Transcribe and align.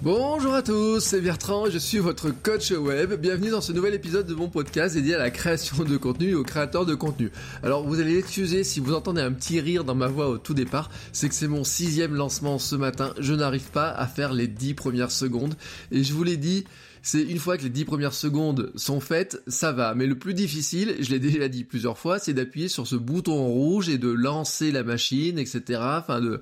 Bonjour 0.00 0.54
à 0.54 0.62
tous, 0.62 1.00
c'est 1.00 1.20
Bertrand, 1.20 1.68
je 1.68 1.76
suis 1.76 1.98
votre 1.98 2.30
coach 2.30 2.70
web. 2.70 3.14
Bienvenue 3.14 3.50
dans 3.50 3.60
ce 3.60 3.72
nouvel 3.72 3.94
épisode 3.94 4.28
de 4.28 4.34
mon 4.34 4.48
podcast 4.48 4.94
dédié 4.94 5.16
à 5.16 5.18
la 5.18 5.32
création 5.32 5.82
de 5.82 5.96
contenu 5.96 6.28
et 6.28 6.34
aux 6.36 6.44
créateurs 6.44 6.86
de 6.86 6.94
contenu. 6.94 7.32
Alors 7.64 7.84
vous 7.84 7.98
allez 7.98 8.16
excuser 8.16 8.62
si 8.62 8.78
vous 8.78 8.94
entendez 8.94 9.22
un 9.22 9.32
petit 9.32 9.58
rire 9.58 9.82
dans 9.82 9.96
ma 9.96 10.06
voix 10.06 10.28
au 10.28 10.38
tout 10.38 10.54
départ, 10.54 10.88
c'est 11.12 11.28
que 11.28 11.34
c'est 11.34 11.48
mon 11.48 11.64
sixième 11.64 12.14
lancement 12.14 12.60
ce 12.60 12.76
matin. 12.76 13.12
Je 13.18 13.34
n'arrive 13.34 13.70
pas 13.72 13.90
à 13.90 14.06
faire 14.06 14.32
les 14.32 14.46
dix 14.46 14.74
premières 14.74 15.10
secondes 15.10 15.56
et 15.90 16.04
je 16.04 16.12
vous 16.12 16.22
l'ai 16.22 16.36
dit, 16.36 16.62
c'est 17.02 17.22
une 17.22 17.38
fois 17.38 17.58
que 17.58 17.64
les 17.64 17.68
dix 17.68 17.84
premières 17.84 18.14
secondes 18.14 18.70
sont 18.76 19.00
faites, 19.00 19.42
ça 19.48 19.72
va. 19.72 19.96
Mais 19.96 20.06
le 20.06 20.16
plus 20.16 20.34
difficile, 20.34 20.94
je 21.00 21.10
l'ai 21.10 21.18
déjà 21.18 21.48
dit 21.48 21.64
plusieurs 21.64 21.98
fois, 21.98 22.20
c'est 22.20 22.34
d'appuyer 22.34 22.68
sur 22.68 22.86
ce 22.86 22.94
bouton 22.94 23.46
rouge 23.46 23.88
et 23.88 23.98
de 23.98 24.10
lancer 24.10 24.70
la 24.70 24.84
machine, 24.84 25.40
etc. 25.40 25.80
Enfin 25.80 26.20
de 26.20 26.40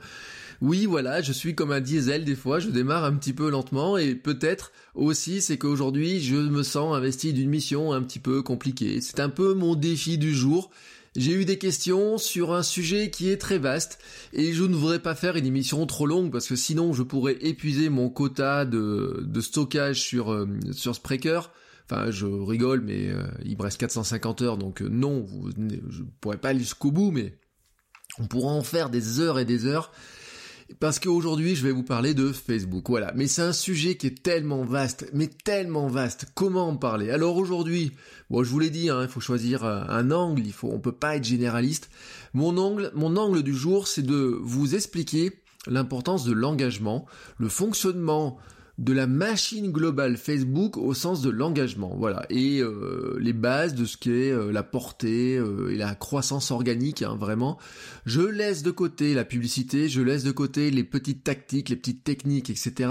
oui, 0.62 0.86
voilà, 0.86 1.20
je 1.20 1.32
suis 1.32 1.54
comme 1.54 1.72
un 1.72 1.80
diesel 1.80 2.24
des 2.24 2.34
fois, 2.34 2.60
je 2.60 2.70
démarre 2.70 3.04
un 3.04 3.14
petit 3.14 3.32
peu 3.32 3.50
lentement 3.50 3.98
et 3.98 4.14
peut-être 4.14 4.72
aussi 4.94 5.42
c'est 5.42 5.58
qu'aujourd'hui 5.58 6.20
je 6.20 6.36
me 6.36 6.62
sens 6.62 6.96
investi 6.96 7.32
d'une 7.32 7.50
mission 7.50 7.92
un 7.92 8.02
petit 8.02 8.18
peu 8.18 8.42
compliquée. 8.42 9.00
C'est 9.00 9.20
un 9.20 9.28
peu 9.28 9.54
mon 9.54 9.74
défi 9.74 10.18
du 10.18 10.34
jour. 10.34 10.70
J'ai 11.14 11.32
eu 11.32 11.44
des 11.46 11.56
questions 11.56 12.18
sur 12.18 12.52
un 12.52 12.62
sujet 12.62 13.10
qui 13.10 13.30
est 13.30 13.38
très 13.38 13.58
vaste 13.58 13.98
et 14.34 14.52
je 14.52 14.64
ne 14.64 14.74
voudrais 14.74 14.98
pas 14.98 15.14
faire 15.14 15.36
une 15.36 15.46
émission 15.46 15.84
trop 15.86 16.06
longue 16.06 16.30
parce 16.30 16.46
que 16.46 16.56
sinon 16.56 16.92
je 16.92 17.02
pourrais 17.02 17.36
épuiser 17.40 17.88
mon 17.88 18.10
quota 18.10 18.64
de, 18.66 19.26
stockage 19.40 20.00
sur, 20.00 20.32
euh, 20.32 20.46
sur 20.72 20.94
Spreaker. 20.94 21.52
Enfin, 21.88 22.10
je 22.10 22.26
rigole, 22.26 22.80
mais 22.80 23.10
euh, 23.10 23.22
il 23.44 23.56
me 23.56 23.62
reste 23.62 23.78
450 23.78 24.42
heures, 24.42 24.58
donc 24.58 24.82
euh, 24.82 24.88
non, 24.88 25.20
vous, 25.20 25.50
je 25.88 26.02
pourrais 26.20 26.36
pas 26.36 26.48
aller 26.48 26.58
jusqu'au 26.58 26.90
bout, 26.90 27.12
mais 27.12 27.38
on 28.18 28.26
pourra 28.26 28.50
en 28.50 28.64
faire 28.64 28.90
des 28.90 29.20
heures 29.20 29.38
et 29.38 29.44
des 29.44 29.66
heures 29.66 29.92
parce 30.80 30.98
qu'aujourd'hui 30.98 31.54
je 31.54 31.62
vais 31.62 31.72
vous 31.72 31.82
parler 31.82 32.14
de 32.14 32.32
Facebook. 32.32 32.88
Voilà, 32.88 33.12
mais 33.14 33.26
c'est 33.26 33.42
un 33.42 33.52
sujet 33.52 33.96
qui 33.96 34.08
est 34.08 34.22
tellement 34.22 34.64
vaste, 34.64 35.08
mais 35.12 35.28
tellement 35.28 35.88
vaste. 35.88 36.26
Comment 36.34 36.68
en 36.68 36.76
parler? 36.76 37.10
Alors 37.10 37.36
aujourd'hui, 37.36 37.92
bon, 38.30 38.42
je 38.42 38.50
vous 38.50 38.58
l'ai 38.58 38.70
dit, 38.70 38.90
hein, 38.90 39.02
il 39.02 39.08
faut 39.08 39.20
choisir 39.20 39.64
un 39.64 40.10
angle, 40.10 40.42
il 40.44 40.52
faut, 40.52 40.70
on 40.70 40.80
peut 40.80 40.92
pas 40.92 41.16
être 41.16 41.24
généraliste. 41.24 41.90
Mon 42.34 42.56
angle, 42.58 42.90
mon 42.94 43.16
angle 43.16 43.42
du 43.42 43.54
jour, 43.54 43.88
c'est 43.88 44.02
de 44.02 44.38
vous 44.42 44.74
expliquer 44.74 45.32
l'importance 45.66 46.24
de 46.24 46.32
l'engagement, 46.32 47.06
le 47.38 47.48
fonctionnement 47.48 48.38
de 48.78 48.92
la 48.92 49.06
machine 49.06 49.72
globale 49.72 50.18
Facebook 50.18 50.76
au 50.76 50.92
sens 50.92 51.22
de 51.22 51.30
l'engagement, 51.30 51.94
voilà, 51.96 52.26
et 52.28 52.60
euh, 52.60 53.16
les 53.18 53.32
bases 53.32 53.74
de 53.74 53.86
ce 53.86 53.96
qu'est 53.96 54.30
euh, 54.30 54.52
la 54.52 54.62
portée 54.62 55.36
euh, 55.36 55.72
et 55.72 55.76
la 55.76 55.94
croissance 55.94 56.50
organique, 56.50 57.00
hein, 57.00 57.16
vraiment. 57.18 57.58
Je 58.04 58.20
laisse 58.20 58.62
de 58.62 58.70
côté 58.70 59.14
la 59.14 59.24
publicité, 59.24 59.88
je 59.88 60.02
laisse 60.02 60.24
de 60.24 60.30
côté 60.30 60.70
les 60.70 60.84
petites 60.84 61.24
tactiques, 61.24 61.70
les 61.70 61.76
petites 61.76 62.04
techniques, 62.04 62.50
etc. 62.50 62.90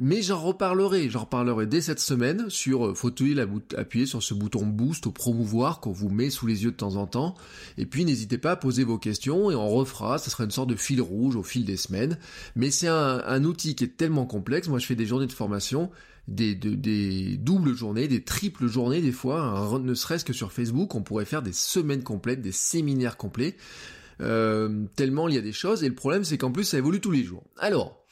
Mais 0.00 0.22
j'en 0.22 0.40
reparlerai, 0.40 1.08
j'en 1.08 1.20
reparlerai 1.20 1.66
dès 1.66 1.80
cette 1.80 2.00
semaine 2.00 2.50
sur, 2.50 2.86
euh, 2.86 2.94
faut-il 2.94 3.38
appuyer 3.76 4.06
sur 4.06 4.22
ce 4.22 4.34
bouton 4.34 4.66
boost 4.66 5.06
au 5.06 5.12
promouvoir 5.12 5.80
qu'on 5.80 5.92
vous 5.92 6.08
met 6.08 6.30
sous 6.30 6.46
les 6.48 6.64
yeux 6.64 6.72
de 6.72 6.76
temps 6.76 6.96
en 6.96 7.06
temps. 7.06 7.36
Et 7.78 7.86
puis 7.86 8.04
n'hésitez 8.04 8.38
pas 8.38 8.52
à 8.52 8.56
poser 8.56 8.82
vos 8.82 8.98
questions 8.98 9.52
et 9.52 9.54
on 9.54 9.68
refera, 9.68 10.18
ce 10.18 10.30
sera 10.30 10.44
une 10.44 10.50
sorte 10.50 10.70
de 10.70 10.74
fil 10.74 11.00
rouge 11.00 11.36
au 11.36 11.44
fil 11.44 11.64
des 11.64 11.76
semaines. 11.76 12.18
Mais 12.56 12.72
c'est 12.72 12.88
un, 12.88 13.44
outil 13.44 13.74
qui 13.76 13.84
est 13.84 13.96
tellement 13.96 14.26
complexe, 14.26 14.68
moi 14.68 14.78
je 14.78 14.86
fais 14.86 14.96
des 14.96 15.06
journées 15.06 15.26
de 15.26 15.32
formation, 15.32 15.90
des, 16.26 16.54
doubles 16.54 17.74
journées, 17.74 18.08
des 18.08 18.24
triples 18.24 18.66
journées 18.66 19.00
des 19.00 19.12
fois, 19.12 19.78
ne 19.80 19.94
serait-ce 19.94 20.24
que 20.24 20.32
sur 20.32 20.52
Facebook, 20.52 20.94
on 20.94 21.02
pourrait 21.02 21.26
faire 21.26 21.42
des 21.42 21.52
semaines 21.52 22.02
complètes, 22.02 22.40
des 22.40 22.52
séminaires 22.52 23.16
complets. 23.16 23.56
Euh, 24.20 24.84
tellement 24.96 25.28
il 25.28 25.34
y 25.34 25.38
a 25.38 25.42
des 25.42 25.52
choses, 25.52 25.84
et 25.84 25.88
le 25.88 25.94
problème 25.94 26.24
c'est 26.24 26.38
qu'en 26.38 26.50
plus 26.50 26.64
ça 26.64 26.78
évolue 26.78 27.00
tous 27.00 27.10
les 27.10 27.22
jours. 27.22 27.44
Alors, 27.58 28.04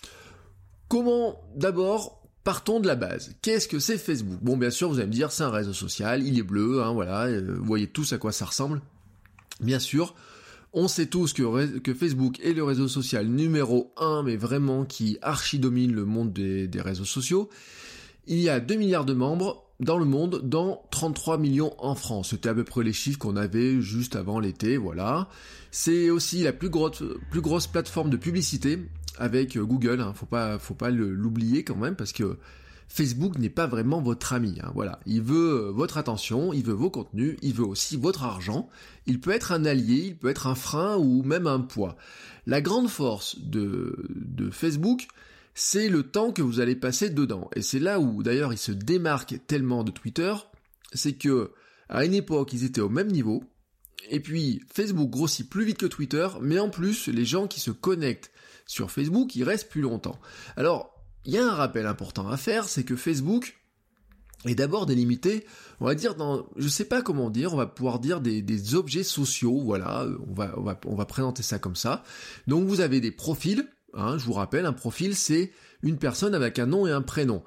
Comment 0.92 1.40
d'abord 1.56 2.20
Partons 2.44 2.78
de 2.78 2.86
la 2.86 2.96
base. 2.96 3.34
Qu'est-ce 3.40 3.66
que 3.66 3.78
c'est 3.78 3.96
Facebook? 3.96 4.40
Bon, 4.42 4.58
bien 4.58 4.68
sûr, 4.68 4.90
vous 4.90 4.98
allez 4.98 5.06
me 5.06 5.12
dire, 5.12 5.32
c'est 5.32 5.42
un 5.42 5.50
réseau 5.50 5.72
social, 5.72 6.22
il 6.22 6.38
est 6.38 6.42
bleu, 6.42 6.82
hein, 6.82 6.92
voilà, 6.92 7.28
euh, 7.28 7.56
vous 7.56 7.64
voyez 7.64 7.86
tous 7.86 8.12
à 8.12 8.18
quoi 8.18 8.30
ça 8.30 8.44
ressemble. 8.44 8.82
Bien 9.60 9.78
sûr, 9.78 10.14
on 10.74 10.88
sait 10.88 11.06
tous 11.06 11.32
que, 11.32 11.94
Facebook 11.94 12.40
est 12.40 12.52
le 12.52 12.62
réseau 12.62 12.88
social 12.88 13.26
numéro 13.26 13.94
1, 13.96 14.24
mais 14.24 14.36
vraiment 14.36 14.84
qui 14.84 15.16
archi-domine 15.22 15.94
le 15.94 16.04
monde 16.04 16.34
des, 16.34 16.68
réseaux 16.74 17.06
sociaux. 17.06 17.48
Il 18.26 18.40
y 18.40 18.50
a 18.50 18.60
2 18.60 18.74
milliards 18.74 19.06
de 19.06 19.14
membres 19.14 19.64
dans 19.80 19.96
le 19.96 20.04
monde, 20.04 20.42
dans 20.44 20.82
33 20.90 21.38
millions 21.38 21.72
en 21.78 21.94
France. 21.94 22.30
C'était 22.30 22.50
à 22.50 22.54
peu 22.54 22.64
près 22.64 22.84
les 22.84 22.92
chiffres 22.92 23.18
qu'on 23.18 23.36
avait 23.36 23.80
juste 23.80 24.14
avant 24.14 24.40
l'été, 24.40 24.76
voilà. 24.76 25.30
C'est 25.70 26.10
aussi 26.10 26.42
la 26.42 26.52
plus 26.52 26.68
grosse 26.68 27.66
plateforme 27.66 28.10
de 28.10 28.18
publicité 28.18 28.78
avec 29.18 29.56
euh, 29.56 29.64
Google, 29.64 30.00
hein, 30.00 30.12
faut 30.14 30.26
pas, 30.26 30.58
faut 30.58 30.74
pas 30.74 30.90
l'oublier 30.90 31.64
quand 31.64 31.76
même 31.76 31.96
parce 31.96 32.12
que 32.12 32.38
Facebook 32.88 33.38
n'est 33.38 33.48
pas 33.48 33.66
vraiment 33.66 34.02
votre 34.02 34.32
ami. 34.34 34.58
Hein, 34.62 34.70
voilà, 34.74 35.00
il 35.06 35.22
veut 35.22 35.68
euh, 35.68 35.70
votre 35.70 35.96
attention, 35.96 36.52
il 36.52 36.62
veut 36.62 36.74
vos 36.74 36.90
contenus, 36.90 37.38
il 37.40 37.54
veut 37.54 37.64
aussi 37.64 37.96
votre 37.96 38.22
argent. 38.24 38.68
Il 39.06 39.20
peut 39.20 39.30
être 39.30 39.52
un 39.52 39.64
allié, 39.64 40.08
il 40.08 40.16
peut 40.16 40.28
être 40.28 40.46
un 40.46 40.54
frein 40.54 40.96
ou 40.96 41.22
même 41.22 41.46
un 41.46 41.60
poids. 41.60 41.96
La 42.46 42.60
grande 42.60 42.88
force 42.88 43.38
de, 43.38 44.06
de 44.10 44.50
Facebook, 44.50 45.06
c'est 45.54 45.88
le 45.88 46.02
temps 46.02 46.32
que 46.32 46.42
vous 46.42 46.60
allez 46.60 46.76
passer 46.76 47.08
dedans. 47.08 47.48
Et 47.56 47.62
c'est 47.62 47.78
là 47.78 48.00
où 48.00 48.22
d'ailleurs 48.22 48.52
il 48.52 48.58
se 48.58 48.72
démarque 48.72 49.36
tellement 49.46 49.84
de 49.84 49.90
Twitter, 49.90 50.34
c'est 50.92 51.14
que 51.14 51.52
à 51.88 52.04
une 52.04 52.14
époque 52.14 52.52
ils 52.52 52.64
étaient 52.64 52.80
au 52.80 52.88
même 52.88 53.10
niveau. 53.10 53.44
Et 54.10 54.20
puis 54.20 54.60
Facebook 54.72 55.08
grossit 55.08 55.48
plus 55.48 55.64
vite 55.64 55.78
que 55.78 55.86
Twitter, 55.86 56.28
mais 56.40 56.58
en 56.58 56.68
plus 56.68 57.06
les 57.08 57.24
gens 57.24 57.46
qui 57.46 57.60
se 57.60 57.70
connectent 57.70 58.31
sur 58.72 58.90
Facebook, 58.90 59.36
il 59.36 59.44
reste 59.44 59.68
plus 59.68 59.82
longtemps. 59.82 60.18
Alors, 60.56 60.94
il 61.24 61.34
y 61.34 61.38
a 61.38 61.46
un 61.46 61.54
rappel 61.54 61.86
important 61.86 62.28
à 62.28 62.36
faire, 62.36 62.64
c'est 62.64 62.84
que 62.84 62.96
Facebook 62.96 63.58
est 64.46 64.54
d'abord 64.54 64.86
délimité, 64.86 65.46
on 65.78 65.84
va 65.84 65.94
dire 65.94 66.16
dans, 66.16 66.46
je 66.56 66.66
sais 66.68 66.86
pas 66.86 67.02
comment 67.02 67.30
dire, 67.30 67.52
on 67.52 67.56
va 67.56 67.66
pouvoir 67.66 68.00
dire 68.00 68.20
des, 68.20 68.74
objets 68.74 69.04
sociaux, 69.04 69.60
voilà, 69.62 70.06
on 70.26 70.32
va, 70.32 70.54
on 70.56 70.62
va, 70.62 70.80
on 70.86 70.94
va 70.96 71.04
présenter 71.04 71.42
ça 71.42 71.58
comme 71.58 71.76
ça. 71.76 72.02
Donc 72.48 72.66
vous 72.66 72.80
avez 72.80 73.00
des 73.00 73.12
profils, 73.12 73.68
hein, 73.94 74.16
je 74.18 74.24
vous 74.24 74.32
rappelle, 74.32 74.66
un 74.66 74.72
profil 74.72 75.14
c'est 75.14 75.52
une 75.82 75.98
personne 75.98 76.34
avec 76.34 76.58
un 76.58 76.66
nom 76.66 76.86
et 76.86 76.90
un 76.90 77.02
prénom. 77.02 77.44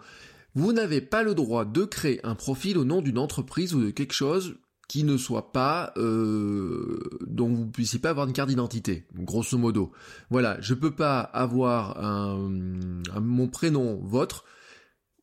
Vous 0.54 0.72
n'avez 0.72 1.02
pas 1.02 1.24
le 1.24 1.36
droit 1.36 1.66
de 1.66 1.84
créer 1.84 2.26
un 2.26 2.36
profil 2.36 2.78
au 2.78 2.86
nom 2.86 3.02
d'une 3.02 3.18
entreprise 3.18 3.74
ou 3.74 3.84
de 3.84 3.90
quelque 3.90 4.14
chose 4.14 4.56
qui 4.88 5.04
ne 5.04 5.18
soit 5.18 5.52
pas 5.52 5.94
euh, 5.98 7.00
dont 7.26 7.50
vous 7.50 7.66
puissiez 7.68 8.00
pas 8.00 8.12
avoir 8.12 8.28
une 8.28 8.34
carte 8.34 8.50
d'identité, 8.50 9.06
grosso 9.16 9.58
modo. 9.58 9.92
Voilà, 10.30 10.60
je 10.62 10.74
peux 10.74 10.92
pas 10.92 11.20
avoir 11.20 12.04
un, 12.04 12.50
mon 13.20 13.48
prénom 13.48 14.00
votre 14.04 14.46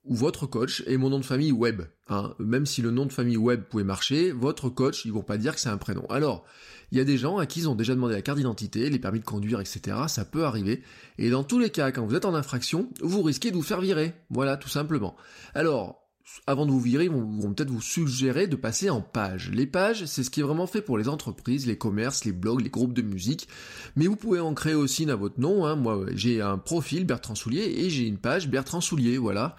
ou 0.05 0.17
votre 0.17 0.47
coach 0.47 0.83
et 0.87 0.97
mon 0.97 1.11
nom 1.11 1.21
de 1.21 1.25
famille 1.25 1.53
web. 1.53 1.83
Hein. 2.09 2.35
Même 2.39 2.67
si 2.67 2.83
le 2.83 2.91
nom 2.91 3.07
de 3.07 3.13
famille 3.13 3.37
web 3.37 3.63
pouvait 3.63 3.85
marcher, 3.85 4.33
votre 4.33 4.69
coach, 4.69 5.05
ils 5.05 5.13
vont 5.13 5.23
pas 5.23 5.39
dire 5.39 5.55
que 5.55 5.61
c'est 5.61 5.69
un 5.69 5.77
prénom. 5.77 6.05
Alors, 6.11 6.45
il 6.91 6.99
y 6.99 7.01
a 7.01 7.05
des 7.05 7.17
gens 7.17 7.39
à 7.39 7.47
qui 7.47 7.61
ils 7.61 7.69
ont 7.69 7.75
déjà 7.75 7.95
demandé 7.95 8.15
la 8.15 8.23
carte 8.23 8.39
d'identité, 8.39 8.91
les 8.91 8.99
permis 8.99 9.21
de 9.21 9.25
conduire, 9.25 9.61
etc. 9.61 9.97
Ça 10.09 10.25
peut 10.25 10.45
arriver. 10.45 10.83
Et 11.19 11.31
dans 11.31 11.45
tous 11.45 11.59
les 11.59 11.71
cas, 11.71 11.93
quand 11.93 12.05
vous 12.05 12.15
êtes 12.17 12.25
en 12.25 12.35
infraction, 12.35 12.91
vous 13.01 13.23
risquez 13.23 13.51
de 13.51 13.57
vous 13.57 13.63
faire 13.63 13.81
virer. 13.81 14.15
Voilà, 14.29 14.57
tout 14.57 14.69
simplement. 14.69 15.17
Alors, 15.55 16.02
avant 16.47 16.67
de 16.67 16.71
vous 16.71 16.81
virer, 16.81 17.05
ils 17.05 17.11
vont, 17.11 17.53
peut-être 17.53 17.71
vous 17.71 17.83
suggérer 17.83 18.47
de 18.47 18.57
passer 18.57 18.91
en 18.91 19.01
page. 19.01 19.51
Les 19.51 19.67
pages, 19.67 20.07
c'est 20.07 20.23
ce 20.23 20.31
qui 20.31 20.41
est 20.41 20.43
vraiment 20.43 20.67
fait 20.67 20.83
pour 20.83 20.99
les 20.99 21.09
entreprises, 21.09 21.67
les 21.67 21.77
commerces, 21.77 22.25
les 22.25 22.33
blogs, 22.33 22.63
les 22.63 22.71
groupes 22.71 22.95
de 22.95 23.03
musique. 23.03 23.49
Mais 23.97 24.07
vous 24.07 24.17
pouvez 24.17 24.41
en 24.41 24.55
créer 24.55 24.75
aussi 24.75 25.09
à 25.11 25.17
votre 25.17 25.41
nom. 25.41 25.67
Hein. 25.67 25.77
Moi, 25.77 26.07
j'ai 26.15 26.41
un 26.41 26.59
profil 26.59 27.05
Bertrand 27.05 27.35
Soulier 27.35 27.75
et 27.79 27.91
j'ai 27.91 28.07
une 28.07 28.19
page 28.19 28.49
Bertrand 28.49 28.81
Soulier. 28.81 29.19
Voilà. 29.19 29.57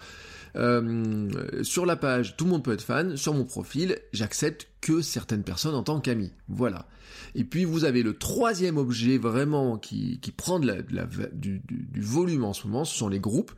Euh, 0.56 1.62
sur 1.62 1.84
la 1.84 1.96
page, 1.96 2.36
tout 2.36 2.44
le 2.44 2.50
monde 2.50 2.64
peut 2.64 2.72
être 2.72 2.82
fan. 2.82 3.16
Sur 3.16 3.34
mon 3.34 3.44
profil, 3.44 3.98
j'accepte 4.12 4.68
que 4.80 5.00
certaines 5.00 5.42
personnes 5.42 5.74
en 5.74 5.82
tant 5.82 6.00
qu'amis. 6.00 6.32
Voilà. 6.48 6.86
Et 7.34 7.44
puis 7.44 7.64
vous 7.64 7.84
avez 7.84 8.02
le 8.02 8.14
troisième 8.14 8.76
objet 8.76 9.18
vraiment 9.18 9.78
qui, 9.78 10.18
prend 10.36 10.60
de 10.60 10.66
la, 10.66 11.06
du, 11.32 11.62
du 11.66 12.00
volume 12.00 12.44
en 12.44 12.52
ce 12.52 12.66
moment, 12.66 12.84
ce 12.84 12.96
sont 12.96 13.08
les 13.08 13.20
groupes, 13.20 13.52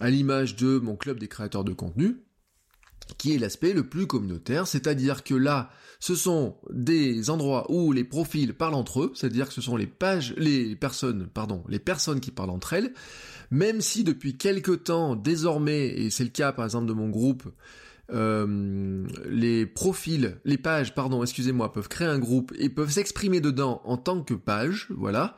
à 0.00 0.10
l'image 0.10 0.56
de 0.56 0.78
mon 0.78 0.96
club 0.96 1.18
des 1.18 1.28
créateurs 1.28 1.64
de 1.64 1.72
contenu 1.72 2.16
qui 3.16 3.34
est 3.34 3.38
l'aspect 3.38 3.72
le 3.72 3.88
plus 3.88 4.06
communautaire, 4.06 4.66
c'est-à-dire 4.66 5.24
que 5.24 5.34
là, 5.34 5.70
ce 6.00 6.14
sont 6.14 6.56
des 6.70 7.30
endroits 7.30 7.70
où 7.70 7.92
les 7.92 8.04
profils 8.04 8.54
parlent 8.54 8.74
entre 8.74 9.02
eux, 9.02 9.12
c'est-à-dire 9.14 9.48
que 9.48 9.54
ce 9.54 9.60
sont 9.60 9.76
les 9.76 9.86
pages, 9.86 10.34
les 10.36 10.76
personnes, 10.76 11.28
pardon, 11.32 11.64
les 11.68 11.78
personnes 11.78 12.20
qui 12.20 12.30
parlent 12.30 12.50
entre 12.50 12.74
elles, 12.74 12.92
même 13.50 13.80
si 13.80 14.04
depuis 14.04 14.36
quelque 14.36 14.72
temps, 14.72 15.16
désormais, 15.16 15.86
et 15.86 16.10
c'est 16.10 16.24
le 16.24 16.30
cas 16.30 16.52
par 16.52 16.64
exemple 16.64 16.86
de 16.86 16.92
mon 16.92 17.08
groupe, 17.08 17.44
euh, 18.10 19.06
les 19.28 19.66
profils, 19.66 20.38
les 20.44 20.58
pages, 20.58 20.94
pardon, 20.94 21.22
excusez-moi, 21.22 21.72
peuvent 21.72 21.88
créer 21.88 22.08
un 22.08 22.18
groupe 22.18 22.52
et 22.58 22.68
peuvent 22.68 22.90
s'exprimer 22.90 23.40
dedans 23.40 23.82
en 23.84 23.96
tant 23.96 24.22
que 24.22 24.34
page, 24.34 24.88
voilà. 24.90 25.36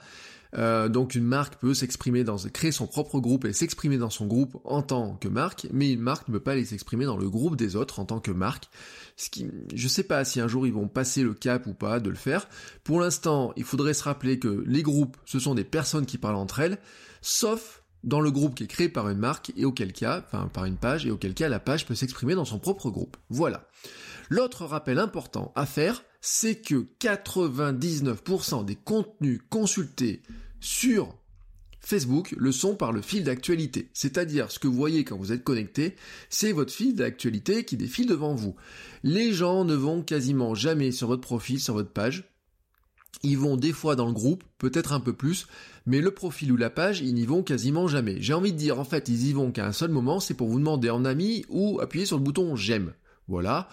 Euh, 0.57 0.89
donc 0.89 1.15
une 1.15 1.25
marque 1.25 1.57
peut 1.57 1.75
s'exprimer 1.75 2.25
dans 2.25 2.37
créer 2.53 2.73
son 2.73 2.87
propre 2.87 3.21
groupe 3.21 3.45
et 3.45 3.53
s'exprimer 3.53 3.99
dans 3.99 4.11
son 4.11 4.27
groupe 4.27 4.59
en 4.65 4.83
tant 4.83 5.15
que 5.17 5.29
marque, 5.29 5.69
mais 5.73 5.93
une 5.93 6.01
marque 6.01 6.29
ne 6.29 6.35
peut 6.35 6.41
pas 6.41 6.53
aller 6.53 6.65
s'exprimer 6.65 7.05
dans 7.05 7.17
le 7.17 7.31
groupe 7.31 7.57
des 7.57 7.77
autres 7.77 8.01
en 8.01 8.05
tant 8.05 8.21
que 8.21 8.31
marque. 8.31 8.69
Ce 9.17 9.31
qui, 9.31 9.49
je 9.75 9.89
sais 9.89 10.03
pas 10.03 10.25
si 10.25 10.41
un 10.41 10.49
jour 10.49 10.67
ils 10.67 10.73
vont 10.73 10.89
passer 10.89 11.23
le 11.23 11.35
cap 11.35 11.67
ou 11.67 11.75
pas 11.75 12.01
de 12.01 12.11
le 12.11 12.17
faire. 12.17 12.49
Pour 12.85 13.01
l'instant, 13.01 13.53
il 13.57 13.65
faudrait 13.65 13.95
se 13.95 14.03
rappeler 14.03 14.39
que 14.39 14.65
les 14.67 14.83
groupes, 14.83 15.17
ce 15.25 15.39
sont 15.39 15.55
des 15.55 15.65
personnes 15.65 16.07
qui 16.07 16.19
parlent 16.19 16.37
entre 16.37 16.61
elles, 16.61 16.79
sauf 17.21 17.80
dans 18.05 18.21
le 18.21 18.31
groupe 18.31 18.55
qui 18.55 18.65
est 18.65 18.69
créé 18.69 18.89
par 18.89 19.09
une 19.09 19.19
marque 19.19 19.53
et 19.57 19.65
auquel 19.65 19.93
cas, 19.93 20.25
enfin 20.27 20.49
par 20.53 20.65
une 20.65 20.77
page, 20.77 21.07
et 21.07 21.11
auquel 21.11 21.35
cas 21.35 21.49
la 21.49 21.61
page 21.61 21.87
peut 21.87 21.95
s'exprimer 21.95 22.35
dans 22.35 22.45
son 22.45 22.59
propre 22.59 22.91
groupe. 22.91 23.17
Voilà. 23.29 23.69
L'autre 24.29 24.65
rappel 24.65 24.99
important 24.99 25.53
à 25.57 25.67
faire, 25.67 26.05
c'est 26.21 26.57
que 26.57 26.87
99% 27.01 28.65
des 28.65 28.77
contenus 28.77 29.41
consultés 29.49 30.23
sur 30.61 31.17
Facebook 31.81 32.35
le 32.37 32.53
sont 32.53 32.77
par 32.77 32.93
le 32.93 33.01
fil 33.01 33.25
d'actualité. 33.25 33.89
C'est-à-dire 33.93 34.51
ce 34.51 34.59
que 34.59 34.69
vous 34.69 34.77
voyez 34.77 35.05
quand 35.05 35.17
vous 35.17 35.33
êtes 35.33 35.43
connecté, 35.43 35.97
c'est 36.29 36.53
votre 36.53 36.73
fil 36.73 36.95
d'actualité 36.95 37.65
qui 37.65 37.77
défile 37.77 38.07
devant 38.07 38.35
vous. 38.35 38.55
Les 39.03 39.33
gens 39.33 39.65
ne 39.65 39.75
vont 39.75 40.03
quasiment 40.03 40.55
jamais 40.55 40.93
sur 40.93 41.09
votre 41.09 41.23
profil, 41.23 41.59
sur 41.59 41.75
votre 41.75 41.91
page. 41.91 42.25
Ils 43.23 43.39
vont 43.39 43.57
des 43.57 43.73
fois 43.73 43.97
dans 43.97 44.07
le 44.07 44.13
groupe, 44.13 44.45
peut-être 44.59 44.93
un 44.93 45.01
peu 45.01 45.13
plus, 45.13 45.47
mais 45.91 46.01
le 46.01 46.13
profil 46.13 46.53
ou 46.53 46.57
la 46.57 46.71
page, 46.71 47.01
ils 47.01 47.15
n'y 47.15 47.27
vont 47.27 47.43
quasiment 47.43 47.89
jamais. 47.89 48.19
J'ai 48.21 48.33
envie 48.33 48.53
de 48.53 48.57
dire, 48.59 48.79
en 48.79 48.85
fait, 48.85 49.09
ils 49.09 49.27
y 49.27 49.33
vont 49.33 49.51
qu'à 49.51 49.67
un 49.67 49.73
seul 49.73 49.91
moment, 49.91 50.21
c'est 50.21 50.35
pour 50.35 50.49
vous 50.49 50.61
demander 50.61 50.89
en 50.89 51.05
ami 51.05 51.45
ou 51.49 51.81
appuyer 51.81 52.07
sur 52.07 52.17
le 52.17 52.23
bouton 52.23 52.55
j'aime. 52.55 52.93
Voilà 53.27 53.69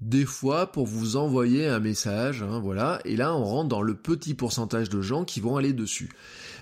des 0.00 0.24
fois 0.24 0.72
pour 0.72 0.86
vous 0.86 1.16
envoyer 1.16 1.66
un 1.66 1.78
message, 1.78 2.42
hein, 2.42 2.58
voilà, 2.60 3.00
et 3.04 3.16
là 3.16 3.34
on 3.34 3.44
rentre 3.44 3.68
dans 3.68 3.82
le 3.82 3.94
petit 3.94 4.32
pourcentage 4.32 4.88
de 4.88 5.02
gens 5.02 5.24
qui 5.24 5.40
vont 5.40 5.56
aller 5.56 5.74
dessus. 5.74 6.08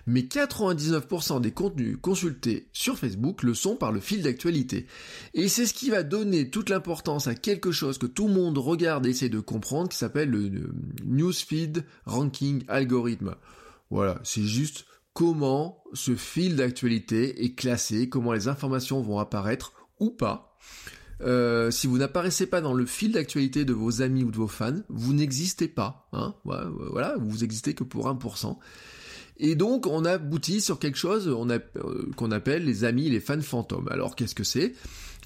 Mais 0.07 0.23
99% 0.23 1.41
des 1.41 1.53
contenus 1.53 1.99
consultés 2.01 2.69
sur 2.73 2.99
Facebook 2.99 3.43
le 3.43 3.55
sont 3.55 3.77
par 3.77 3.93
le 3.93 4.01
fil 4.01 4.23
d'actualité. 4.23 4.87
Et 5.35 5.49
c'est 5.49 5.67
ce 5.67 5.75
qui 5.75 5.91
va 5.91 6.03
donner 6.03 6.51
toute 6.51 6.71
l'importance 6.71 7.27
à 7.27 7.35
quelque 7.35 7.71
chose 7.71 7.99
que 7.99 8.07
tout 8.07 8.27
le 8.27 8.35
monde 8.35 8.59
regarde 8.59 9.07
et 9.07 9.11
essaie 9.11 9.29
de 9.29 9.39
comprendre, 9.39 9.91
qui 9.91 9.99
s'appelle 9.99 10.31
le 10.31 10.73
Newsfeed 11.05 11.85
Ranking 12.07 12.65
Algorithm. 12.69 13.35
Voilà, 13.91 14.21
c'est 14.23 14.45
juste 14.45 14.87
comment 15.13 15.83
ce 15.95 16.15
fil 16.15 16.57
d'actualité 16.57 17.45
est 17.45 17.55
classé, 17.55 18.09
comment 18.09 18.33
les 18.33 18.49
informations 18.49 19.01
vont 19.01 19.19
apparaître 19.19 19.73
ou 19.99 20.11
pas 20.11 20.45
euh, 21.21 21.73
si 21.73 21.89
vous 21.89 21.99
n'apparaissez 21.99 22.47
pas 22.47 22.61
dans 22.61 22.75
le 22.75 22.87
fil 22.87 23.11
d'actualité 23.11 23.65
de 23.65 23.73
vos 23.73 24.03
amis 24.03 24.23
ou 24.23 24.31
de 24.31 24.37
vos 24.37 24.47
fans, 24.47 24.83
vous 24.89 25.13
n'existez 25.13 25.67
pas. 25.67 26.09
Hein 26.13 26.33
voilà, 26.45 27.17
vous 27.19 27.43
existez 27.43 27.75
que 27.75 27.83
pour 27.83 28.09
1%. 28.09 28.57
Et 29.39 29.55
donc 29.55 29.87
on 29.87 30.05
aboutit 30.05 30.61
sur 30.61 30.79
quelque 30.79 30.99
chose 30.99 31.29
euh, 31.29 32.11
qu'on 32.17 32.31
appelle 32.31 32.65
les 32.65 32.85
amis, 32.85 33.11
les 33.11 33.21
fans 33.21 33.41
fantômes. 33.41 33.89
Alors 33.91 34.17
qu'est-ce 34.17 34.35
que 34.35 34.45
c'est? 34.45 34.75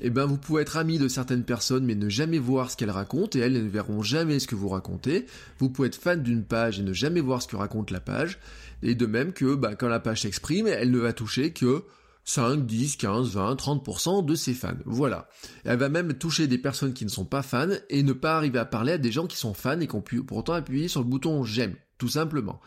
Eh 0.00 0.10
ben 0.10 0.24
vous 0.24 0.38
pouvez 0.38 0.62
être 0.62 0.76
ami 0.76 0.98
de 0.98 1.08
certaines 1.08 1.44
personnes 1.44 1.84
mais 1.84 1.94
ne 1.94 2.08
jamais 2.08 2.38
voir 2.38 2.70
ce 2.70 2.76
qu'elles 2.76 2.90
racontent 2.90 3.38
et 3.38 3.42
elles 3.42 3.52
ne 3.52 3.68
verront 3.68 4.02
jamais 4.02 4.38
ce 4.38 4.46
que 4.46 4.54
vous 4.54 4.68
racontez. 4.68 5.26
Vous 5.58 5.70
pouvez 5.70 5.88
être 5.88 5.96
fan 5.96 6.22
d'une 6.22 6.44
page 6.44 6.80
et 6.80 6.82
ne 6.82 6.92
jamais 6.92 7.20
voir 7.20 7.42
ce 7.42 7.48
que 7.48 7.56
raconte 7.56 7.90
la 7.90 8.00
page. 8.00 8.38
Et 8.82 8.94
de 8.94 9.06
même 9.06 9.32
que 9.32 9.54
bah, 9.54 9.74
quand 9.74 9.88
la 9.88 10.00
page 10.00 10.22
s'exprime, 10.22 10.66
elle 10.66 10.90
ne 10.90 10.98
va 10.98 11.12
toucher 11.12 11.52
que 11.52 11.84
5, 12.24 12.66
10, 12.66 12.96
15, 12.96 13.30
20, 13.30 13.54
30% 13.54 14.24
de 14.24 14.34
ses 14.34 14.54
fans. 14.54 14.76
Voilà. 14.86 15.28
Elle 15.64 15.78
va 15.78 15.88
même 15.88 16.14
toucher 16.14 16.46
des 16.46 16.58
personnes 16.58 16.92
qui 16.92 17.04
ne 17.04 17.10
sont 17.10 17.24
pas 17.24 17.42
fans 17.42 17.68
et 17.90 18.02
ne 18.02 18.12
pas 18.12 18.36
arriver 18.36 18.58
à 18.58 18.64
parler 18.64 18.92
à 18.92 18.98
des 18.98 19.12
gens 19.12 19.26
qui 19.26 19.36
sont 19.36 19.54
fans 19.54 19.80
et 19.80 19.86
qui 19.86 19.94
ont 19.94 20.04
pourtant 20.26 20.52
appuyer 20.52 20.88
sur 20.88 21.00
le 21.00 21.06
bouton 21.06 21.44
j'aime, 21.44 21.74
tout 21.98 22.08
simplement. 22.08 22.60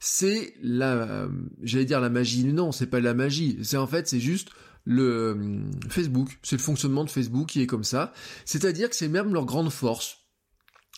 C'est 0.00 0.54
la, 0.62 1.28
j'allais 1.62 1.84
dire 1.84 2.00
la 2.00 2.10
magie, 2.10 2.44
non, 2.44 2.72
c'est 2.72 2.86
pas 2.86 3.00
la 3.00 3.14
magie. 3.14 3.58
C'est 3.62 3.76
en 3.76 3.86
fait, 3.86 4.08
c'est 4.08 4.20
juste 4.20 4.50
le 4.84 5.32
hum, 5.32 5.70
Facebook. 5.88 6.38
C'est 6.42 6.56
le 6.56 6.62
fonctionnement 6.62 7.04
de 7.04 7.10
Facebook 7.10 7.48
qui 7.48 7.60
est 7.60 7.66
comme 7.66 7.84
ça. 7.84 8.12
C'est-à-dire 8.44 8.90
que 8.90 8.96
c'est 8.96 9.08
même 9.08 9.32
leur 9.32 9.44
grande 9.44 9.70
force. 9.70 10.18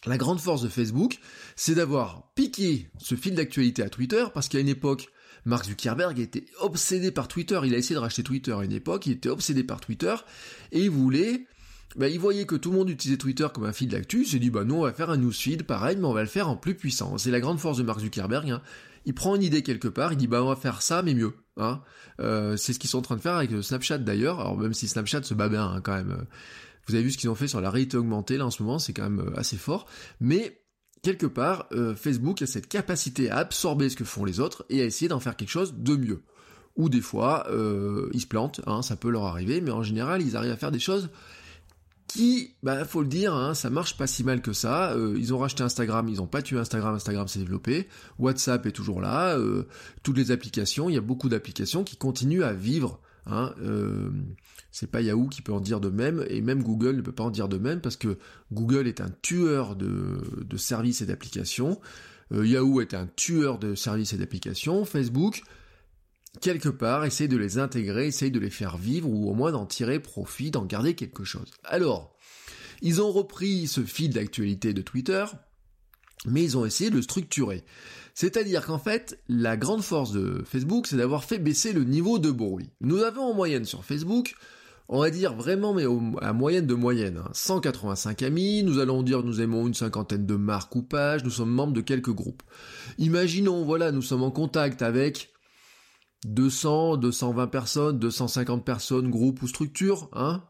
La 0.04 0.18
grande 0.18 0.40
force 0.40 0.62
de 0.62 0.68
Facebook, 0.68 1.18
c'est 1.56 1.74
d'avoir 1.74 2.32
piqué 2.34 2.90
ce 2.98 3.14
fil 3.14 3.34
d'actualité 3.34 3.82
à 3.82 3.88
Twitter, 3.88 4.24
parce 4.32 4.48
qu'à 4.48 4.60
une 4.60 4.68
époque, 4.68 5.08
Mark 5.46 5.64
Zuckerberg 5.64 6.18
était 6.18 6.44
obsédé 6.60 7.10
par 7.10 7.28
Twitter. 7.28 7.58
Il 7.64 7.74
a 7.74 7.78
essayé 7.78 7.94
de 7.94 8.00
racheter 8.00 8.22
Twitter 8.22 8.52
à 8.52 8.64
une 8.64 8.72
époque. 8.72 9.06
Il 9.06 9.12
était 9.12 9.28
obsédé 9.28 9.62
par 9.62 9.80
Twitter 9.80 10.14
et 10.72 10.82
il 10.82 10.90
voulait. 10.90 11.46
Bah, 11.94 12.08
il 12.08 12.18
voyait 12.18 12.46
que 12.46 12.56
tout 12.56 12.72
le 12.72 12.78
monde 12.78 12.90
utilisait 12.90 13.16
Twitter 13.16 13.46
comme 13.54 13.64
un 13.64 13.72
fil 13.72 13.88
d'actu. 13.88 14.22
Il 14.22 14.26
s'est 14.26 14.40
dit 14.40 14.50
bah 14.50 14.64
nous 14.64 14.74
on 14.74 14.82
va 14.82 14.92
faire 14.92 15.08
un 15.08 15.16
newsfeed 15.16 15.62
pareil, 15.62 15.96
mais 15.96 16.04
on 16.04 16.12
va 16.12 16.22
le 16.22 16.28
faire 16.28 16.48
en 16.48 16.56
plus 16.56 16.74
puissant. 16.74 17.16
C'est 17.16 17.30
la 17.30 17.40
grande 17.40 17.60
force 17.60 17.78
de 17.78 17.84
Mark 17.84 18.00
Zuckerberg. 18.00 18.50
Hein. 18.50 18.62
Il 19.06 19.14
prend 19.14 19.34
une 19.34 19.42
idée 19.42 19.62
quelque 19.62 19.88
part. 19.88 20.12
Il 20.12 20.16
dit 20.16 20.26
bah 20.26 20.42
on 20.42 20.48
va 20.48 20.56
faire 20.56 20.82
ça 20.82 21.02
mais 21.02 21.14
mieux. 21.14 21.32
Hein. 21.56 21.80
Euh, 22.20 22.56
c'est 22.56 22.74
ce 22.74 22.78
qu'ils 22.78 22.90
sont 22.90 22.98
en 22.98 23.02
train 23.02 23.16
de 23.16 23.22
faire 23.22 23.36
avec 23.36 23.50
Snapchat 23.62 23.98
d'ailleurs. 23.98 24.40
Alors 24.40 24.58
même 24.58 24.74
si 24.74 24.88
Snapchat 24.88 25.22
se 25.22 25.32
bat 25.32 25.48
bien 25.48 25.64
hein, 25.64 25.80
quand 25.80 25.94
même. 25.94 26.26
Vous 26.86 26.94
avez 26.94 27.02
vu 27.02 27.10
ce 27.10 27.18
qu'ils 27.18 27.30
ont 27.30 27.34
fait 27.34 27.48
sur 27.48 27.60
la 27.60 27.70
réalité 27.70 27.96
augmentée 27.96 28.36
là 28.36 28.46
en 28.46 28.50
ce 28.50 28.62
moment, 28.62 28.78
c'est 28.78 28.92
quand 28.92 29.08
même 29.08 29.20
euh, 29.20 29.38
assez 29.38 29.56
fort. 29.56 29.86
Mais 30.20 30.62
quelque 31.02 31.26
part, 31.26 31.66
euh, 31.72 31.94
Facebook 31.94 32.42
a 32.42 32.46
cette 32.46 32.68
capacité 32.68 33.30
à 33.30 33.38
absorber 33.38 33.88
ce 33.88 33.96
que 33.96 34.04
font 34.04 34.24
les 34.24 34.40
autres 34.40 34.64
et 34.70 34.82
à 34.82 34.84
essayer 34.84 35.08
d'en 35.08 35.20
faire 35.20 35.36
quelque 35.36 35.50
chose 35.50 35.74
de 35.76 35.96
mieux. 35.96 36.22
Ou 36.76 36.88
des 36.88 37.00
fois, 37.00 37.46
euh, 37.50 38.08
ils 38.12 38.20
se 38.20 38.26
plantent, 38.26 38.60
hein, 38.66 38.82
ça 38.82 38.96
peut 38.96 39.10
leur 39.10 39.24
arriver, 39.24 39.60
mais 39.60 39.70
en 39.70 39.82
général, 39.82 40.20
ils 40.20 40.36
arrivent 40.36 40.52
à 40.52 40.56
faire 40.56 40.70
des 40.70 40.78
choses 40.78 41.08
qui, 42.06 42.54
bah, 42.62 42.84
faut 42.84 43.02
le 43.02 43.08
dire, 43.08 43.34
hein, 43.34 43.54
ça 43.54 43.70
marche 43.70 43.96
pas 43.96 44.06
si 44.06 44.24
mal 44.24 44.40
que 44.40 44.52
ça. 44.52 44.92
Euh, 44.92 45.14
ils 45.18 45.34
ont 45.34 45.38
racheté 45.38 45.62
Instagram, 45.62 46.08
ils 46.08 46.22
ont 46.22 46.26
pas 46.26 46.42
tué 46.42 46.58
Instagram, 46.58 46.94
Instagram 46.94 47.28
s'est 47.28 47.40
développé. 47.40 47.88
WhatsApp 48.18 48.64
est 48.66 48.72
toujours 48.72 49.00
là. 49.00 49.38
toutes 50.02 50.16
les 50.16 50.30
applications, 50.30 50.88
il 50.88 50.94
y 50.94 50.98
a 50.98 51.02
beaucoup 51.02 51.28
d'applications 51.28 51.84
qui 51.84 51.96
continuent 51.96 52.44
à 52.44 52.52
vivre. 52.52 53.00
Hein, 53.26 53.54
c'est 54.76 54.90
pas 54.90 55.00
Yahoo 55.00 55.28
qui 55.28 55.40
peut 55.40 55.54
en 55.54 55.60
dire 55.60 55.80
de 55.80 55.88
même, 55.88 56.26
et 56.28 56.42
même 56.42 56.62
Google 56.62 56.96
ne 56.96 57.00
peut 57.00 57.10
pas 57.10 57.24
en 57.24 57.30
dire 57.30 57.48
de 57.48 57.56
même, 57.56 57.80
parce 57.80 57.96
que 57.96 58.18
Google 58.52 58.86
est 58.86 59.00
un 59.00 59.08
tueur 59.22 59.74
de, 59.74 60.20
services 60.58 61.00
et 61.00 61.06
d'applications, 61.06 61.80
euh, 62.32 62.46
Yahoo 62.46 62.82
est 62.82 62.92
un 62.92 63.06
tueur 63.16 63.58
de 63.58 63.74
services 63.74 64.12
et 64.12 64.18
d'applications, 64.18 64.84
Facebook, 64.84 65.42
quelque 66.40 66.68
part, 66.68 67.04
essaye 67.04 67.28
de 67.28 67.36
les 67.36 67.58
intégrer, 67.58 68.08
essaye 68.08 68.30
de 68.30 68.40
les 68.40 68.50
faire 68.50 68.76
vivre, 68.76 69.08
ou 69.08 69.30
au 69.30 69.34
moins 69.34 69.52
d'en 69.52 69.66
tirer 69.66 70.00
profit, 70.00 70.50
d'en 70.50 70.64
garder 70.64 70.94
quelque 70.94 71.24
chose. 71.24 71.50
Alors, 71.64 72.16
ils 72.82 73.00
ont 73.00 73.10
repris 73.10 73.66
ce 73.66 73.82
fil 73.82 74.10
d'actualité 74.10 74.72
de 74.72 74.82
Twitter, 74.82 75.24
mais 76.26 76.42
ils 76.42 76.56
ont 76.56 76.66
essayé 76.66 76.90
de 76.90 76.96
le 76.96 77.02
structurer. 77.02 77.64
C'est-à-dire 78.14 78.64
qu'en 78.64 78.78
fait, 78.78 79.20
la 79.28 79.56
grande 79.56 79.82
force 79.82 80.12
de 80.12 80.42
Facebook, 80.46 80.86
c'est 80.86 80.96
d'avoir 80.96 81.24
fait 81.24 81.38
baisser 81.38 81.72
le 81.72 81.84
niveau 81.84 82.18
de 82.18 82.30
bruit. 82.30 82.70
Nous 82.80 83.02
avons 83.02 83.22
en 83.22 83.34
moyenne 83.34 83.64
sur 83.64 83.84
Facebook 83.84 84.34
on 84.88 85.00
va 85.00 85.10
dire 85.10 85.34
vraiment, 85.34 85.74
mais 85.74 85.84
à 86.22 86.32
moyenne 86.32 86.66
de 86.66 86.74
moyenne, 86.74 87.20
185 87.32 88.22
hein. 88.22 88.26
amis, 88.26 88.62
nous 88.62 88.78
allons 88.78 89.02
dire 89.02 89.22
nous 89.22 89.40
aimons 89.40 89.66
une 89.66 89.74
cinquantaine 89.74 90.26
de 90.26 90.36
marques 90.36 90.76
ou 90.76 90.82
pages, 90.82 91.24
nous 91.24 91.30
sommes 91.30 91.50
membres 91.50 91.72
de 91.72 91.80
quelques 91.80 92.12
groupes. 92.12 92.42
Imaginons, 92.98 93.64
voilà, 93.64 93.90
nous 93.90 94.02
sommes 94.02 94.22
en 94.22 94.30
contact 94.30 94.82
avec 94.82 95.32
200, 96.24 96.96
220 96.96 97.46
personnes, 97.48 97.98
250 97.98 98.64
personnes, 98.64 99.10
groupes 99.10 99.42
ou 99.42 99.48
structures, 99.48 100.08
hein. 100.12 100.42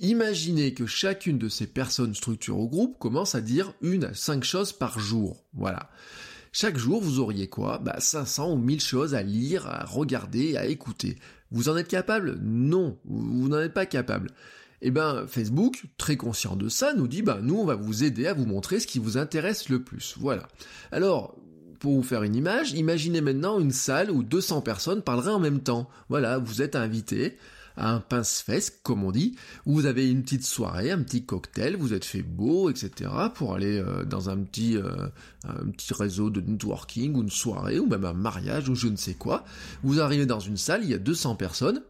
Imaginez 0.00 0.74
que 0.74 0.86
chacune 0.86 1.38
de 1.38 1.48
ces 1.48 1.68
personnes, 1.68 2.14
structures 2.14 2.58
ou 2.58 2.68
groupes 2.68 2.98
commence 2.98 3.36
à 3.36 3.40
dire 3.40 3.72
une 3.80 4.04
à 4.04 4.14
cinq 4.14 4.42
choses 4.42 4.72
par 4.72 4.98
jour. 4.98 5.44
Voilà. 5.52 5.88
Chaque 6.50 6.76
jour, 6.76 7.00
vous 7.00 7.20
auriez 7.20 7.48
quoi? 7.48 7.78
Bah 7.78 7.96
500 7.98 8.52
ou 8.52 8.56
1000 8.56 8.80
choses 8.80 9.14
à 9.14 9.22
lire, 9.22 9.66
à 9.68 9.84
regarder, 9.84 10.56
à 10.56 10.66
écouter. 10.66 11.16
Vous 11.52 11.68
en 11.68 11.76
êtes 11.76 11.88
capable? 11.88 12.38
Non, 12.42 12.98
vous 13.04 13.48
n'en 13.48 13.60
êtes 13.60 13.74
pas 13.74 13.86
capable. 13.86 14.30
Eh 14.82 14.90
ben, 14.90 15.26
Facebook, 15.26 15.84
très 15.96 16.16
conscient 16.16 16.56
de 16.56 16.68
ça, 16.68 16.92
nous 16.92 17.08
dit, 17.08 17.22
bah, 17.22 17.38
nous, 17.40 17.56
on 17.56 17.64
va 17.64 17.74
vous 17.74 18.04
aider 18.04 18.26
à 18.26 18.34
vous 18.34 18.44
montrer 18.44 18.80
ce 18.80 18.86
qui 18.86 18.98
vous 18.98 19.16
intéresse 19.16 19.68
le 19.68 19.82
plus. 19.82 20.14
Voilà. 20.18 20.46
Alors, 20.92 21.36
pour 21.84 21.96
vous 21.96 22.02
faire 22.02 22.22
une 22.22 22.34
image, 22.34 22.72
imaginez 22.72 23.20
maintenant 23.20 23.60
une 23.60 23.70
salle 23.70 24.10
où 24.10 24.22
200 24.22 24.62
personnes 24.62 25.02
parleraient 25.02 25.34
en 25.34 25.38
même 25.38 25.60
temps. 25.60 25.86
Voilà, 26.08 26.38
vous 26.38 26.62
êtes 26.62 26.76
invité, 26.76 27.36
à 27.76 27.90
un 27.92 28.00
pince-fesse, 28.00 28.70
comme 28.82 29.04
on 29.04 29.12
dit, 29.12 29.36
vous 29.66 29.84
avez 29.84 30.10
une 30.10 30.22
petite 30.22 30.46
soirée, 30.46 30.90
un 30.90 31.02
petit 31.02 31.26
cocktail, 31.26 31.76
vous 31.76 31.92
êtes 31.92 32.06
fait 32.06 32.22
beau, 32.22 32.70
etc., 32.70 33.10
pour 33.34 33.52
aller 33.52 33.78
euh, 33.78 34.02
dans 34.06 34.30
un 34.30 34.38
petit, 34.38 34.78
euh, 34.78 35.08
un 35.46 35.68
petit 35.72 35.92
réseau 35.92 36.30
de 36.30 36.40
networking, 36.40 37.16
ou 37.16 37.20
une 37.20 37.28
soirée, 37.28 37.78
ou 37.78 37.86
même 37.86 38.06
un 38.06 38.14
mariage, 38.14 38.70
ou 38.70 38.74
je 38.74 38.88
ne 38.88 38.96
sais 38.96 39.12
quoi. 39.12 39.44
Vous 39.82 40.00
arrivez 40.00 40.24
dans 40.24 40.40
une 40.40 40.56
salle, 40.56 40.84
il 40.84 40.88
y 40.88 40.94
a 40.94 40.98
200 40.98 41.36
personnes, 41.36 41.82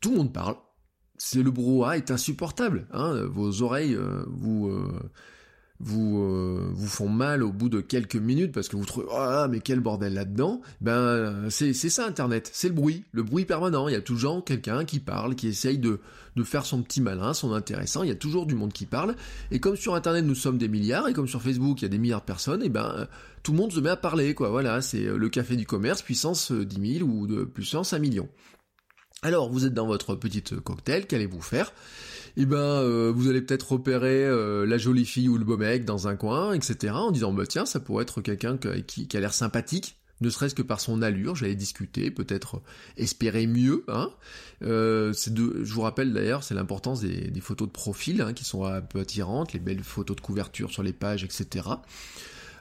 tout 0.00 0.12
le 0.12 0.18
monde 0.18 0.32
parle, 0.32 0.54
c'est 1.18 1.42
le 1.42 1.50
brouhaha 1.50 1.96
est 1.96 2.12
insupportable. 2.12 2.86
Hein. 2.92 3.24
Vos 3.24 3.62
oreilles 3.62 3.98
vous 4.28 4.70
vous 5.78 6.22
euh, 6.22 6.70
vous 6.72 6.86
font 6.86 7.08
mal 7.08 7.42
au 7.42 7.52
bout 7.52 7.68
de 7.68 7.80
quelques 7.80 8.16
minutes 8.16 8.52
parce 8.52 8.68
que 8.68 8.76
vous 8.76 8.84
trouvez 8.84 9.06
ah 9.12 9.46
mais 9.50 9.60
quel 9.60 9.80
bordel 9.80 10.14
là-dedans. 10.14 10.60
Ben 10.80 11.48
c'est 11.50 11.72
c'est 11.72 11.90
ça 11.90 12.06
internet. 12.06 12.50
C'est 12.52 12.68
le 12.68 12.74
bruit. 12.74 13.04
Le 13.12 13.22
bruit 13.22 13.44
permanent. 13.44 13.88
Il 13.88 13.92
y 13.92 13.96
a 13.96 14.00
toujours 14.00 14.44
quelqu'un 14.44 14.84
qui 14.84 15.00
parle 15.00 15.34
qui 15.34 15.48
essaye 15.48 15.78
de 15.78 16.00
de 16.36 16.42
faire 16.42 16.66
son 16.66 16.82
petit 16.82 17.00
malin 17.00 17.34
son 17.34 17.52
intéressant. 17.52 18.02
Il 18.02 18.08
y 18.08 18.12
a 18.12 18.16
toujours 18.16 18.46
du 18.46 18.54
monde 18.54 18.72
qui 18.72 18.86
parle. 18.86 19.16
Et 19.50 19.60
comme 19.60 19.76
sur 19.76 19.94
internet 19.94 20.24
nous 20.24 20.34
sommes 20.34 20.58
des 20.58 20.68
milliards 20.68 21.08
et 21.08 21.12
comme 21.12 21.28
sur 21.28 21.42
Facebook 21.42 21.80
il 21.80 21.84
y 21.84 21.86
a 21.86 21.90
des 21.90 21.98
milliards 21.98 22.20
de 22.20 22.26
personnes 22.26 22.62
et 22.62 22.68
ben 22.68 23.06
tout 23.42 23.52
le 23.52 23.58
monde 23.58 23.72
se 23.72 23.80
met 23.80 23.90
à 23.90 23.96
parler 23.96 24.34
quoi. 24.34 24.50
Voilà 24.50 24.80
c'est 24.80 25.04
le 25.04 25.28
café 25.28 25.56
du 25.56 25.66
commerce 25.66 26.02
puissance 26.02 26.52
10 26.52 26.98
000 26.98 27.08
ou 27.08 27.26
de 27.26 27.44
puissance 27.44 27.92
1 27.92 27.98
million 27.98 28.28
alors 29.22 29.50
vous 29.50 29.66
êtes 29.66 29.74
dans 29.74 29.86
votre 29.86 30.14
petite 30.14 30.60
cocktail. 30.60 31.06
Qu'allez-vous 31.06 31.40
faire? 31.40 31.72
Eh 32.36 32.46
ben 32.46 32.56
euh, 32.56 33.12
vous 33.14 33.28
allez 33.28 33.40
peut-être 33.40 33.72
repérer 33.72 34.24
euh, 34.24 34.66
la 34.66 34.78
jolie 34.78 35.06
fille 35.06 35.28
ou 35.28 35.38
le 35.38 35.44
beau 35.44 35.56
mec 35.56 35.84
dans 35.84 36.08
un 36.08 36.16
coin, 36.16 36.52
etc. 36.52 36.92
en 36.92 37.10
disant 37.10 37.32
bah 37.32 37.46
tiens 37.46 37.66
ça 37.66 37.80
pourrait 37.80 38.02
être 38.02 38.20
quelqu'un 38.20 38.58
qui, 38.58 39.08
a 39.14 39.20
l'air 39.20 39.32
sympathique, 39.32 39.96
ne 40.20 40.30
serait-ce 40.30 40.54
que 40.54 40.62
par 40.62 40.80
son 40.80 41.02
allure, 41.02 41.34
j'allais 41.34 41.54
discuter, 41.54 42.10
peut-être 42.10 42.62
espérer 42.96 43.46
mieux. 43.46 43.84
Hein. 43.88 44.10
Euh, 44.62 45.12
de, 45.26 45.64
je 45.64 45.72
vous 45.72 45.82
rappelle 45.82 46.12
d'ailleurs, 46.12 46.42
c'est 46.42 46.54
l'importance 46.54 47.00
des, 47.00 47.40
photos 47.40 47.68
de 47.68 47.72
profil 47.72 48.22
hein, 48.22 48.32
qui 48.32 48.44
sont 48.44 48.64
un 48.64 48.80
peu 48.80 49.00
attirantes, 49.00 49.52
les 49.52 49.60
belles 49.60 49.84
photos 49.84 50.16
de 50.16 50.20
couverture 50.22 50.70
sur 50.70 50.82
les 50.82 50.94
pages, 50.94 51.24
etc. 51.24 51.68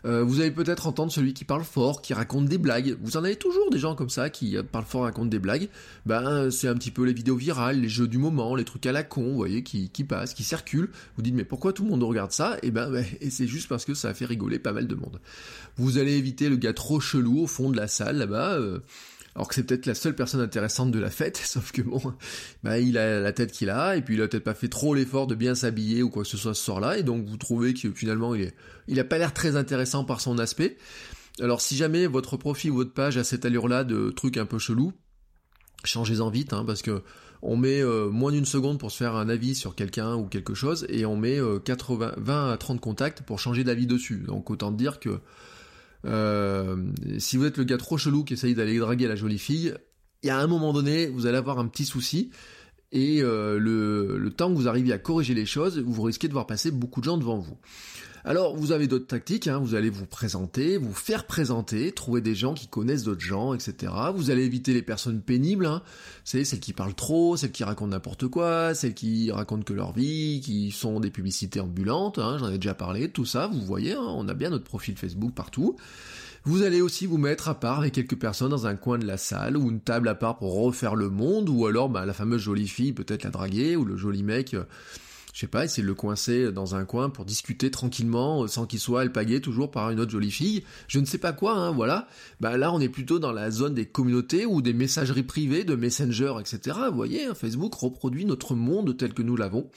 Euh, 0.05 0.23
vous 0.23 0.39
allez 0.39 0.51
peut-être 0.51 0.87
entendre 0.87 1.11
celui 1.11 1.33
qui 1.33 1.45
parle 1.45 1.63
fort, 1.63 2.01
qui 2.01 2.13
raconte 2.13 2.45
des 2.45 2.57
blagues. 2.57 2.95
Vous 3.01 3.17
en 3.17 3.23
avez 3.23 3.35
toujours 3.35 3.69
des 3.71 3.79
gens 3.79 3.95
comme 3.95 4.09
ça 4.09 4.29
qui 4.29 4.55
euh, 4.55 4.63
parlent 4.63 4.85
fort, 4.85 5.03
racontent 5.03 5.25
des 5.27 5.39
blagues. 5.39 5.69
Ben 6.05 6.51
c'est 6.51 6.67
un 6.67 6.75
petit 6.75 6.91
peu 6.91 7.03
les 7.03 7.13
vidéos 7.13 7.35
virales, 7.35 7.81
les 7.81 7.89
jeux 7.89 8.07
du 8.07 8.17
moment, 8.17 8.55
les 8.55 8.65
trucs 8.65 8.85
à 8.85 8.91
la 8.91 9.03
con, 9.03 9.23
vous 9.23 9.35
voyez, 9.35 9.63
qui, 9.63 9.89
qui 9.89 10.03
passent, 10.03 10.33
qui 10.33 10.43
circulent. 10.43 10.89
Vous 11.15 11.23
dites 11.23 11.33
mais 11.33 11.43
pourquoi 11.43 11.73
tout 11.73 11.83
le 11.83 11.89
monde 11.89 12.03
regarde 12.03 12.31
ça? 12.31 12.57
Et 12.57 12.67
eh 12.67 12.71
ben 12.71 13.03
et 13.19 13.29
c'est 13.29 13.47
juste 13.47 13.67
parce 13.67 13.85
que 13.85 13.93
ça 13.93 14.09
a 14.09 14.13
fait 14.13 14.25
rigoler 14.25 14.59
pas 14.59 14.73
mal 14.73 14.87
de 14.87 14.95
monde. 14.95 15.19
Vous 15.77 15.97
allez 15.97 16.13
éviter 16.13 16.49
le 16.49 16.55
gars 16.55 16.73
trop 16.73 16.99
chelou 16.99 17.41
au 17.41 17.47
fond 17.47 17.69
de 17.69 17.77
la 17.77 17.87
salle 17.87 18.17
là-bas. 18.17 18.53
Euh, 18.53 18.79
alors 19.35 19.49
que 19.49 19.55
c'est 19.55 19.63
peut-être 19.63 19.85
la 19.85 19.95
seule 19.95 20.15
personne 20.15 20.39
intéressante 20.39 20.91
de 20.91 20.99
la 20.99 21.09
fête, 21.09 21.37
sauf 21.43 21.71
que 21.71 21.81
bon, 21.81 22.01
bah 22.63 22.79
il 22.79 22.97
a 22.97 23.19
la 23.19 23.33
tête 23.33 23.51
qu'il 23.51 23.69
a, 23.69 23.97
et 23.97 24.01
puis 24.01 24.15
il 24.15 24.21
a 24.21 24.27
peut-être 24.27 24.43
pas 24.43 24.53
fait 24.53 24.69
trop 24.69 24.93
l'effort 24.93 25.27
de 25.27 25.35
bien 25.35 25.55
s'habiller 25.55 26.03
ou 26.03 26.09
quoi 26.09 26.23
que 26.23 26.29
ce 26.29 26.37
soit 26.37 26.53
ce 26.53 26.63
soir-là, 26.63 26.97
et 26.97 27.03
donc 27.03 27.25
vous 27.25 27.37
trouvez 27.37 27.73
que 27.73 27.91
finalement 27.91 28.33
il 28.33 28.43
est, 28.43 28.55
il 28.87 28.99
a 28.99 29.03
pas 29.03 29.17
l'air 29.17 29.33
très 29.33 29.55
intéressant 29.55 30.05
par 30.05 30.21
son 30.21 30.39
aspect. 30.39 30.77
Alors 31.41 31.59
si 31.59 31.75
jamais 31.75 32.07
votre 32.07 32.37
profil 32.37 32.71
ou 32.71 32.75
votre 32.75 32.93
page 32.93 33.17
a 33.17 33.25
cette 33.25 33.43
allure-là 33.43 33.83
de 33.83 34.09
trucs 34.09 34.37
un 34.37 34.45
peu 34.45 34.57
chelou, 34.57 34.93
changez-en 35.83 36.29
vite, 36.29 36.53
hein, 36.53 36.63
parce 36.65 36.81
que 36.81 37.03
on 37.41 37.57
met 37.57 37.81
euh, 37.81 38.09
moins 38.09 38.31
d'une 38.31 38.45
seconde 38.45 38.79
pour 38.79 38.89
se 38.89 38.97
faire 38.97 39.15
un 39.15 39.29
avis 39.29 39.53
sur 39.53 39.75
quelqu'un 39.75 40.15
ou 40.15 40.25
quelque 40.25 40.53
chose, 40.53 40.87
et 40.89 41.05
on 41.05 41.17
met 41.17 41.39
80, 41.65 42.05
euh, 42.05 42.11
20 42.17 42.51
à 42.51 42.57
30 42.57 42.79
contacts 42.79 43.21
pour 43.21 43.39
changer 43.39 43.63
d'avis 43.63 43.85
dessus. 43.85 44.23
Donc 44.25 44.49
autant 44.49 44.71
dire 44.71 44.99
que 44.99 45.19
euh, 46.05 46.75
si 47.17 47.37
vous 47.37 47.45
êtes 47.45 47.57
le 47.57 47.63
gars 47.63 47.77
trop 47.77 47.97
chelou 47.97 48.23
qui 48.23 48.33
essaye 48.33 48.55
d'aller 48.55 48.77
draguer 48.77 49.07
la 49.07 49.15
jolie 49.15 49.39
fille, 49.39 49.73
il 50.23 50.27
y 50.27 50.29
a 50.29 50.39
un 50.39 50.47
moment 50.47 50.73
donné, 50.73 51.07
vous 51.07 51.25
allez 51.25 51.37
avoir 51.37 51.59
un 51.59 51.67
petit 51.67 51.85
souci. 51.85 52.31
Et 52.91 53.21
euh, 53.21 53.59
le, 53.59 54.29
temps 54.31 54.49
que 54.49 54.55
vous 54.55 54.67
arriviez 54.67 54.93
à 54.93 54.97
corriger 54.97 55.33
les 55.33 55.45
choses, 55.45 55.79
vous 55.79 56.01
risquez 56.03 56.27
de 56.27 56.33
voir 56.33 56.47
passer 56.47 56.71
beaucoup 56.71 57.01
de 57.01 57.05
gens 57.05 57.17
devant 57.17 57.37
vous. 57.37 57.57
Alors, 58.27 58.55
vous 58.55 58.71
avez 58.71 58.87
d'autres 58.87 59.05
tactiques, 59.05 59.47
hein. 59.47 59.59
vous 59.59 59.75
allez 59.75 59.91
vous 59.91 60.07
présenter, 60.07 60.77
vous 60.77 60.95
faire 60.95 61.27
présenter, 61.27 61.91
trouver 61.91 62.21
des 62.21 62.33
gens 62.33 62.55
qui 62.55 62.65
connaissent 62.67 63.03
d'autres 63.03 63.21
gens, 63.21 63.53
etc. 63.53 63.93
Vous 64.15 64.31
allez 64.31 64.45
éviter 64.45 64.73
les 64.73 64.81
personnes 64.81 65.21
pénibles, 65.21 65.67
hein. 65.67 65.83
c'est 66.23 66.43
celles 66.43 66.59
qui 66.59 66.73
parlent 66.73 66.95
trop, 66.95 67.37
celles 67.37 67.51
qui 67.51 67.63
racontent 67.63 67.91
n'importe 67.91 68.27
quoi, 68.27 68.73
celles 68.73 68.95
qui 68.95 69.31
racontent 69.31 69.61
que 69.61 69.73
leur 69.73 69.93
vie, 69.93 70.41
qui 70.43 70.71
sont 70.71 70.99
des 70.99 71.11
publicités 71.11 71.59
ambulantes, 71.59 72.17
hein. 72.17 72.37
j'en 72.39 72.49
ai 72.49 72.57
déjà 72.57 72.73
parlé, 72.73 73.09
tout 73.09 73.25
ça, 73.25 73.45
vous 73.45 73.61
voyez, 73.61 73.93
hein. 73.93 74.01
on 74.01 74.27
a 74.27 74.33
bien 74.33 74.49
notre 74.49 74.63
profil 74.63 74.97
Facebook 74.97 75.35
partout. 75.35 75.75
Vous 76.45 76.63
allez 76.63 76.81
aussi 76.81 77.05
vous 77.05 77.19
mettre 77.19 77.47
à 77.47 77.59
part 77.59 77.77
avec 77.77 77.93
quelques 77.93 78.17
personnes 78.17 78.49
dans 78.49 78.65
un 78.65 78.75
coin 78.75 78.97
de 78.97 79.05
la 79.05 79.17
salle 79.17 79.55
ou 79.55 79.69
une 79.69 79.81
table 79.81 80.07
à 80.07 80.15
part 80.15 80.39
pour 80.39 80.63
refaire 80.63 80.95
le 80.95 81.11
monde, 81.11 81.47
ou 81.47 81.67
alors 81.67 81.89
bah, 81.89 82.07
la 82.07 82.13
fameuse 82.13 82.41
jolie 82.41 82.67
fille 82.67 82.93
peut-être 82.93 83.23
la 83.23 83.29
draguer, 83.29 83.75
ou 83.75 83.85
le 83.85 83.95
joli 83.95 84.23
mec... 84.23 84.55
Euh, 84.55 84.63
je 85.35 85.41
sais 85.41 85.47
pas, 85.47 85.65
essayer 85.65 85.83
de 85.83 85.87
le 85.87 85.95
coincer 85.95 86.53
dans 86.53 86.75
un 86.75 86.85
coin 86.85 87.09
pour 87.09 87.25
discuter 87.25 87.69
tranquillement, 87.69 88.43
euh, 88.45 88.47
sans 88.47 88.65
qu'il 88.65 88.79
soit 88.79 89.01
alpagué 89.01 89.41
toujours 89.41 89.69
par 89.69 89.91
une 89.91 89.99
autre 89.99 90.11
jolie 90.11 90.31
fille, 90.31 90.63
je 90.87 90.97
ne 90.97 91.05
sais 91.05 91.17
pas 91.17 91.33
quoi, 91.33 91.55
hein, 91.55 91.71
voilà. 91.71 92.07
Bah 92.39 92.55
là, 92.55 92.71
on 92.71 92.79
est 92.79 92.87
plutôt 92.87 93.19
dans 93.19 93.33
la 93.33 93.51
zone 93.51 93.73
des 93.73 93.85
communautés 93.85 94.45
ou 94.45 94.61
des 94.61 94.71
messageries 94.71 95.23
privées, 95.23 95.65
de 95.65 95.75
Messenger, 95.75 96.35
etc. 96.39 96.77
Vous 96.89 96.95
voyez, 96.95 97.25
hein, 97.25 97.33
Facebook 97.35 97.73
reproduit 97.73 98.23
notre 98.23 98.55
monde 98.55 98.95
tel 98.95 99.13
que 99.13 99.23
nous 99.23 99.35
l'avons. 99.35 99.69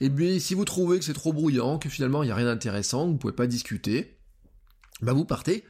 Et 0.00 0.08
bien, 0.08 0.38
si 0.38 0.54
vous 0.54 0.64
trouvez 0.64 0.98
que 0.98 1.04
c'est 1.04 1.12
trop 1.12 1.34
bruyant, 1.34 1.78
que 1.78 1.90
finalement 1.90 2.22
il 2.22 2.26
n'y 2.26 2.32
a 2.32 2.36
rien 2.36 2.46
d'intéressant, 2.46 3.08
que 3.08 3.10
vous 3.10 3.18
pouvez 3.18 3.34
pas 3.34 3.46
discuter, 3.46 4.16
bah 5.02 5.12
vous 5.12 5.26
partez. 5.26 5.64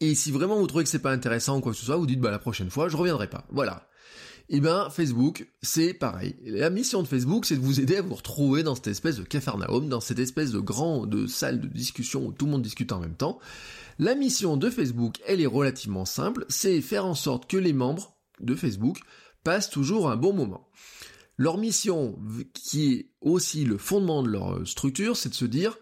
Et 0.00 0.14
si 0.14 0.30
vraiment 0.30 0.58
vous 0.58 0.66
trouvez 0.66 0.84
que 0.84 0.90
c'est 0.90 0.98
pas 0.98 1.12
intéressant 1.12 1.56
ou 1.56 1.60
quoi 1.62 1.72
que 1.72 1.78
ce 1.78 1.86
soit, 1.86 1.96
vous 1.96 2.06
dites 2.06 2.20
bah 2.20 2.30
la 2.30 2.38
prochaine 2.38 2.68
fois 2.68 2.90
je 2.90 2.98
reviendrai 2.98 3.30
pas. 3.30 3.46
Voilà. 3.48 3.87
Eh 4.50 4.60
ben, 4.60 4.88
Facebook, 4.88 5.46
c'est 5.60 5.92
pareil. 5.92 6.34
La 6.42 6.70
mission 6.70 7.02
de 7.02 7.06
Facebook, 7.06 7.44
c'est 7.44 7.56
de 7.56 7.60
vous 7.60 7.80
aider 7.80 7.96
à 7.96 8.02
vous 8.02 8.14
retrouver 8.14 8.62
dans 8.62 8.74
cette 8.74 8.86
espèce 8.86 9.16
de 9.16 9.22
cafarnaum, 9.22 9.90
dans 9.90 10.00
cette 10.00 10.18
espèce 10.18 10.52
de 10.52 10.58
grande 10.58 11.26
salle 11.26 11.60
de 11.60 11.66
discussion 11.66 12.26
où 12.26 12.32
tout 12.32 12.46
le 12.46 12.52
monde 12.52 12.62
discute 12.62 12.92
en 12.92 13.00
même 13.00 13.14
temps. 13.16 13.38
La 13.98 14.14
mission 14.14 14.56
de 14.56 14.70
Facebook, 14.70 15.16
elle 15.26 15.42
est 15.42 15.46
relativement 15.46 16.06
simple, 16.06 16.46
c'est 16.48 16.80
faire 16.80 17.04
en 17.04 17.14
sorte 17.14 17.50
que 17.50 17.58
les 17.58 17.74
membres 17.74 18.16
de 18.40 18.54
Facebook 18.54 19.00
passent 19.44 19.68
toujours 19.68 20.10
un 20.10 20.16
bon 20.16 20.32
moment. 20.32 20.66
Leur 21.36 21.58
mission, 21.58 22.18
qui 22.54 22.92
est 22.92 23.10
aussi 23.20 23.64
le 23.64 23.76
fondement 23.76 24.22
de 24.22 24.30
leur 24.30 24.66
structure, 24.66 25.16
c'est 25.16 25.28
de 25.28 25.34
se 25.34 25.44
dire 25.44 25.76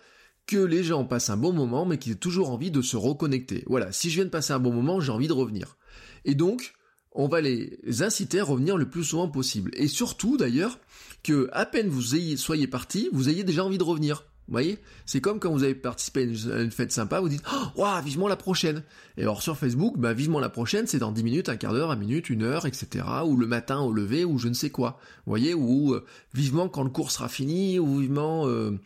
que 0.46 0.58
les 0.58 0.82
gens 0.82 1.04
passent 1.04 1.30
un 1.30 1.36
bon 1.36 1.52
moment, 1.52 1.86
mais 1.86 1.98
qu'ils 1.98 2.12
aient 2.12 2.16
toujours 2.16 2.50
envie 2.50 2.72
de 2.72 2.82
se 2.82 2.96
reconnecter. 2.96 3.62
Voilà, 3.66 3.92
si 3.92 4.10
je 4.10 4.16
viens 4.16 4.24
de 4.24 4.30
passer 4.30 4.52
un 4.52 4.58
bon 4.58 4.72
moment, 4.72 4.98
j'ai 5.00 5.12
envie 5.12 5.28
de 5.28 5.32
revenir. 5.32 5.76
Et 6.24 6.34
donc, 6.34 6.74
on 7.16 7.28
va 7.28 7.40
les 7.40 7.78
inciter 8.00 8.40
à 8.40 8.44
revenir 8.44 8.76
le 8.76 8.88
plus 8.88 9.02
souvent 9.02 9.28
possible. 9.28 9.70
Et 9.74 9.88
surtout 9.88 10.36
d'ailleurs, 10.36 10.78
que 11.22 11.48
à 11.52 11.66
peine 11.66 11.88
vous 11.88 12.14
ayez, 12.14 12.36
soyez 12.36 12.66
parti, 12.68 13.08
vous 13.12 13.28
ayez 13.28 13.42
déjà 13.42 13.64
envie 13.64 13.78
de 13.78 13.82
revenir. 13.82 14.24
Vous 14.48 14.52
voyez? 14.52 14.78
C'est 15.06 15.20
comme 15.20 15.40
quand 15.40 15.50
vous 15.50 15.64
avez 15.64 15.74
participé 15.74 16.20
à 16.20 16.60
une, 16.60 16.70
fête 16.70 16.92
sympa, 16.92 17.18
vous 17.18 17.28
dites 17.28 17.42
«Waouh, 17.76 18.00
vivement 18.04 18.28
la 18.28 18.36
prochaine!» 18.36 18.84
Et 19.16 19.22
alors 19.22 19.42
sur 19.42 19.56
Facebook, 19.56 19.94
bah 19.98 20.12
vivement 20.12 20.38
la 20.38 20.50
prochaine, 20.50 20.86
c'est 20.86 21.00
dans 21.00 21.10
10 21.10 21.24
minutes, 21.24 21.48
un 21.48 21.56
quart 21.56 21.72
d'heure, 21.72 21.92
une 21.92 21.98
minute, 21.98 22.30
une 22.30 22.44
heure, 22.44 22.64
etc. 22.64 23.04
Ou 23.24 23.36
le 23.36 23.48
matin 23.48 23.80
au 23.80 23.92
lever, 23.92 24.24
ou 24.24 24.38
je 24.38 24.46
ne 24.46 24.54
sais 24.54 24.70
quoi. 24.70 25.00
Vous 25.24 25.32
voyez? 25.32 25.52
Ou 25.52 25.94
euh, 25.94 26.04
vivement 26.32 26.68
quand 26.68 26.84
le 26.84 26.90
cours 26.90 27.10
sera 27.10 27.28
fini, 27.28 27.80
ou 27.80 27.98
vivement... 27.98 28.46
Euh, 28.46 28.78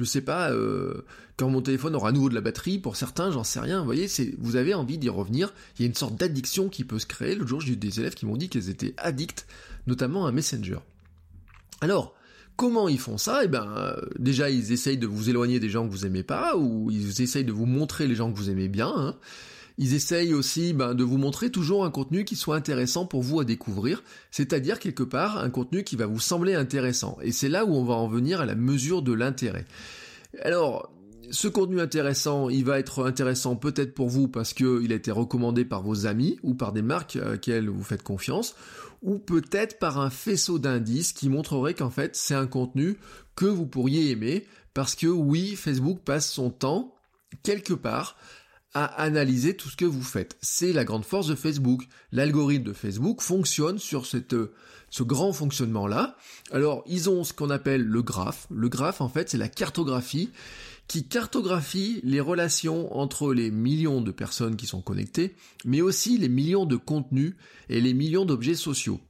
je 0.00 0.04
sais 0.04 0.22
pas, 0.22 0.50
euh, 0.50 1.04
quand 1.36 1.50
mon 1.50 1.60
téléphone 1.60 1.94
aura 1.94 2.08
à 2.08 2.12
nouveau 2.12 2.30
de 2.30 2.34
la 2.34 2.40
batterie, 2.40 2.78
pour 2.78 2.96
certains, 2.96 3.30
j'en 3.30 3.44
sais 3.44 3.60
rien, 3.60 3.80
vous 3.80 3.84
voyez, 3.84 4.08
c'est, 4.08 4.34
vous 4.38 4.56
avez 4.56 4.72
envie 4.72 4.96
d'y 4.96 5.10
revenir, 5.10 5.52
il 5.78 5.82
y 5.82 5.84
a 5.84 5.88
une 5.88 5.94
sorte 5.94 6.16
d'addiction 6.16 6.70
qui 6.70 6.84
peut 6.84 6.98
se 6.98 7.06
créer. 7.06 7.34
L'autre 7.34 7.48
jour, 7.48 7.60
j'ai 7.60 7.74
eu 7.74 7.76
des 7.76 8.00
élèves 8.00 8.14
qui 8.14 8.24
m'ont 8.24 8.36
dit 8.36 8.48
qu'ils 8.48 8.70
étaient 8.70 8.94
addicts, 8.96 9.46
notamment 9.86 10.26
à 10.26 10.32
Messenger. 10.32 10.78
Alors, 11.82 12.14
comment 12.56 12.88
ils 12.88 12.98
font 12.98 13.18
ça? 13.18 13.44
Eh 13.44 13.48
ben, 13.48 13.74
euh, 13.76 14.00
déjà, 14.18 14.48
ils 14.48 14.72
essayent 14.72 14.98
de 14.98 15.06
vous 15.06 15.28
éloigner 15.28 15.60
des 15.60 15.68
gens 15.68 15.86
que 15.86 15.92
vous 15.92 16.06
aimez 16.06 16.22
pas, 16.22 16.56
ou 16.56 16.90
ils 16.90 17.20
essayent 17.20 17.44
de 17.44 17.52
vous 17.52 17.66
montrer 17.66 18.06
les 18.06 18.14
gens 18.14 18.32
que 18.32 18.38
vous 18.38 18.48
aimez 18.48 18.68
bien, 18.68 18.92
hein. 18.96 19.16
Ils 19.82 19.94
essayent 19.94 20.34
aussi 20.34 20.74
ben, 20.74 20.94
de 20.94 21.02
vous 21.02 21.16
montrer 21.16 21.50
toujours 21.50 21.86
un 21.86 21.90
contenu 21.90 22.26
qui 22.26 22.36
soit 22.36 22.54
intéressant 22.54 23.06
pour 23.06 23.22
vous 23.22 23.40
à 23.40 23.46
découvrir, 23.46 24.04
c'est-à-dire 24.30 24.78
quelque 24.78 25.02
part 25.02 25.38
un 25.38 25.48
contenu 25.48 25.84
qui 25.84 25.96
va 25.96 26.04
vous 26.04 26.20
sembler 26.20 26.54
intéressant. 26.54 27.16
Et 27.22 27.32
c'est 27.32 27.48
là 27.48 27.64
où 27.64 27.72
on 27.72 27.82
va 27.82 27.94
en 27.94 28.06
venir 28.06 28.42
à 28.42 28.44
la 28.44 28.54
mesure 28.54 29.00
de 29.00 29.14
l'intérêt. 29.14 29.64
Alors, 30.42 30.92
ce 31.30 31.48
contenu 31.48 31.80
intéressant, 31.80 32.50
il 32.50 32.62
va 32.62 32.78
être 32.78 33.06
intéressant 33.06 33.56
peut-être 33.56 33.94
pour 33.94 34.10
vous 34.10 34.28
parce 34.28 34.52
qu'il 34.52 34.92
a 34.92 34.96
été 34.96 35.10
recommandé 35.10 35.64
par 35.64 35.82
vos 35.82 36.04
amis 36.04 36.38
ou 36.42 36.52
par 36.52 36.72
des 36.72 36.82
marques 36.82 37.16
à 37.16 37.30
laquelle 37.30 37.70
vous 37.70 37.82
faites 37.82 38.02
confiance, 38.02 38.54
ou 39.00 39.18
peut-être 39.18 39.78
par 39.78 39.98
un 39.98 40.10
faisceau 40.10 40.58
d'indices 40.58 41.14
qui 41.14 41.30
montrerait 41.30 41.72
qu'en 41.72 41.88
fait 41.88 42.14
c'est 42.16 42.34
un 42.34 42.46
contenu 42.46 42.98
que 43.34 43.46
vous 43.46 43.66
pourriez 43.66 44.10
aimer 44.10 44.44
parce 44.74 44.94
que 44.94 45.06
oui, 45.06 45.56
Facebook 45.56 46.00
passe 46.04 46.30
son 46.30 46.50
temps 46.50 46.94
quelque 47.42 47.72
part 47.72 48.16
à 48.74 48.84
analyser 48.84 49.56
tout 49.56 49.68
ce 49.68 49.76
que 49.76 49.84
vous 49.84 50.02
faites. 50.02 50.36
C'est 50.42 50.72
la 50.72 50.84
grande 50.84 51.04
force 51.04 51.26
de 51.26 51.34
Facebook. 51.34 51.82
L'algorithme 52.12 52.64
de 52.64 52.72
Facebook 52.72 53.20
fonctionne 53.20 53.78
sur 53.78 54.06
cette, 54.06 54.36
ce 54.90 55.02
grand 55.02 55.32
fonctionnement-là. 55.32 56.16
Alors, 56.52 56.84
ils 56.86 57.10
ont 57.10 57.24
ce 57.24 57.32
qu'on 57.32 57.50
appelle 57.50 57.82
le 57.82 58.02
graphe. 58.02 58.46
Le 58.50 58.68
graphe, 58.68 59.00
en 59.00 59.08
fait, 59.08 59.30
c'est 59.30 59.38
la 59.38 59.48
cartographie 59.48 60.30
qui 60.90 61.06
cartographie 61.06 62.00
les 62.02 62.18
relations 62.18 62.98
entre 62.98 63.32
les 63.32 63.52
millions 63.52 64.00
de 64.00 64.10
personnes 64.10 64.56
qui 64.56 64.66
sont 64.66 64.82
connectées, 64.82 65.36
mais 65.64 65.82
aussi 65.82 66.18
les 66.18 66.28
millions 66.28 66.66
de 66.66 66.74
contenus 66.74 67.34
et 67.68 67.80
les 67.80 67.94
millions 67.94 68.24
d'objets 68.24 68.56
sociaux. 68.56 69.00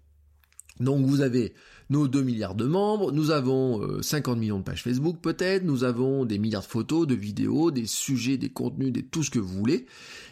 Donc 0.79 1.07
vous 1.07 1.23
avez 1.23 1.55
nos 1.91 2.09
2 2.09 2.23
milliards 2.23 2.55
de 2.55 2.65
membres, 2.65 3.13
nous 3.13 3.31
avons 3.31 4.03
50 4.03 4.37
euh, 4.37 4.41
millions 4.41 4.59
de 4.59 4.65
pages 4.65 4.83
Facebook 4.83 5.19
peut-être, 5.21 5.65
nous 5.65 5.85
avons 5.85 6.25
des 6.25 6.39
milliards 6.39 6.63
de 6.63 6.67
photos, 6.67 7.07
de 7.07 7.15
vidéos, 7.15 7.71
des 7.71 7.87
sujets, 7.87 8.39
des 8.39 8.51
contenus, 8.51 8.93
des 8.93 9.03
tout 9.03 9.23
ce 9.23 9.31
que 9.31 9.39
vous 9.39 9.59
voulez. 9.59 9.87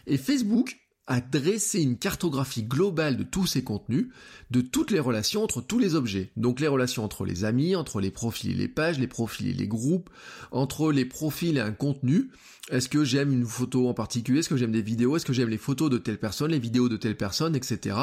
Et 0.07 0.17
Facebook 0.17 0.79
à 1.09 1.23
dresser 1.23 1.81
une 1.81 1.97
cartographie 1.97 2.63
globale 2.63 3.17
de 3.17 3.23
tous 3.23 3.47
ces 3.47 3.65
contenus, 3.65 4.09
de 4.51 4.61
toutes 4.61 4.91
les 4.91 5.01
relations 5.01 5.43
entre 5.43 5.63
tous 5.63 5.79
les 5.79 5.95
objets. 5.95 6.31
Donc 6.37 6.61
les 6.61 6.69
relations 6.69 7.03
entre 7.03 7.25
les 7.25 7.45
amis, 7.45 7.75
entre 7.75 8.01
les 8.01 8.11
profils 8.11 8.51
et 8.51 8.55
les 8.55 8.69
pages, 8.69 8.99
les 8.99 9.07
profils 9.07 9.49
et 9.49 9.55
les 9.55 9.67
groupes, 9.67 10.11
entre 10.51 10.93
les 10.93 11.07
profils 11.07 11.57
et 11.57 11.61
un 11.61 11.73
contenu. 11.73 12.31
Est-ce 12.71 12.91
que 12.91 13.05
j'aime 13.05 13.33
une 13.33 13.47
photo 13.47 13.89
en 13.89 13.95
particulier? 13.95 14.41
Est-ce 14.41 14.51
que 14.51 14.59
j'aime 14.59 14.71
des 14.71 14.83
vidéos? 14.83 15.17
Est-ce 15.17 15.25
que 15.25 15.33
j'aime 15.33 15.49
les 15.49 15.57
photos 15.57 15.89
de 15.89 15.97
telle 15.97 16.19
personne, 16.19 16.51
les 16.51 16.59
vidéos 16.59 16.91
de 16.91 16.99
telle 16.99 17.17
personne, 17.17 17.57
etc. 17.57 17.97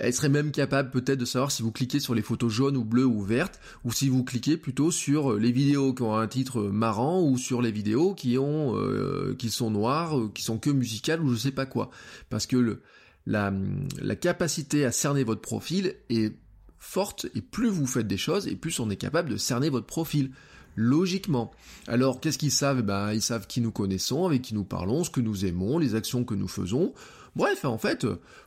Elle 0.00 0.14
serait 0.14 0.28
même 0.28 0.52
capable 0.52 0.90
peut-être 0.90 1.18
de 1.18 1.24
savoir 1.24 1.50
si 1.50 1.62
vous 1.62 1.72
cliquez 1.72 1.98
sur 1.98 2.14
les 2.14 2.22
photos 2.22 2.52
jaunes 2.52 2.76
ou 2.76 2.84
bleues 2.84 3.04
ou 3.04 3.20
vertes, 3.20 3.58
ou 3.84 3.92
si 3.92 4.08
vous 4.08 4.22
cliquez 4.22 4.56
plutôt 4.56 4.92
sur 4.92 5.34
les 5.34 5.50
vidéos 5.50 5.92
qui 5.92 6.02
ont 6.02 6.16
un 6.16 6.28
titre 6.28 6.62
marrant 6.62 7.22
ou 7.22 7.36
sur 7.36 7.60
les 7.62 7.72
vidéos 7.72 8.14
qui 8.14 8.38
ont 8.38 8.76
euh, 8.76 9.34
qui 9.36 9.50
sont 9.50 9.70
noires, 9.70 10.16
euh, 10.16 10.30
qui 10.32 10.44
sont 10.44 10.58
que 10.58 10.70
musicales 10.70 11.20
ou 11.20 11.32
je 11.32 11.36
sais 11.36 11.50
pas 11.50 11.66
quoi. 11.66 11.90
Parce 12.30 12.46
que 12.46 12.80
la, 13.26 13.52
la 14.00 14.16
capacité 14.16 14.84
à 14.84 14.92
cerner 14.92 15.24
votre 15.24 15.40
profil 15.40 15.96
est 16.10 16.32
forte 16.78 17.26
et 17.34 17.42
plus 17.42 17.68
vous 17.68 17.86
faites 17.86 18.06
des 18.06 18.16
choses 18.16 18.46
et 18.46 18.54
plus 18.54 18.78
on 18.78 18.90
est 18.90 18.96
capable 18.96 19.30
de 19.30 19.36
cerner 19.36 19.68
votre 19.68 19.86
profil 19.86 20.30
logiquement. 20.76 21.50
Alors 21.88 22.20
qu'est-ce 22.20 22.38
qu'ils 22.38 22.52
savent? 22.52 22.78
Eh 22.78 22.82
Ben 22.82 23.12
ils 23.12 23.22
savent 23.22 23.48
qui 23.48 23.60
nous 23.60 23.72
connaissons, 23.72 24.26
avec 24.26 24.42
qui 24.42 24.54
nous 24.54 24.64
parlons, 24.64 25.02
ce 25.02 25.10
que 25.10 25.20
nous 25.20 25.44
aimons, 25.44 25.78
les 25.78 25.96
actions 25.96 26.22
que 26.22 26.34
nous 26.34 26.46
faisons. 26.46 26.94
Bref, 27.38 27.64
en 27.64 27.78
fait, 27.78 28.04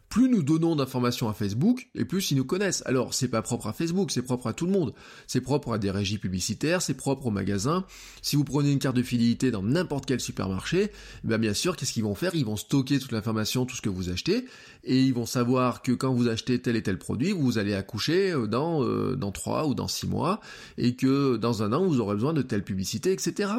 plus 0.10 0.28
nous 0.28 0.44
donnons 0.44 0.76
d'informations 0.76 1.30
à 1.30 1.34
Facebook, 1.34 1.88
et 1.96 2.04
plus 2.04 2.30
ils 2.32 2.36
nous 2.36 2.44
connaissent. 2.44 2.84
Alors, 2.86 3.14
c'est 3.14 3.30
pas 3.30 3.42
propre 3.42 3.68
à 3.68 3.74
Facebook, 3.74 4.12
c'est 4.12 4.22
propre 4.22 4.48
à 4.48 4.54
tout 4.54 4.66
le 4.66 4.74
monde. 4.74 4.94
C'est 5.28 5.40
propre 5.40 5.72
à 5.72 5.78
des 5.78 5.90
régies 5.90 6.18
publicitaires, 6.18 6.82
c'est 6.82 6.96
propre 6.96 7.28
aux 7.28 7.32
magasins. 7.32 7.86
Si 8.22 8.36
vous 8.36 8.44
prenez 8.44 8.70
une 8.70 8.80
carte 8.80 8.98
de 8.98 9.02
fidélité 9.02 9.50
dans 9.50 9.64
n'importe 9.64 10.06
quel 10.06 10.20
supermarché, 10.20 10.92
eh 10.92 11.28
ben 11.28 11.38
bien 11.38 11.54
sûr, 11.54 11.78
qu'est-ce 11.78 11.94
qu'ils 11.94 12.04
vont 12.04 12.16
faire? 12.16 12.36
Ils 12.36 12.44
vont 12.44 12.58
stocker 12.58 13.00
toute 13.00 13.14
l'information, 13.14 13.66
tout 13.66 13.78
ce 13.78 13.82
que 13.82 13.88
vous 13.88 14.10
achetez, 14.10 14.44
et 14.84 15.00
ils 15.00 15.14
vont 15.14 15.26
savoir 15.26 15.82
que 15.82 15.94
quand 15.94 16.14
vous 16.14 16.28
achetez 16.28 16.62
tel 16.62 16.76
et 16.76 16.84
tel 16.84 16.98
produit, 16.98 17.32
vous 17.32 17.60
allez 17.60 17.74
accoucher 17.74 18.34
euh, 18.34 18.48
dans 18.48 18.84
euh, 18.84 19.16
dans 19.16 19.32
trois 19.32 19.68
ou 19.68 19.74
dans 19.74 19.88
six 19.88 20.06
mois, 20.06 20.42
et 20.78 20.98
que 20.98 21.38
dans 21.38 21.64
un 21.64 21.72
an 21.72 21.88
vous 21.88 22.02
aurez 22.02 22.16
besoin 22.16 22.34
de 22.34 22.42
telle 22.42 22.66
publicité, 22.66 23.14
etc. 23.14 23.54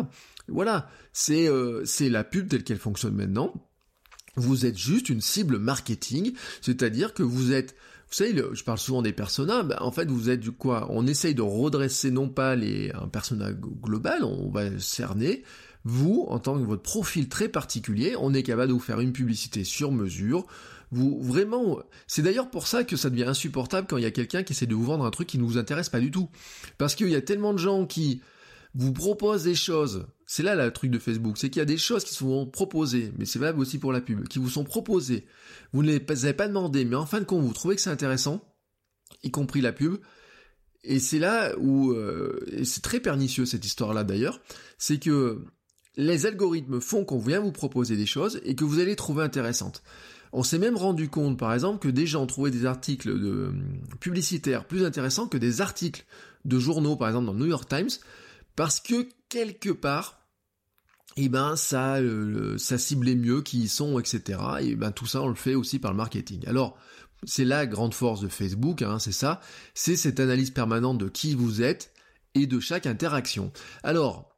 Voilà, 0.48 0.90
c'est 1.14 1.48
euh, 1.48 1.86
c'est 1.86 2.10
la 2.10 2.22
pub 2.22 2.50
telle 2.50 2.64
qu'elle 2.64 2.76
fonctionne 2.76 3.14
maintenant. 3.14 3.54
Vous 4.36 4.64
êtes 4.64 4.78
juste 4.78 5.08
une 5.10 5.20
cible 5.20 5.58
marketing, 5.58 6.32
c'est-à-dire 6.62 7.12
que 7.12 7.22
vous 7.22 7.52
êtes, 7.52 7.74
vous 8.08 8.14
savez, 8.14 8.42
je 8.52 8.64
parle 8.64 8.78
souvent 8.78 9.02
des 9.02 9.12
personas, 9.12 9.62
ben, 9.62 9.76
en 9.80 9.92
fait 9.92 10.10
vous 10.10 10.30
êtes 10.30 10.40
du 10.40 10.52
quoi? 10.52 10.86
On 10.90 11.06
essaye 11.06 11.34
de 11.34 11.42
redresser 11.42 12.10
non 12.10 12.28
pas 12.28 12.56
les, 12.56 12.90
un 12.94 13.08
persona 13.08 13.52
global, 13.52 14.24
on 14.24 14.50
va 14.50 14.78
cerner, 14.78 15.42
vous, 15.84 16.24
en 16.28 16.38
tant 16.38 16.58
que 16.58 16.64
votre 16.64 16.82
profil 16.82 17.28
très 17.28 17.48
particulier, 17.48 18.14
on 18.18 18.32
est 18.32 18.42
capable 18.42 18.68
de 18.68 18.72
vous 18.72 18.80
faire 18.80 19.00
une 19.00 19.12
publicité 19.12 19.64
sur 19.64 19.92
mesure, 19.92 20.46
vous 20.92 21.22
vraiment, 21.22 21.78
c'est 22.06 22.22
d'ailleurs 22.22 22.50
pour 22.50 22.66
ça 22.66 22.84
que 22.84 22.96
ça 22.96 23.10
devient 23.10 23.24
insupportable 23.24 23.86
quand 23.88 23.96
il 23.96 24.02
y 24.02 24.06
a 24.06 24.10
quelqu'un 24.10 24.42
qui 24.42 24.52
essaie 24.52 24.66
de 24.66 24.74
vous 24.74 24.84
vendre 24.84 25.04
un 25.04 25.10
truc 25.10 25.26
qui 25.26 25.38
ne 25.38 25.44
vous 25.44 25.56
intéresse 25.58 25.88
pas 25.88 26.00
du 26.00 26.10
tout. 26.10 26.28
Parce 26.76 26.94
qu'il 26.94 27.08
y 27.08 27.16
a 27.16 27.22
tellement 27.22 27.54
de 27.54 27.58
gens 27.58 27.86
qui 27.86 28.20
vous 28.74 28.92
proposent 28.92 29.44
des 29.44 29.54
choses 29.54 30.06
c'est 30.34 30.42
là 30.42 30.54
le 30.54 30.72
truc 30.72 30.90
de 30.90 30.98
Facebook, 30.98 31.36
c'est 31.36 31.50
qu'il 31.50 31.60
y 31.60 31.62
a 31.62 31.66
des 31.66 31.76
choses 31.76 32.04
qui 32.04 32.14
sont 32.14 32.46
proposées, 32.46 33.12
mais 33.18 33.26
c'est 33.26 33.38
valable 33.38 33.60
aussi 33.60 33.78
pour 33.78 33.92
la 33.92 34.00
pub, 34.00 34.26
qui 34.28 34.38
vous 34.38 34.48
sont 34.48 34.64
proposées. 34.64 35.26
Vous 35.74 35.82
ne 35.82 35.88
les 35.88 36.24
avez 36.24 36.32
pas 36.32 36.48
demandé, 36.48 36.86
mais 36.86 36.96
en 36.96 37.04
fin 37.04 37.20
de 37.20 37.26
compte, 37.26 37.44
vous 37.44 37.52
trouvez 37.52 37.76
que 37.76 37.82
c'est 37.82 37.90
intéressant, 37.90 38.42
y 39.22 39.30
compris 39.30 39.60
la 39.60 39.74
pub. 39.74 39.98
Et 40.84 41.00
c'est 41.00 41.18
là 41.18 41.52
où, 41.58 41.92
euh, 41.92 42.40
c'est 42.64 42.80
très 42.82 42.98
pernicieux 42.98 43.44
cette 43.44 43.66
histoire-là 43.66 44.04
d'ailleurs, 44.04 44.40
c'est 44.78 44.98
que 44.98 45.44
les 45.96 46.24
algorithmes 46.24 46.80
font 46.80 47.04
qu'on 47.04 47.18
vient 47.18 47.40
vous 47.40 47.52
proposer 47.52 47.98
des 47.98 48.06
choses 48.06 48.40
et 48.46 48.54
que 48.54 48.64
vous 48.64 48.78
allez 48.78 48.96
trouver 48.96 49.24
intéressantes. 49.24 49.82
On 50.32 50.42
s'est 50.42 50.58
même 50.58 50.78
rendu 50.78 51.10
compte, 51.10 51.38
par 51.38 51.52
exemple, 51.52 51.78
que 51.78 51.92
des 51.92 52.06
gens 52.06 52.26
trouvaient 52.26 52.50
des 52.50 52.64
articles 52.64 53.20
de, 53.20 53.28
euh, 53.28 53.52
publicitaires 54.00 54.66
plus 54.66 54.82
intéressants 54.86 55.28
que 55.28 55.36
des 55.36 55.60
articles 55.60 56.06
de 56.46 56.58
journaux, 56.58 56.96
par 56.96 57.08
exemple 57.08 57.26
dans 57.26 57.34
le 57.34 57.38
New 57.40 57.50
York 57.50 57.68
Times, 57.68 57.90
parce 58.56 58.80
que 58.80 59.06
quelque 59.28 59.70
part, 59.70 60.22
et 61.16 61.25
eh 61.25 61.28
ben 61.28 61.57
ça, 61.57 61.97
euh, 61.97 62.57
ça 62.57 62.78
ciblait 62.78 63.14
mieux 63.14 63.42
qui 63.42 63.61
y 63.61 63.69
sont, 63.69 63.99
etc. 63.99 64.38
Et 64.61 64.75
ben 64.76 64.92
tout 64.92 65.07
ça, 65.07 65.21
on 65.21 65.28
le 65.28 65.35
fait 65.35 65.54
aussi 65.54 65.78
par 65.78 65.90
le 65.90 65.97
marketing. 65.99 66.47
Alors, 66.47 66.78
c'est 67.25 67.45
la 67.45 67.66
grande 67.66 67.92
force 67.92 68.21
de 68.21 68.28
Facebook, 68.28 68.81
hein, 68.83 68.99
c'est 68.99 69.12
ça, 69.12 69.40
c'est 69.75 69.97
cette 69.97 70.21
analyse 70.21 70.50
permanente 70.50 70.99
de 70.99 71.08
qui 71.08 71.34
vous 71.34 71.60
êtes 71.60 71.93
et 72.34 72.47
de 72.47 72.60
chaque 72.60 72.86
interaction. 72.86 73.52
Alors, 73.82 74.32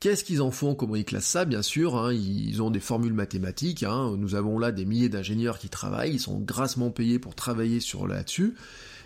Qu'est-ce 0.00 0.24
qu'ils 0.24 0.40
en 0.40 0.50
font 0.50 0.74
Comment 0.74 0.96
ils 0.96 1.04
classent 1.04 1.26
ça? 1.26 1.44
Bien 1.44 1.60
sûr, 1.60 1.94
hein, 1.94 2.10
ils 2.14 2.62
ont 2.62 2.70
des 2.70 2.80
formules 2.80 3.12
mathématiques. 3.12 3.82
Hein. 3.82 4.16
nous 4.16 4.34
avons 4.34 4.58
là 4.58 4.72
des 4.72 4.86
milliers 4.86 5.10
d'ingénieurs 5.10 5.58
qui 5.58 5.68
travaillent. 5.68 6.14
Ils 6.14 6.20
sont 6.20 6.38
grassement 6.38 6.90
payés 6.90 7.18
pour 7.18 7.34
travailler 7.34 7.80
sur 7.80 8.06
là-dessus. 8.06 8.54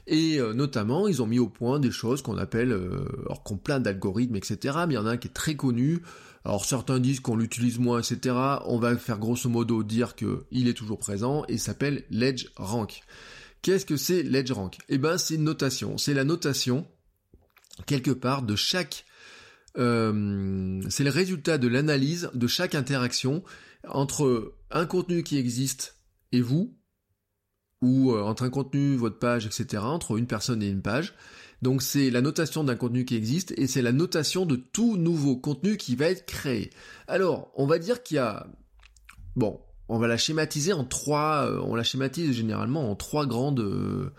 Et 0.07 0.39
euh, 0.39 0.53
notamment, 0.53 1.09
ils 1.09 1.21
ont 1.21 1.27
mis 1.27 1.41
au 1.41 1.49
point 1.49 1.81
des 1.81 1.91
choses 1.91 2.23
qu'on 2.23 2.39
appelle, 2.39 2.71
euh, 2.71 3.07
alors 3.27 3.43
qu'on 3.43 3.57
plein 3.57 3.81
d'algorithmes, 3.81 4.37
etc. 4.37 4.77
Mais 4.87 4.95
il 4.95 4.97
y 4.97 5.01
en 5.01 5.07
a 5.07 5.11
un 5.11 5.17
qui 5.17 5.27
est 5.27 5.33
très 5.33 5.57
connu, 5.57 6.03
alors 6.45 6.65
certains 6.65 7.01
disent 7.01 7.21
qu'on 7.21 7.37
l'utilise 7.37 7.79
moins, 7.79 8.01
etc. 8.01 8.37
On 8.67 8.79
va 8.79 8.97
faire 8.97 9.19
grosso 9.19 9.49
modo 9.49 9.83
dire 9.83 10.15
qu'il 10.15 10.69
est 10.69 10.75
toujours 10.75 10.99
présent 10.99 11.45
et 11.49 11.57
s'appelle 11.57 12.05
l'edge 12.11 12.49
rank. 12.57 13.03
Qu'est-ce 13.63 13.87
que 13.87 13.97
c'est 13.97 14.23
l'edge 14.23 14.53
rank 14.53 14.77
Eh 14.89 14.99
ben 14.99 15.17
c'est 15.17 15.37
une 15.37 15.45
notation. 15.45 15.97
C'est 15.97 16.15
la 16.15 16.25
notation 16.25 16.87
quelque 17.87 18.11
part 18.11 18.43
de 18.43 18.57
chaque 18.57 19.07
euh, 19.77 20.81
c'est 20.89 21.03
le 21.03 21.11
résultat 21.11 21.59
de 21.59 21.67
l'analyse 21.67 22.31
de 22.35 22.47
chaque 22.47 22.75
interaction 22.75 23.43
entre 23.89 24.55
un 24.71 24.87
contenu 24.87 25.23
qui 25.23 25.37
existe 25.37 25.97
et 26.31 26.41
vous, 26.41 26.77
ou 27.85 28.13
euh, 28.13 28.23
entre 28.23 28.43
un 28.43 28.51
contenu, 28.51 28.97
votre 28.97 29.19
page, 29.19 29.47
etc., 29.47 29.83
entre 29.85 30.17
une 30.17 30.27
personne 30.27 30.63
et 30.63 30.69
une 30.69 30.83
page, 30.83 31.15
donc 31.63 31.83
c'est 31.83 32.11
la 32.11 32.21
notation 32.21 32.65
d'un 32.65 32.77
contenu 32.77 33.05
qui 33.05 33.15
existe 33.15 33.53
et 33.57 33.67
c'est 33.67 33.83
la 33.83 33.93
notation 33.93 34.47
de 34.47 34.57
tout 34.57 34.97
nouveau 34.97 35.37
contenu 35.37 35.77
qui 35.77 35.95
va 35.95 36.07
être 36.07 36.27
créé. 36.27 36.71
Alors, 37.07 37.53
on 37.55 37.67
va 37.67 37.79
dire 37.79 38.03
qu'il 38.03 38.17
y 38.17 38.21
a... 38.21 38.47
Bon, 39.37 39.61
on 39.89 39.99
va 39.99 40.09
la 40.09 40.17
schématiser 40.17 40.73
en 40.73 40.85
trois... 40.85 41.47
Euh, 41.47 41.61
on 41.63 41.75
la 41.75 41.85
schématise 41.85 42.33
généralement 42.33 42.91
en 42.91 42.97
trois 42.97 43.27
grandes... 43.27 44.13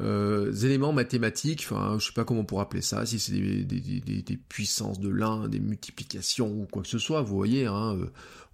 Euh, 0.00 0.52
euh, 0.52 0.52
éléments 0.52 0.92
mathématiques, 0.92 1.66
enfin 1.68 1.96
je 1.98 2.06
sais 2.06 2.12
pas 2.12 2.24
comment 2.24 2.40
on 2.40 2.44
pourrait 2.44 2.62
appeler 2.62 2.82
ça, 2.82 3.04
si 3.04 3.18
c'est 3.18 3.32
des, 3.32 4.38
puissances 4.48 5.00
de 5.00 5.08
l'un, 5.08 5.48
des 5.48 5.58
multiplications 5.58 6.50
ou 6.50 6.66
quoi 6.70 6.82
que 6.82 6.88
ce 6.88 6.98
soit, 6.98 7.22
vous 7.22 7.34
voyez. 7.34 7.66
Hein, 7.66 7.98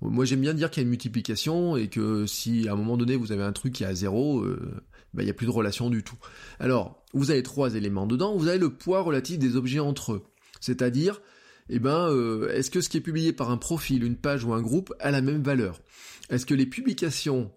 moi 0.00 0.24
j'aime 0.24 0.40
bien 0.40 0.54
dire 0.54 0.70
qu'il 0.70 0.80
y 0.80 0.84
a 0.84 0.84
une 0.84 0.90
multiplication 0.90 1.76
et 1.76 1.88
que 1.88 2.26
si 2.26 2.68
à 2.68 2.72
un 2.72 2.76
moment 2.76 2.96
donné 2.96 3.16
vous 3.16 3.32
avez 3.32 3.42
un 3.42 3.52
truc 3.52 3.74
qui 3.74 3.84
est 3.84 3.86
à 3.86 3.94
zéro, 3.94 4.44
ben, 5.14 5.22
il 5.22 5.26
n'y 5.26 5.30
a 5.30 5.34
plus 5.34 5.46
de 5.46 5.52
relation 5.52 5.90
du 5.90 6.02
tout. 6.02 6.16
Alors, 6.58 7.04
vous 7.12 7.30
avez 7.30 7.42
trois 7.42 7.74
éléments 7.74 8.06
dedans, 8.06 8.36
vous 8.36 8.48
avez 8.48 8.58
le 8.58 8.70
poids 8.70 9.00
relatif 9.00 9.38
des 9.38 9.56
objets 9.56 9.78
entre 9.78 10.14
eux. 10.14 10.24
C'est-à-dire, 10.60 11.22
eh 11.68 11.78
ben, 11.78 12.08
euh, 12.10 12.52
est-ce 12.52 12.70
que 12.70 12.80
ce 12.80 12.88
qui 12.88 12.96
est 12.96 13.02
publié 13.02 13.32
par 13.32 13.50
un 13.50 13.56
profil, 13.56 14.02
une 14.02 14.16
page 14.16 14.44
ou 14.44 14.52
un 14.52 14.60
groupe 14.60 14.92
a 14.98 15.10
la 15.10 15.22
même 15.22 15.42
valeur? 15.42 15.80
Est-ce 16.30 16.46
que 16.46 16.54
les 16.54 16.66
publications 16.66 17.52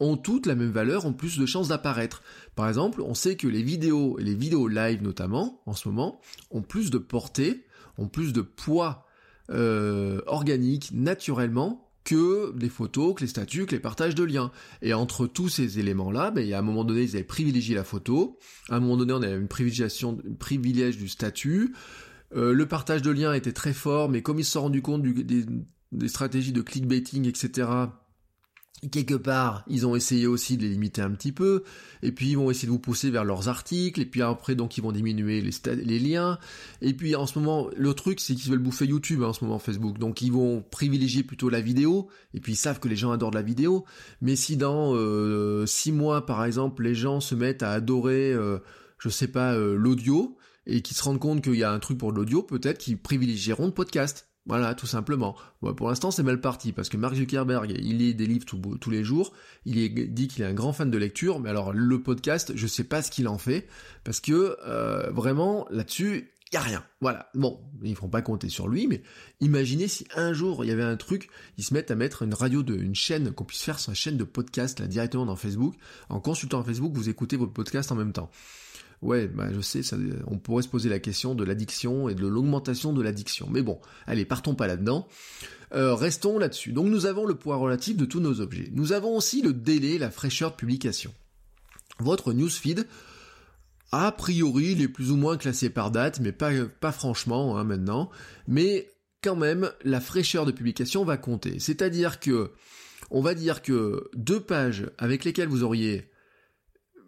ont 0.00 0.16
toutes 0.16 0.46
la 0.46 0.54
même 0.54 0.70
valeur, 0.70 1.06
ont 1.06 1.12
plus 1.12 1.38
de 1.38 1.46
chances 1.46 1.68
d'apparaître. 1.68 2.22
Par 2.54 2.68
exemple, 2.68 3.00
on 3.00 3.14
sait 3.14 3.36
que 3.36 3.48
les 3.48 3.62
vidéos, 3.62 4.18
et 4.18 4.24
les 4.24 4.34
vidéos 4.34 4.68
live 4.68 5.02
notamment, 5.02 5.62
en 5.66 5.74
ce 5.74 5.88
moment, 5.88 6.20
ont 6.50 6.62
plus 6.62 6.90
de 6.90 6.98
portée, 6.98 7.64
ont 7.98 8.08
plus 8.08 8.32
de 8.32 8.42
poids 8.42 9.06
euh, 9.50 10.20
organique 10.26 10.90
naturellement 10.92 11.82
que 12.04 12.54
les 12.58 12.68
photos, 12.68 13.14
que 13.14 13.22
les 13.22 13.26
statuts, 13.26 13.66
que 13.66 13.74
les 13.74 13.80
partages 13.80 14.14
de 14.14 14.22
liens. 14.22 14.52
Et 14.80 14.94
entre 14.94 15.26
tous 15.26 15.48
ces 15.48 15.80
éléments-là, 15.80 16.30
ben, 16.30 16.50
a 16.52 16.58
un 16.58 16.62
moment 16.62 16.84
donné, 16.84 17.02
ils 17.02 17.16
avaient 17.16 17.24
privilégié 17.24 17.74
la 17.74 17.82
photo, 17.82 18.38
à 18.68 18.76
un 18.76 18.80
moment 18.80 18.96
donné, 18.96 19.12
on 19.12 19.22
avait 19.22 19.36
une 19.36 19.48
privilégiation, 19.48 20.18
privilège 20.38 20.98
du 20.98 21.08
statut, 21.08 21.74
euh, 22.34 22.52
le 22.52 22.66
partage 22.66 23.02
de 23.02 23.10
liens 23.10 23.32
était 23.32 23.52
très 23.52 23.72
fort, 23.72 24.08
mais 24.08 24.22
comme 24.22 24.38
ils 24.38 24.44
se 24.44 24.52
sont 24.52 24.62
rendus 24.62 24.82
compte 24.82 25.02
des 25.02 26.08
stratégies 26.08 26.52
de 26.52 26.60
clickbaiting, 26.60 27.26
etc., 27.26 27.68
quelque 28.90 29.14
part, 29.14 29.64
ils 29.68 29.86
ont 29.86 29.96
essayé 29.96 30.26
aussi 30.26 30.56
de 30.56 30.62
les 30.62 30.68
limiter 30.68 31.00
un 31.00 31.10
petit 31.10 31.32
peu, 31.32 31.64
et 32.02 32.12
puis 32.12 32.30
ils 32.30 32.36
vont 32.36 32.50
essayer 32.50 32.66
de 32.66 32.72
vous 32.72 32.78
pousser 32.78 33.10
vers 33.10 33.24
leurs 33.24 33.48
articles, 33.48 34.00
et 34.00 34.06
puis 34.06 34.22
après 34.22 34.54
donc 34.54 34.76
ils 34.76 34.82
vont 34.82 34.92
diminuer 34.92 35.40
les, 35.40 35.98
liens, 35.98 36.38
et 36.82 36.92
puis 36.92 37.16
en 37.16 37.26
ce 37.26 37.38
moment, 37.38 37.68
le 37.76 37.94
truc 37.94 38.20
c'est 38.20 38.34
qu'ils 38.34 38.50
veulent 38.50 38.60
bouffer 38.60 38.86
YouTube 38.86 39.22
hein, 39.22 39.28
en 39.28 39.32
ce 39.32 39.44
moment 39.44 39.58
Facebook, 39.58 39.98
donc 39.98 40.20
ils 40.20 40.32
vont 40.32 40.62
privilégier 40.70 41.22
plutôt 41.22 41.48
la 41.48 41.60
vidéo, 41.60 42.08
et 42.34 42.40
puis 42.40 42.52
ils 42.52 42.56
savent 42.56 42.78
que 42.78 42.88
les 42.88 42.96
gens 42.96 43.12
adorent 43.12 43.30
la 43.32 43.42
vidéo, 43.42 43.84
mais 44.20 44.36
si 44.36 44.56
dans 44.56 44.94
euh, 44.94 45.64
six 45.66 45.92
mois 45.92 46.26
par 46.26 46.44
exemple 46.44 46.82
les 46.82 46.94
gens 46.94 47.20
se 47.20 47.34
mettent 47.34 47.62
à 47.62 47.72
adorer, 47.72 48.32
euh, 48.32 48.58
je 48.98 49.08
sais 49.08 49.28
pas, 49.28 49.54
euh, 49.54 49.74
l'audio, 49.74 50.36
et 50.66 50.82
qu'ils 50.82 50.96
se 50.96 51.02
rendent 51.02 51.20
compte 51.20 51.42
qu'il 51.42 51.54
y 51.54 51.64
a 51.64 51.72
un 51.72 51.78
truc 51.78 51.96
pour 51.96 52.12
l'audio, 52.12 52.42
peut-être 52.42 52.78
qu'ils 52.78 52.98
privilégieront 52.98 53.66
le 53.66 53.72
podcast. 53.72 54.28
Voilà, 54.46 54.74
tout 54.74 54.86
simplement. 54.86 55.36
pour 55.76 55.88
l'instant, 55.88 56.12
c'est 56.12 56.22
mal 56.22 56.40
parti, 56.40 56.72
parce 56.72 56.88
que 56.88 56.96
Mark 56.96 57.16
Zuckerberg, 57.16 57.74
il 57.78 57.98
lit 57.98 58.14
des 58.14 58.26
livres 58.26 58.44
tous 58.46 58.90
les 58.90 59.02
jours, 59.02 59.32
il 59.64 59.78
est, 59.78 59.88
dit 59.88 60.28
qu'il 60.28 60.44
est 60.44 60.46
un 60.46 60.54
grand 60.54 60.72
fan 60.72 60.90
de 60.90 60.98
lecture, 60.98 61.40
mais 61.40 61.50
alors 61.50 61.72
le 61.72 62.02
podcast, 62.02 62.52
je 62.54 62.66
sais 62.68 62.84
pas 62.84 63.02
ce 63.02 63.10
qu'il 63.10 63.26
en 63.26 63.38
fait, 63.38 63.66
parce 64.04 64.20
que 64.20 64.56
euh, 64.66 65.10
vraiment, 65.10 65.66
là-dessus, 65.70 66.30
y 66.52 66.56
a 66.56 66.60
rien. 66.60 66.84
Voilà. 67.00 67.28
Bon, 67.34 67.60
ils 67.82 67.90
ne 67.90 67.96
feront 67.96 68.08
pas 68.08 68.22
compter 68.22 68.48
sur 68.48 68.68
lui, 68.68 68.86
mais 68.86 69.02
imaginez 69.40 69.88
si 69.88 70.06
un 70.14 70.32
jour 70.32 70.64
il 70.64 70.68
y 70.68 70.70
avait 70.70 70.82
un 70.82 70.96
truc, 70.96 71.28
ils 71.58 71.64
se 71.64 71.74
mettent 71.74 71.90
à 71.90 71.96
mettre 71.96 72.22
une 72.22 72.34
radio 72.34 72.62
de, 72.62 72.76
une 72.76 72.94
chaîne 72.94 73.32
qu'on 73.32 73.44
puisse 73.44 73.62
faire 73.62 73.78
sur 73.78 73.90
la 73.90 73.96
chaîne 73.96 74.16
de 74.16 74.24
podcast 74.24 74.80
là 74.80 74.86
directement 74.86 75.26
dans 75.26 75.36
Facebook. 75.36 75.74
En 76.08 76.20
consultant 76.20 76.62
Facebook, 76.62 76.92
vous 76.94 77.08
écoutez 77.08 77.36
votre 77.36 77.52
podcast 77.52 77.90
en 77.90 77.96
même 77.96 78.12
temps. 78.12 78.30
Ouais, 79.02 79.28
bah 79.28 79.48
je 79.52 79.60
sais, 79.60 79.82
ça, 79.82 79.96
on 80.26 80.38
pourrait 80.38 80.62
se 80.62 80.68
poser 80.68 80.88
la 80.88 80.98
question 80.98 81.34
de 81.34 81.44
l'addiction 81.44 82.08
et 82.08 82.14
de 82.14 82.26
l'augmentation 82.26 82.92
de 82.92 83.02
l'addiction. 83.02 83.48
Mais 83.50 83.62
bon, 83.62 83.78
allez, 84.06 84.24
partons 84.24 84.54
pas 84.54 84.66
là-dedans. 84.66 85.06
Euh, 85.74 85.94
restons 85.94 86.38
là-dessus. 86.38 86.72
Donc 86.72 86.86
nous 86.86 87.06
avons 87.06 87.26
le 87.26 87.34
poids 87.34 87.56
relatif 87.56 87.96
de 87.96 88.04
tous 88.04 88.20
nos 88.20 88.40
objets. 88.40 88.68
Nous 88.72 88.92
avons 88.92 89.16
aussi 89.16 89.42
le 89.42 89.52
délai, 89.52 89.98
la 89.98 90.10
fraîcheur 90.10 90.52
de 90.52 90.56
publication. 90.56 91.12
Votre 91.98 92.32
newsfeed, 92.32 92.86
a 93.92 94.12
priori, 94.12 94.72
il 94.72 94.82
est 94.82 94.88
plus 94.88 95.10
ou 95.10 95.16
moins 95.16 95.36
classé 95.36 95.70
par 95.70 95.90
date, 95.90 96.20
mais 96.20 96.32
pas, 96.32 96.50
pas 96.80 96.92
franchement 96.92 97.56
hein, 97.56 97.64
maintenant. 97.64 98.10
Mais 98.48 98.90
quand 99.22 99.36
même, 99.36 99.70
la 99.84 100.00
fraîcheur 100.00 100.46
de 100.46 100.52
publication 100.52 101.04
va 101.04 101.16
compter. 101.16 101.58
C'est-à-dire 101.58 102.20
que, 102.20 102.52
on 103.10 103.20
va 103.20 103.34
dire 103.34 103.62
que 103.62 104.08
deux 104.14 104.40
pages 104.40 104.90
avec 104.98 105.24
lesquelles 105.24 105.48
vous 105.48 105.64
auriez 105.64 106.10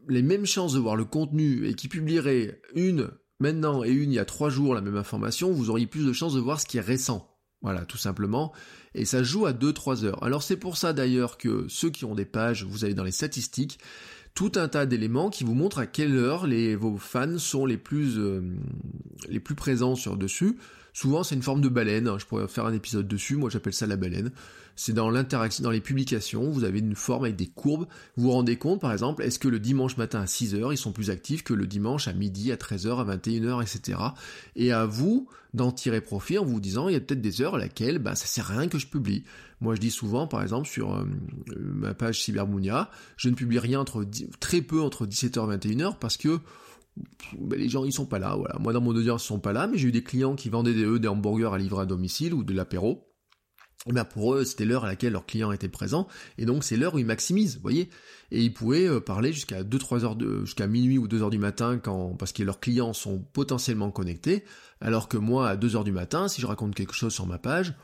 les 0.09 0.23
mêmes 0.23 0.47
chances 0.47 0.73
de 0.73 0.79
voir 0.79 0.97
le 0.97 1.05
contenu 1.05 1.67
et 1.67 1.75
qui 1.75 1.89
publieraient 1.89 2.61
une 2.75 3.11
maintenant 3.41 3.85
et 3.85 3.91
une 3.91 4.13
il 4.13 4.17
y 4.17 4.19
a 4.19 4.25
trois 4.25 4.51
jours 4.51 4.75
la 4.75 4.81
même 4.81 4.97
information, 4.97 5.53
vous 5.53 5.71
auriez 5.71 5.87
plus 5.87 6.07
de 6.07 6.13
chances 6.13 6.35
de 6.35 6.41
voir 6.41 6.61
ce 6.61 6.67
qui 6.67 6.79
est 6.79 6.83
récent. 6.83 7.35
Voilà, 7.61 7.85
tout 7.85 7.99
simplement. 7.99 8.53
Et 8.95 9.05
ça 9.05 9.23
joue 9.23 9.47
à 9.47 9.53
2-3 9.53 10.05
heures. 10.05 10.23
Alors 10.23 10.43
c'est 10.43 10.57
pour 10.57 10.77
ça 10.77 10.93
d'ailleurs 10.93 11.39
que 11.39 11.67
ceux 11.69 11.91
qui 11.91 12.05
ont 12.05 12.15
des 12.15 12.25
pages, 12.25 12.65
vous 12.65 12.85
allez 12.85 12.95
dans 12.95 13.05
les 13.05 13.13
statistiques, 13.13 13.79
tout 14.35 14.53
un 14.55 14.69
tas 14.69 14.87
d'éléments 14.87 15.31
qui 15.31 15.43
vous 15.43 15.55
montrent 15.55 15.81
à 15.81 15.87
quelle 15.87 16.17
heure 16.17 16.47
les, 16.47 16.77
vos 16.77 16.97
fans 16.97 17.39
sont 17.39 17.67
les 17.67 17.77
plus, 17.77 18.19
euh, 18.19 18.41
les 19.29 19.41
plus 19.41 19.57
présents 19.57 19.97
sur 19.97 20.17
dessus. 20.17 20.59
Souvent, 20.99 21.23
c'est 21.23 21.37
une 21.37 21.45
forme 21.45 21.61
de 21.61 21.69
baleine. 21.69 22.09
Hein. 22.09 22.17
Je 22.19 22.27
pourrais 22.27 22.49
faire 22.49 22.67
un 22.67 22.73
épisode 22.73 23.07
dessus. 23.07 23.37
Moi, 23.37 23.51
j'appelle 23.51 23.73
ça 23.73 23.87
la 23.87 23.95
baleine. 23.95 24.33
C'est 24.75 24.93
dans 24.93 25.11
l'interaction, 25.11 25.63
dans 25.63 25.71
les 25.71 25.81
publications. 25.81 26.51
Vous 26.51 26.65
avez 26.65 26.81
une 26.81 26.97
forme 26.97 27.23
avec 27.23 27.37
des 27.37 27.47
courbes. 27.47 27.87
Vous 28.17 28.25
vous 28.25 28.33
rendez 28.33 28.57
compte, 28.57 28.81
par 28.81 28.91
exemple, 28.91 29.23
est-ce 29.23 29.39
que 29.39 29.47
le 29.47 29.61
dimanche 29.61 29.97
matin 29.97 30.21
à 30.21 30.25
6h, 30.25 30.73
ils 30.73 30.77
sont 30.77 30.91
plus 30.91 31.11
actifs 31.11 31.45
que 31.45 31.55
le 31.55 31.69
dimanche 31.69 32.09
à 32.09 32.13
midi, 32.13 32.51
à 32.51 32.57
13h, 32.57 32.99
à 32.99 33.17
21h, 33.17 33.63
etc. 33.63 33.97
Et 34.57 34.73
à 34.73 34.87
vous 34.87 35.29
d'en 35.55 35.71
tirer 35.71 36.01
profit 36.01 36.37
en 36.37 36.45
vous 36.45 36.59
disant, 36.59 36.89
il 36.89 36.95
y 36.95 36.97
a 36.97 37.01
peut-être 37.01 37.21
des 37.21 37.43
heures 37.43 37.55
à 37.55 37.59
laquelle, 37.59 38.01
bah, 38.01 38.17
ça 38.17 38.27
sert 38.27 38.51
à 38.51 38.59
rien 38.59 38.67
que 38.67 38.81
je 38.81 38.89
publie. 38.89 39.23
Moi, 39.61 39.77
je 39.77 39.81
dis 39.81 39.93
souvent, 39.93 40.27
par 40.27 40.43
exemple, 40.43 40.67
sur 40.67 40.97
euh, 40.97 41.05
ma 41.61 41.95
page 41.95 42.21
Cybermounia, 42.21 42.91
je 43.17 43.29
ne 43.29 43.37
publie 43.37 43.61
rien 43.61 43.79
entre, 43.79 44.05
très 44.41 44.63
peu 44.63 44.83
entre 44.83 45.07
17h 45.07 45.55
et 45.55 45.59
21h 45.59 45.97
parce 46.01 46.17
que 46.17 46.41
ben, 47.39 47.59
les 47.59 47.69
gens 47.69 47.85
ils 47.85 47.93
sont 47.93 48.07
pas 48.07 48.19
là, 48.19 48.35
voilà. 48.37 48.57
Moi 48.59 48.73
dans 48.73 48.81
mon 48.81 48.95
audience 48.95 49.25
ils 49.25 49.27
sont 49.27 49.41
pas 49.41 49.53
là, 49.53 49.67
mais 49.67 49.79
j'ai 49.79 49.89
eu 49.89 49.93
des 49.93 50.03
clients 50.03 50.35
qui 50.35 50.49
vendaient 50.49 50.75
des, 50.75 50.99
des 50.99 51.09
hamburgers 51.09 51.51
à 51.53 51.59
livrer 51.59 51.83
à 51.83 51.87
domicile 51.87 52.35
ou 52.35 52.45
de 52.45 52.55
l'apéro. 52.55 53.09
Et 53.87 53.93
ben 53.93 54.05
pour 54.05 54.35
eux, 54.35 54.45
c'était 54.45 54.65
l'heure 54.65 54.85
à 54.85 54.89
laquelle 54.89 55.13
leurs 55.13 55.25
clients 55.25 55.53
étaient 55.53 55.69
présents, 55.69 56.09
et 56.37 56.45
donc 56.45 56.65
c'est 56.65 56.77
l'heure 56.77 56.95
où 56.95 56.99
ils 56.99 57.07
maximisent, 57.07 57.61
voyez. 57.63 57.91
Et 58.33 58.43
ils 58.43 58.53
pouvaient 58.53 58.89
euh, 58.89 59.01
parler 59.01 59.33
jusqu'à 59.33 59.63
2-3 59.63 60.05
heures 60.05 60.17
de, 60.17 60.45
jusqu'à 60.45 60.67
minuit 60.67 60.99
ou 60.99 61.07
2 61.07 61.23
heures 61.23 61.31
du 61.31 61.39
matin 61.39 61.79
quand, 61.79 62.17
parce 62.19 62.33
que 62.33 62.43
leurs 62.43 62.59
clients 62.59 62.93
sont 62.93 63.21
potentiellement 63.33 63.91
connectés, 63.91 64.45
alors 64.81 65.09
que 65.09 65.17
moi, 65.17 65.49
à 65.49 65.57
2 65.57 65.77
heures 65.77 65.85
du 65.85 65.93
matin, 65.93 66.27
si 66.27 66.41
je 66.41 66.47
raconte 66.47 66.75
quelque 66.75 66.93
chose 66.93 67.15
sur 67.15 67.27
ma 67.27 67.39
page, 67.39 67.75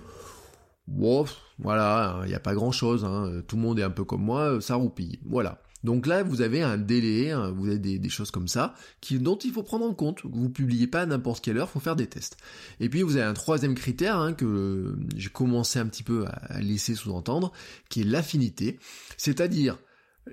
wow, 0.89 1.27
voilà, 1.61 2.21
il 2.25 2.29
n'y 2.29 2.35
a 2.35 2.41
pas 2.41 2.55
grand 2.55 2.73
chose, 2.73 3.05
hein, 3.05 3.43
tout 3.47 3.57
le 3.57 3.63
monde 3.63 3.79
est 3.79 3.85
un 3.85 3.91
peu 3.91 4.05
comme 4.05 4.23
moi, 4.23 4.61
ça 4.61 4.75
roupille, 4.75 5.21
voilà. 5.25 5.63
Donc 5.85 6.07
là, 6.07 6.23
vous 6.23 6.41
avez 6.41 6.63
un 6.63 6.79
délai, 6.79 7.35
vous 7.55 7.67
avez 7.67 7.79
des, 7.79 8.09
choses 8.09 8.31
comme 8.31 8.49
ça, 8.49 8.75
qui, 9.03 9.19
dont 9.19 9.37
il 9.37 9.53
faut 9.53 9.63
prendre 9.63 9.85
en 9.85 9.93
compte. 9.93 10.21
Vous 10.25 10.49
publiez 10.49 10.87
pas 10.87 11.03
à 11.03 11.07
n'importe 11.07 11.45
quelle 11.45 11.59
heure, 11.59 11.69
faut 11.69 11.79
faire 11.79 11.95
des 11.95 12.07
tests. 12.07 12.39
Et 12.81 12.89
puis 12.89 13.03
vous 13.03 13.17
avez 13.17 13.27
un 13.27 13.35
troisième 13.35 13.75
critère 13.75 14.17
hein, 14.17 14.33
que 14.33 14.97
j'ai 15.15 15.29
commencé 15.29 15.79
un 15.79 15.87
petit 15.87 16.03
peu 16.03 16.25
à, 16.27 16.61
laisser 16.61 16.95
sous-entendre, 16.95 17.53
qui 17.91 18.01
est 18.01 18.05
l'affinité. 18.05 18.79
C'est-à-dire, 19.19 19.79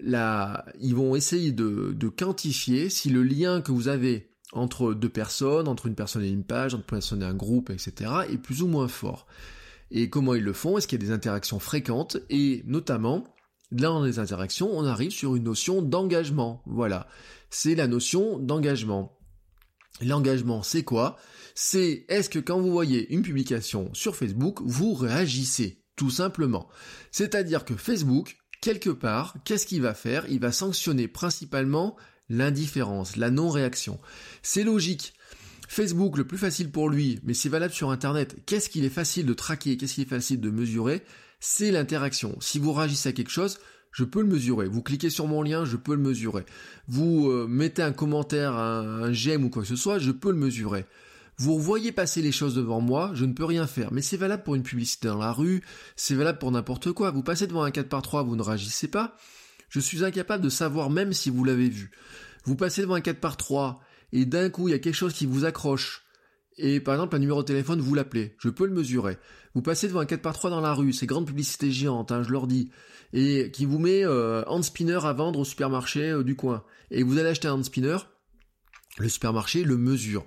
là, 0.02 0.66
ils 0.80 0.96
vont 0.96 1.16
essayer 1.18 1.52
de, 1.52 1.94
quantifier 2.08 2.90
si 2.90 3.10
le 3.10 3.22
lien 3.22 3.62
que 3.62 3.74
vous 3.74 3.90
avez 3.90 4.30
entre 4.54 4.94
deux 4.94 5.10
personnes, 5.10 5.68
entre 5.68 5.88
une 5.88 5.96
personne 5.96 6.24
et 6.24 6.30
une 6.30 6.46
page, 6.46 6.74
entre 6.74 6.84
une 6.84 6.98
personne 7.00 7.22
et 7.24 7.26
un 7.26 7.34
groupe, 7.34 7.70
etc., 7.70 8.10
est 8.30 8.38
plus 8.38 8.62
ou 8.62 8.68
moins 8.68 8.88
fort. 8.88 9.28
Et 9.92 10.10
comment 10.10 10.34
ils 10.34 10.44
le 10.44 10.54
font? 10.54 10.78
Est-ce 10.78 10.88
qu'il 10.88 11.02
y 11.02 11.04
a 11.04 11.08
des 11.08 11.14
interactions 11.14 11.60
fréquentes? 11.60 12.18
Et 12.30 12.64
notamment, 12.66 13.26
dans 13.72 14.04
les 14.04 14.20
interactions, 14.20 14.70
on 14.72 14.86
arrive 14.86 15.12
sur 15.12 15.36
une 15.36 15.44
notion 15.44 15.82
d'engagement. 15.82 16.62
Voilà. 16.66 17.08
C'est 17.50 17.76
la 17.76 17.88
notion 17.88 18.38
d'engagement. 18.38 19.18
L'engagement, 20.02 20.64
c'est 20.64 20.84
quoi? 20.84 21.18
C'est 21.54 22.06
est-ce 22.10 22.30
que 22.30 22.40
quand 22.40 22.60
vous 22.60 22.72
voyez 22.72 23.14
une 23.14 23.22
publication 23.22 23.90
sur 23.94 24.16
Facebook, 24.16 24.62
vous 24.64 24.94
réagissez, 24.94 25.84
tout 25.96 26.10
simplement? 26.10 26.70
C'est-à-dire 27.12 27.66
que 27.66 27.76
Facebook, 27.76 28.38
quelque 28.62 28.90
part, 28.90 29.36
qu'est-ce 29.46 29.66
qu'il 29.66 29.82
va 29.82 29.94
faire? 29.94 30.26
Il 30.30 30.40
va 30.40 30.52
sanctionner 30.52 31.08
principalement 31.08 31.96
l'indifférence, 32.30 33.16
la 33.18 33.30
non-réaction. 33.30 34.00
C'est 34.42 34.64
logique. 34.64 35.14
Facebook, 35.68 36.18
le 36.18 36.26
plus 36.28 36.38
facile 36.38 36.72
pour 36.72 36.90
lui, 36.90 37.20
mais 37.24 37.34
c'est 37.34 37.50
valable 37.50 37.74
sur 37.74 37.92
Internet, 37.92 38.38
qu'est-ce 38.46 38.70
qu'il 38.70 38.84
est 38.84 38.90
facile 38.90 39.26
de 39.26 39.34
traquer, 39.34 39.78
qu'est-ce 39.78 39.96
qu'il 39.96 40.04
est 40.04 40.08
facile 40.08 40.42
de 40.42 40.50
mesurer? 40.50 41.02
C'est 41.42 41.72
l'interaction. 41.72 42.38
Si 42.40 42.60
vous 42.60 42.72
réagissez 42.72 43.10
à 43.10 43.12
quelque 43.12 43.32
chose, 43.32 43.58
je 43.92 44.06
peux 44.06 44.22
le 44.22 44.28
mesurer. 44.28 44.68
Vous 44.68 44.82
cliquez 44.82 45.10
sur 45.10 45.28
mon 45.28 45.42
lien, 45.42 45.66
je 45.66 45.76
peux 45.76 45.96
le 45.96 46.02
mesurer. 46.02 46.46
Vous 46.88 47.30
euh, 47.30 47.48
mettez 47.50 47.82
un 47.82 47.92
commentaire, 47.92 48.54
un, 48.54 49.12
j'aime 49.12 49.44
ou 49.44 49.50
quoi 49.50 49.64
que 49.64 49.68
ce 49.68 49.76
soit, 49.76 50.00
je 50.00 50.12
peux 50.12 50.32
le 50.32 50.38
mesurer. 50.38 50.86
Vous 51.38 51.60
voyez 51.60 51.92
passer 51.92 52.22
les 52.22 52.32
choses 52.32 52.54
devant 52.56 52.80
moi, 52.80 53.12
je 53.16 53.26
ne 53.26 53.34
peux 53.34 53.44
rien 53.44 53.66
faire. 53.66 53.92
Mais 53.92 54.04
c'est 54.04 54.18
valable 54.18 54.44
pour 54.44 54.54
une 54.54 54.64
publicité 54.64 55.08
dans 55.08 55.18
la 55.18 55.34
rue, 55.34 55.64
c'est 55.96 56.14
valable 56.14 56.38
pour 56.38 56.52
n'importe 56.52 56.92
quoi. 56.92 57.10
Vous 57.10 57.24
passez 57.24 57.48
devant 57.48 57.64
un 57.64 57.72
4 57.72 57.90
par 57.90 58.04
3 58.04 58.24
vous 58.24 58.36
ne 58.36 58.44
réagissez 58.44 58.88
pas. 58.88 59.18
Je 59.70 59.80
suis 59.80 60.06
incapable 60.06 60.44
de 60.44 60.50
savoir 60.50 60.92
même 60.92 61.12
si 61.12 61.32
vous 61.32 61.44
l'avez 61.44 61.70
vu. 61.70 61.92
Vous 62.46 62.56
passez 62.56 62.82
devant 62.82 62.96
un 62.96 63.02
4 63.02 63.20
par 63.20 63.36
3 63.36 63.82
et 64.14 64.26
d'un 64.26 64.50
coup 64.52 64.68
il 64.68 64.72
y 64.72 64.76
a 64.76 64.80
quelque 64.80 64.96
chose 64.96 65.14
qui 65.14 65.26
vous 65.26 65.46
accroche 65.46 66.04
et 66.58 66.80
par 66.80 66.96
exemple 66.96 67.16
un 67.16 67.20
numéro 67.20 67.42
de 67.42 67.48
téléphone, 67.48 67.80
vous 67.80 67.94
l'appelez, 67.94 68.36
je 68.40 68.50
peux 68.50 68.66
le 68.66 68.74
mesurer. 68.74 69.18
Vous 69.54 69.62
passez 69.62 69.88
devant 69.88 70.00
un 70.00 70.06
4x3 70.06 70.50
dans 70.50 70.62
la 70.62 70.74
rue, 70.74 70.94
ces 70.94 71.08
grandes 71.08 71.28
publicités 71.28 71.72
géantes, 71.72 72.12
hein, 72.12 72.24
je 72.24 72.32
leur 72.32 72.48
dis, 72.48 72.70
et 73.14 73.52
qui 73.52 73.66
vous 73.66 73.80
met 73.80 74.06
euh, 74.06 74.44
hand 74.48 74.64
spinner 74.64 75.00
à 75.04 75.14
vendre 75.14 75.40
au 75.40 75.46
supermarché 75.46 76.12
euh, 76.12 76.24
du 76.24 76.36
coin. 76.36 76.64
Et 76.90 77.04
vous 77.04 77.18
allez 77.18 77.30
acheter 77.30 77.48
un 77.48 77.54
hand 77.54 77.66
spinner, 77.66 77.98
le 78.98 79.10
supermarché 79.10 79.64
le 79.64 79.78
mesure. 79.78 80.26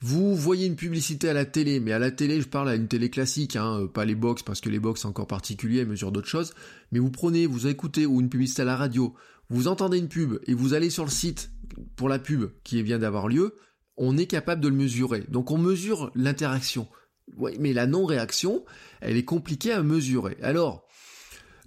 Vous 0.00 0.36
voyez 0.36 0.66
une 0.66 0.76
publicité 0.76 1.28
à 1.30 1.32
la 1.32 1.46
télé, 1.46 1.80
mais 1.80 1.92
à 1.92 1.98
la 1.98 2.10
télé, 2.10 2.40
je 2.40 2.48
parle 2.48 2.68
à 2.68 2.74
une 2.74 2.86
télé 2.86 3.08
classique, 3.08 3.56
hein, 3.56 3.80
euh, 3.80 3.86
pas 3.86 4.04
les 4.04 4.14
box, 4.14 4.42
parce 4.42 4.60
que 4.60 4.68
les 4.68 4.78
box 4.78 5.04
encore 5.04 5.26
particuliers, 5.26 5.80
elles 5.80 5.88
mesurent 5.88 6.12
d'autres 6.12 6.28
choses. 6.28 6.52
Mais 6.92 6.98
vous 6.98 7.10
prenez, 7.10 7.46
vous 7.46 7.66
écoutez, 7.66 8.04
ou 8.04 8.20
une 8.20 8.28
publicité 8.28 8.62
à 8.62 8.66
la 8.66 8.76
radio, 8.76 9.14
vous 9.48 9.68
entendez 9.68 9.98
une 9.98 10.08
pub, 10.08 10.38
et 10.46 10.54
vous 10.54 10.74
allez 10.74 10.90
sur 10.90 11.04
le 11.04 11.10
site 11.10 11.50
pour 11.96 12.08
la 12.08 12.18
pub 12.18 12.50
qui 12.62 12.82
vient 12.82 12.98
d'avoir 12.98 13.28
lieu, 13.28 13.54
on 13.96 14.16
est 14.16 14.26
capable 14.26 14.60
de 14.60 14.68
le 14.68 14.76
mesurer. 14.76 15.24
Donc 15.28 15.50
on 15.50 15.58
mesure 15.58 16.10
l'interaction. 16.14 16.88
Oui, 17.36 17.52
mais 17.58 17.72
la 17.72 17.86
non-réaction, 17.86 18.64
elle 19.00 19.16
est 19.16 19.24
compliquée 19.24 19.72
à 19.72 19.82
mesurer. 19.82 20.36
Alors, 20.42 20.86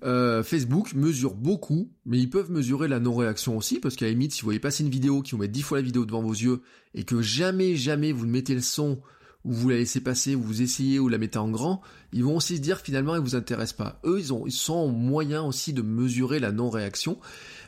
euh, 0.05 0.43
Facebook 0.43 0.93
mesure 0.93 1.35
beaucoup, 1.35 1.91
mais 2.05 2.19
ils 2.19 2.29
peuvent 2.29 2.51
mesurer 2.51 2.87
la 2.87 2.99
non-réaction 2.99 3.57
aussi, 3.57 3.79
parce 3.79 3.95
qu'à 3.95 4.05
la 4.05 4.11
limite, 4.11 4.31
si 4.31 4.41
vous 4.41 4.45
voyez 4.45 4.59
passer 4.59 4.83
une 4.83 4.89
vidéo 4.89 5.21
qui 5.21 5.31
vous 5.31 5.37
met 5.39 5.49
dix 5.49 5.61
fois 5.61 5.79
la 5.79 5.83
vidéo 5.83 6.05
devant 6.05 6.21
vos 6.21 6.31
yeux, 6.31 6.61
et 6.93 7.03
que 7.03 7.21
jamais, 7.21 7.75
jamais 7.75 8.13
vous 8.13 8.25
ne 8.25 8.31
mettez 8.31 8.55
le 8.55 8.61
son, 8.61 9.01
ou 9.43 9.51
vous 9.51 9.69
la 9.69 9.75
laissez 9.75 9.99
passer, 9.99 10.35
ou 10.35 10.41
vous 10.41 10.61
essayez, 10.61 10.99
ou 10.99 11.09
la 11.09 11.17
mettez 11.17 11.39
en 11.39 11.49
grand, 11.49 11.81
ils 12.13 12.23
vont 12.23 12.37
aussi 12.37 12.57
se 12.57 12.61
dire 12.61 12.79
finalement, 12.79 13.15
ils 13.15 13.21
vous 13.21 13.35
intéressent 13.35 13.77
pas. 13.77 13.99
Eux, 14.05 14.19
ils 14.19 14.33
ont, 14.33 14.45
ils 14.47 14.53
sont 14.53 14.87
moyen 14.87 15.43
aussi 15.43 15.73
de 15.73 15.81
mesurer 15.81 16.39
la 16.39 16.53
non-réaction, 16.53 17.19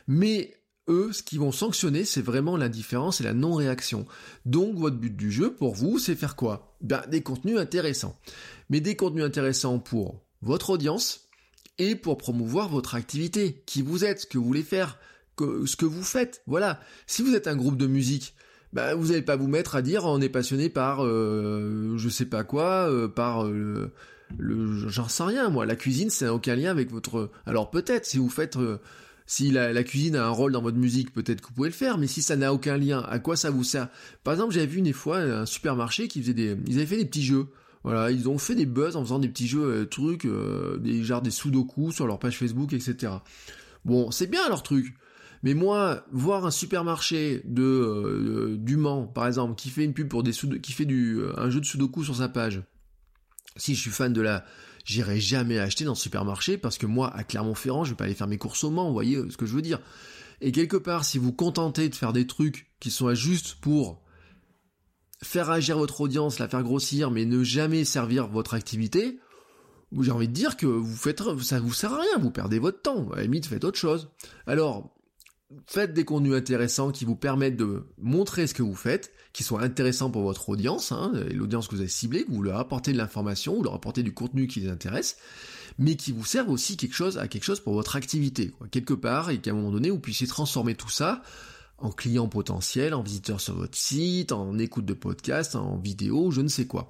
mais 0.06 0.54
eux, 0.88 1.12
ce 1.12 1.22
qu'ils 1.22 1.40
vont 1.40 1.52
sanctionner, 1.52 2.04
c'est 2.04 2.22
vraiment 2.22 2.56
l'indifférence 2.56 3.20
et 3.20 3.24
la 3.24 3.34
non-réaction. 3.34 4.06
Donc, 4.46 4.76
votre 4.76 4.96
but 4.96 5.16
du 5.16 5.30
jeu, 5.30 5.54
pour 5.54 5.74
vous, 5.74 5.98
c'est 5.98 6.16
faire 6.16 6.36
quoi? 6.36 6.76
Ben, 6.80 7.02
des 7.08 7.22
contenus 7.22 7.58
intéressants. 7.58 8.18
Mais 8.70 8.80
des 8.80 8.96
contenus 8.96 9.24
intéressants 9.24 9.78
pour 9.78 10.22
votre 10.40 10.70
audience 10.70 11.28
et 11.78 11.94
pour 11.94 12.18
promouvoir 12.18 12.68
votre 12.68 12.94
activité, 12.94 13.62
qui 13.66 13.82
vous 13.82 14.04
êtes, 14.04 14.20
ce 14.20 14.26
que 14.26 14.38
vous 14.38 14.44
voulez 14.44 14.62
faire, 14.62 14.98
ce 15.40 15.76
que 15.76 15.86
vous 15.86 16.02
faites. 16.02 16.42
Voilà. 16.46 16.80
Si 17.06 17.22
vous 17.22 17.34
êtes 17.34 17.46
un 17.46 17.56
groupe 17.56 17.76
de 17.76 17.86
musique, 17.86 18.34
ben, 18.72 18.94
vous 18.94 19.08
n'allez 19.08 19.22
pas 19.22 19.36
vous 19.36 19.48
mettre 19.48 19.74
à 19.74 19.82
dire 19.82 20.04
on 20.04 20.20
est 20.20 20.28
passionné 20.28 20.68
par 20.68 21.04
euh, 21.04 21.94
je 21.98 22.08
sais 22.08 22.26
pas 22.26 22.44
quoi, 22.44 22.88
euh, 22.90 23.08
par 23.08 23.44
euh, 23.44 23.92
le 24.38 24.88
j'en 24.88 25.08
sais 25.08 25.24
rien 25.24 25.50
moi. 25.50 25.66
La 25.66 25.76
cuisine, 25.76 26.10
c'est 26.10 26.28
aucun 26.28 26.56
lien 26.56 26.70
avec 26.70 26.90
votre. 26.90 27.30
Alors 27.44 27.70
peut-être 27.70 28.06
si 28.06 28.18
vous 28.18 28.30
faites 28.30 28.56
si 29.32 29.50
la, 29.50 29.82
cuisine 29.82 30.16
a 30.16 30.26
un 30.26 30.28
rôle 30.28 30.52
dans 30.52 30.60
votre 30.60 30.76
musique, 30.76 31.10
peut-être 31.10 31.40
que 31.40 31.46
vous 31.46 31.54
pouvez 31.54 31.70
le 31.70 31.74
faire, 31.74 31.96
mais 31.96 32.06
si 32.06 32.20
ça 32.20 32.36
n'a 32.36 32.52
aucun 32.52 32.76
lien, 32.76 33.00
à 33.08 33.18
quoi 33.18 33.34
ça 33.34 33.50
vous 33.50 33.64
sert? 33.64 33.88
Par 34.24 34.34
exemple, 34.34 34.52
j'avais 34.52 34.66
vu 34.66 34.80
une 34.80 34.92
fois 34.92 35.20
un 35.20 35.46
supermarché 35.46 36.06
qui 36.06 36.20
faisait 36.20 36.34
des, 36.34 36.54
ils 36.66 36.76
avaient 36.76 36.84
fait 36.84 36.98
des 36.98 37.06
petits 37.06 37.22
jeux. 37.24 37.46
Voilà, 37.82 38.10
ils 38.10 38.28
ont 38.28 38.36
fait 38.36 38.54
des 38.54 38.66
buzz 38.66 38.94
en 38.94 39.02
faisant 39.02 39.18
des 39.18 39.28
petits 39.28 39.48
jeux, 39.48 39.64
euh, 39.64 39.84
trucs, 39.86 40.26
euh, 40.26 40.76
des 40.76 41.02
genre 41.02 41.22
des 41.22 41.30
sudoku 41.30 41.92
sur 41.92 42.06
leur 42.06 42.18
page 42.18 42.36
Facebook, 42.36 42.74
etc. 42.74 43.10
Bon, 43.86 44.10
c'est 44.10 44.26
bien 44.26 44.46
leur 44.50 44.62
truc, 44.62 44.94
Mais 45.42 45.54
moi, 45.54 46.04
voir 46.12 46.44
un 46.44 46.50
supermarché 46.50 47.40
de 47.46 47.62
euh, 47.62 48.56
du 48.58 48.76
Mans, 48.76 49.06
par 49.06 49.26
exemple, 49.26 49.54
qui 49.54 49.70
fait 49.70 49.84
une 49.84 49.94
pub 49.94 50.08
pour 50.08 50.22
des 50.22 50.32
qui 50.32 50.72
fait 50.72 50.84
du 50.84 51.20
un 51.38 51.48
jeu 51.48 51.60
de 51.60 51.64
Sudoku 51.64 52.04
sur 52.04 52.16
sa 52.16 52.28
page. 52.28 52.62
Si 53.56 53.74
je 53.74 53.80
suis 53.80 53.90
fan 53.90 54.12
de 54.12 54.20
la, 54.20 54.44
j'irai 54.84 55.20
jamais 55.20 55.58
acheter 55.58 55.84
dans 55.84 55.94
ce 55.94 56.02
supermarché 56.02 56.58
parce 56.58 56.78
que 56.78 56.86
moi, 56.86 57.14
à 57.14 57.24
Clermont-Ferrand, 57.24 57.84
je 57.84 57.90
vais 57.90 57.96
pas 57.96 58.04
aller 58.04 58.14
faire 58.14 58.26
mes 58.26 58.38
courses 58.38 58.64
au 58.64 58.70
Mans. 58.70 58.86
Vous 58.86 58.92
voyez 58.92 59.18
ce 59.30 59.36
que 59.36 59.46
je 59.46 59.54
veux 59.54 59.62
dire 59.62 59.80
Et 60.40 60.52
quelque 60.52 60.76
part, 60.76 61.04
si 61.04 61.18
vous 61.18 61.32
contentez 61.32 61.88
de 61.88 61.94
faire 61.94 62.12
des 62.12 62.26
trucs 62.26 62.70
qui 62.80 62.90
sont 62.90 63.14
juste 63.14 63.56
pour 63.60 64.02
faire 65.22 65.50
agir 65.50 65.78
votre 65.78 66.00
audience, 66.00 66.38
la 66.38 66.48
faire 66.48 66.62
grossir, 66.62 67.10
mais 67.10 67.24
ne 67.24 67.44
jamais 67.44 67.84
servir 67.84 68.26
votre 68.26 68.54
activité, 68.54 69.20
j'ai 70.00 70.10
envie 70.10 70.28
de 70.28 70.32
dire 70.32 70.56
que 70.56 70.66
vous 70.66 70.96
faites, 70.96 71.22
ça 71.42 71.60
vous 71.60 71.72
sert 71.72 71.92
à 71.92 72.00
rien, 72.00 72.18
vous 72.18 72.30
perdez 72.30 72.58
votre 72.58 72.80
temps. 72.80 73.10
À 73.12 73.16
la 73.16 73.22
limite, 73.22 73.46
faites 73.46 73.64
autre 73.64 73.78
chose. 73.78 74.10
Alors, 74.46 74.94
faites 75.66 75.92
des 75.92 76.04
contenus 76.04 76.34
intéressants 76.34 76.92
qui 76.92 77.04
vous 77.04 77.16
permettent 77.16 77.56
de 77.56 77.84
montrer 77.98 78.46
ce 78.46 78.54
que 78.54 78.62
vous 78.62 78.74
faites, 78.74 79.12
qui 79.32 79.42
soient 79.42 79.62
intéressants 79.62 80.10
pour 80.10 80.22
votre 80.22 80.48
audience, 80.48 80.92
hein, 80.92 81.12
l'audience 81.32 81.68
que 81.68 81.74
vous 81.74 81.80
avez 81.80 81.90
ciblée, 81.90 82.24
que 82.24 82.32
vous 82.32 82.42
leur 82.42 82.58
apportez 82.58 82.92
de 82.92 82.98
l'information, 82.98 83.54
vous 83.54 83.62
leur 83.62 83.74
apportez 83.74 84.02
du 84.02 84.12
contenu 84.12 84.46
qui 84.46 84.60
les 84.60 84.68
intéresse, 84.68 85.16
mais 85.78 85.96
qui 85.96 86.12
vous 86.12 86.24
servent 86.24 86.50
aussi 86.50 86.76
quelque 86.76 86.94
chose 86.94 87.18
à 87.18 87.28
quelque 87.28 87.44
chose 87.44 87.60
pour 87.60 87.72
votre 87.72 87.96
activité, 87.96 88.52
quelque 88.70 88.94
part, 88.94 89.30
et 89.30 89.38
qu'à 89.38 89.52
un 89.52 89.54
moment 89.54 89.70
donné, 89.70 89.90
vous 89.90 90.00
puissiez 90.00 90.26
transformer 90.26 90.74
tout 90.74 90.90
ça 90.90 91.22
en 91.78 91.90
client 91.90 92.28
potentiel, 92.28 92.94
en 92.94 93.02
visiteur 93.02 93.40
sur 93.40 93.56
votre 93.56 93.76
site, 93.76 94.32
en 94.32 94.58
écoute 94.58 94.84
de 94.84 94.94
podcast, 94.94 95.56
en 95.56 95.78
vidéo, 95.78 96.30
je 96.30 96.40
ne 96.40 96.48
sais 96.48 96.66
quoi. 96.66 96.88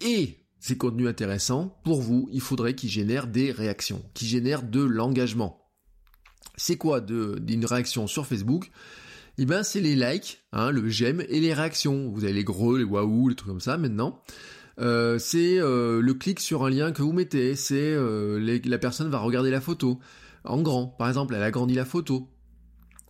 Et 0.00 0.36
ces 0.60 0.76
contenus 0.76 1.08
intéressants, 1.08 1.78
pour 1.84 2.02
vous, 2.02 2.28
il 2.32 2.40
faudrait 2.40 2.74
qu'ils 2.74 2.90
génèrent 2.90 3.26
des 3.26 3.52
réactions, 3.52 4.02
qu'ils 4.14 4.28
génèrent 4.28 4.62
de 4.62 4.82
l'engagement. 4.82 5.65
C'est 6.56 6.76
quoi 6.76 7.00
d'une 7.00 7.66
réaction 7.66 8.06
sur 8.06 8.26
Facebook? 8.26 8.70
Eh 9.38 9.44
ben, 9.44 9.62
c'est 9.62 9.80
les 9.80 9.96
likes, 9.96 10.42
hein, 10.52 10.70
le 10.70 10.88
j'aime 10.88 11.22
et 11.28 11.40
les 11.40 11.52
réactions. 11.52 12.10
Vous 12.10 12.24
avez 12.24 12.32
les 12.32 12.44
gros, 12.44 12.76
les 12.76 12.84
waouh, 12.84 13.28
les 13.28 13.34
trucs 13.34 13.48
comme 13.48 13.60
ça 13.60 13.76
maintenant. 13.76 14.22
Euh, 14.78 15.18
c'est 15.18 15.58
euh, 15.58 16.00
le 16.00 16.14
clic 16.14 16.40
sur 16.40 16.64
un 16.64 16.70
lien 16.70 16.92
que 16.92 17.02
vous 17.02 17.12
mettez, 17.12 17.56
c'est 17.56 17.74
euh, 17.74 18.58
la 18.64 18.78
personne 18.78 19.10
va 19.10 19.18
regarder 19.18 19.50
la 19.50 19.60
photo 19.60 19.98
en 20.44 20.62
grand. 20.62 20.86
Par 20.86 21.08
exemple, 21.08 21.34
elle 21.34 21.42
agrandit 21.42 21.74
la 21.74 21.84
photo. 21.84 22.28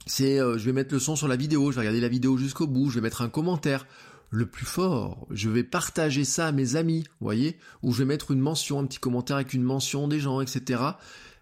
C'est 0.06 0.38
je 0.38 0.64
vais 0.64 0.72
mettre 0.72 0.94
le 0.94 1.00
son 1.00 1.16
sur 1.16 1.26
la 1.26 1.34
vidéo, 1.34 1.70
je 1.72 1.76
vais 1.76 1.80
regarder 1.80 2.00
la 2.00 2.08
vidéo 2.08 2.36
jusqu'au 2.36 2.68
bout, 2.68 2.90
je 2.90 2.96
vais 2.96 3.00
mettre 3.00 3.22
un 3.22 3.28
commentaire. 3.28 3.86
Le 4.30 4.46
plus 4.46 4.66
fort, 4.66 5.26
je 5.30 5.48
vais 5.48 5.62
partager 5.62 6.24
ça 6.24 6.48
à 6.48 6.52
mes 6.52 6.74
amis, 6.74 7.04
vous 7.20 7.26
voyez, 7.26 7.58
ou 7.82 7.92
je 7.92 7.98
vais 7.98 8.04
mettre 8.04 8.32
une 8.32 8.40
mention, 8.40 8.80
un 8.80 8.86
petit 8.86 8.98
commentaire 8.98 9.36
avec 9.36 9.54
une 9.54 9.62
mention 9.62 10.08
des 10.08 10.18
gens, 10.18 10.40
etc 10.40 10.80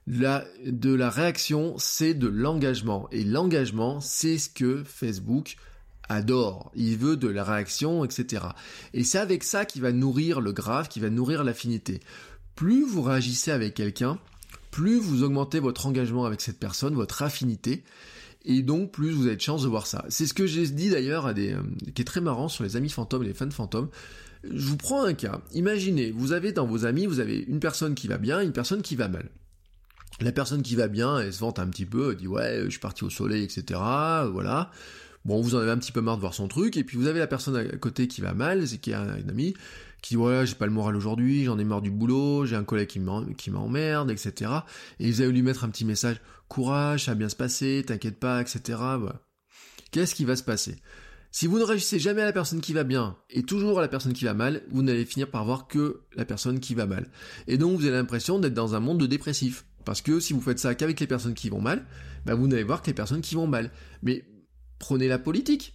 la, 0.07 0.45
de 0.67 0.93
la 0.93 1.11
réaction, 1.11 1.75
c'est 1.79 2.15
de 2.15 2.29
l'engagement. 2.29 3.09
Et 3.11 3.25
l'engagement, 3.25 4.01
c'est 4.01 4.39
ce 4.39 4.51
que 4.51 4.85
Facebook 4.85 5.57
adore. 6.09 6.71
Il 6.75 6.97
veut 6.97 7.17
de 7.17 7.29
la 7.29 7.45
réaction, 7.45 8.05
etc. 8.05 8.45
Et 8.93 9.05
c'est 9.05 9.19
avec 9.19 9.45
ça 9.45 9.65
qu'il 9.65 9.83
va 9.83 9.93
nourrir 9.93 10.41
le 10.41 10.53
graphe, 10.53 10.89
qui 10.89 11.01
va 11.01 11.11
nourrir 11.11 11.45
l'affinité. 11.45 12.01
Plus 12.55 12.85
vous 12.85 13.03
réagissez 13.03 13.51
avec 13.51 13.75
quelqu'un, 13.75 14.19
plus 14.71 14.99
vous 14.99 15.23
augmentez 15.23 15.61
votre 15.61 15.87
engagement 15.87 16.25
avec 16.25 16.41
cette 16.41 16.59
personne, 16.59 16.95
votre 16.95 17.23
affinité, 17.23 17.83
et 18.45 18.63
donc 18.63 18.93
plus 18.93 19.11
vous 19.11 19.27
avez 19.27 19.37
de 19.37 19.41
chance 19.41 19.63
de 19.63 19.69
voir 19.69 19.87
ça. 19.87 20.05
C'est 20.09 20.27
ce 20.27 20.35
que 20.35 20.47
j'ai 20.47 20.67
dit 20.69 20.91
d'ailleurs 20.91 21.27
à 21.27 21.35
des, 21.35 21.53
euh, 21.53 21.63
qui 21.95 22.03
est 22.03 22.05
très 22.05 22.21
marrant 22.21 22.49
sur 22.49 22.63
les 22.63 22.77
amis 22.77 22.91
fantômes 22.91 23.23
et 23.23 23.27
les 23.27 23.35
fans 23.35 23.51
fantômes. 23.51 23.89
Je 24.45 24.67
vous 24.67 24.77
prends 24.77 25.03
un 25.05 25.15
cas. 25.15 25.41
Imaginez, 25.55 26.11
vous 26.11 26.33
avez 26.33 26.53
dans 26.53 26.67
vos 26.67 26.85
amis, 26.85 27.07
vous 27.07 27.21
avez 27.21 27.39
une 27.49 27.61
personne 27.61 27.95
qui 27.95 28.09
va 28.09 28.19
bien, 28.19 28.43
une 28.43 28.53
personne 28.53 28.83
qui 28.83 28.95
va 28.95 29.09
mal. 29.09 29.31
La 30.21 30.33
personne 30.33 30.63
qui 30.63 30.77
va 30.77 30.89
bien, 30.89 31.19
elle 31.19 31.33
se 31.33 31.41
vante 31.41 31.59
un 31.59 31.67
petit 31.67 31.87
peu, 31.87 32.13
elle 32.13 32.17
dit 32.17 32.29
ouais, 32.29 32.63
je 32.65 32.71
suis 32.71 32.79
parti 32.79 33.05
au 33.05 33.11
soleil, 33.11 33.43
etc. 33.43 33.81
Voilà. 34.33 34.71
Bon, 35.25 35.41
vous 35.41 35.55
en 35.55 35.59
avez 35.59 35.71
un 35.71 35.79
petit 35.79 35.93
peu 35.93 36.03
marre 36.03 36.17
de 36.17 36.21
voir 36.21 36.35
son 36.35 36.49
truc, 36.49 36.77
et 36.77 36.85
puis 36.85 36.99
vous 36.99 37.07
avez 37.07 37.19
la 37.19 37.27
personne 37.27 37.57
à 37.57 37.65
côté 37.77 38.09
qui 38.09 38.21
va 38.21 38.35
mal, 38.35 38.69
c'est 38.69 38.79
qui 38.79 38.93
a 38.93 39.01
un 39.01 39.29
ami, 39.29 39.55
qui 40.03 40.15
dit 40.15 40.17
ouais, 40.19 40.47
j'ai 40.47 40.55
pas 40.55 40.67
le 40.67 40.73
moral 40.73 40.97
aujourd'hui, 40.97 41.45
j'en 41.45 41.59
ai 41.59 41.65
marre 41.65 41.81
du 41.81 41.91
boulot, 41.91 42.45
j'ai 42.45 42.57
un 42.57 42.65
collègue 42.65 42.89
qui 42.89 43.51
m'emmerde, 43.51 44.11
etc. 44.11 44.51
Et 45.01 45.11
vous 45.11 45.23
allez 45.23 45.33
lui 45.33 45.43
mettre 45.43 45.65
un 45.65 45.71
petit 45.71 45.87
message, 45.87 46.21
courage, 46.49 47.07
ça 47.07 47.13
va 47.13 47.15
bien 47.17 47.31
se 47.31 47.37
passer, 47.37 47.83
t'inquiète 47.87 48.21
pas, 48.21 48.43
etc. 48.43 48.61
Voilà. 48.69 49.23
Qu'est-ce 49.91 50.15
qui 50.15 50.27
va 50.27 50.37
se 50.37 50.43
passer? 50.43 50.77
Si 51.31 51.47
vous 51.49 51.59
ne 51.59 51.65
réussissez 51.65 51.99
jamais 51.99 52.23
à 52.23 52.27
la 52.27 52.33
personne 52.33 52.61
qui 52.61 52.75
va 52.75 52.85
bien 52.85 53.17
et 53.31 53.43
toujours 53.43 53.79
à 53.79 53.83
la 53.83 53.89
personne 53.89 54.13
qui 54.13 54.25
va 54.25 54.35
mal, 54.35 54.63
vous 54.71 54.83
n'allez 54.83 55.05
finir 55.05 55.31
par 55.31 55.45
voir 55.45 55.67
que 55.67 56.03
la 56.15 56.25
personne 56.25 56.61
qui 56.61 56.75
va 56.75 56.87
mal. 56.87 57.11
Et 57.49 57.59
donc 57.59 57.77
vous 57.77 57.87
avez 57.87 57.97
l'impression 57.97 58.39
d'être 58.39 58.55
dans 58.55 58.75
un 58.75 58.81
monde 58.81 59.01
de 59.01 59.07
dépressif. 59.07 59.65
Parce 59.85 60.03
que 60.03 60.21
si 60.21 60.33
vous 60.33 60.41
faites 60.41 60.59
ça 60.59 60.75
qu'avec 60.75 61.01
les 61.01 61.07
personnes 61.07 61.35
qui 61.35 61.49
vont 61.49 61.61
mal, 61.61 61.85
ben 62.27 62.35
vous 62.35 62.47
n'allez 62.47 62.65
voir 62.65 62.83
que 62.83 62.87
les 62.87 62.95
personnes 62.95 63.21
qui 63.21 63.35
vont 63.35 63.47
mal. 63.47 63.71
Mais 64.03 64.25
prenez 64.79 65.09
la 65.09 65.19
politique. 65.19 65.75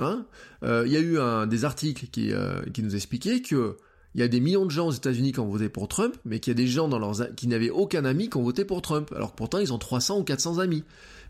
Hein 0.00 0.26
euh, 0.62 0.84
il 0.86 0.92
y 0.92 0.96
a 0.96 1.00
eu 1.00 1.48
des 1.48 1.64
articles 1.64 2.06
qui, 2.06 2.32
euh, 2.32 2.60
nous 2.78 2.94
expliquaient 2.94 3.40
que 3.40 3.76
il 4.14 4.20
y 4.20 4.24
a 4.24 4.28
des 4.28 4.40
millions 4.40 4.64
de 4.64 4.70
gens 4.70 4.88
aux 4.88 4.92
États-Unis 4.92 5.32
qui 5.32 5.40
ont 5.40 5.48
voté 5.48 5.68
pour 5.68 5.86
Trump, 5.86 6.16
mais 6.24 6.40
qu'il 6.40 6.50
y 6.50 6.56
a 6.56 6.56
des 6.56 6.66
gens 6.66 6.88
dans 6.88 6.98
leurs 6.98 7.34
qui 7.36 7.46
n'avaient 7.46 7.70
aucun 7.70 8.04
ami 8.04 8.30
qui 8.30 8.36
ont 8.36 8.42
voté 8.42 8.64
pour 8.64 8.82
Trump, 8.82 9.12
alors 9.14 9.32
que 9.32 9.36
pourtant 9.36 9.58
ils 9.58 9.72
ont 9.72 9.78
300 9.78 10.20
ou 10.20 10.24
400 10.24 10.58
amis. 10.58 10.84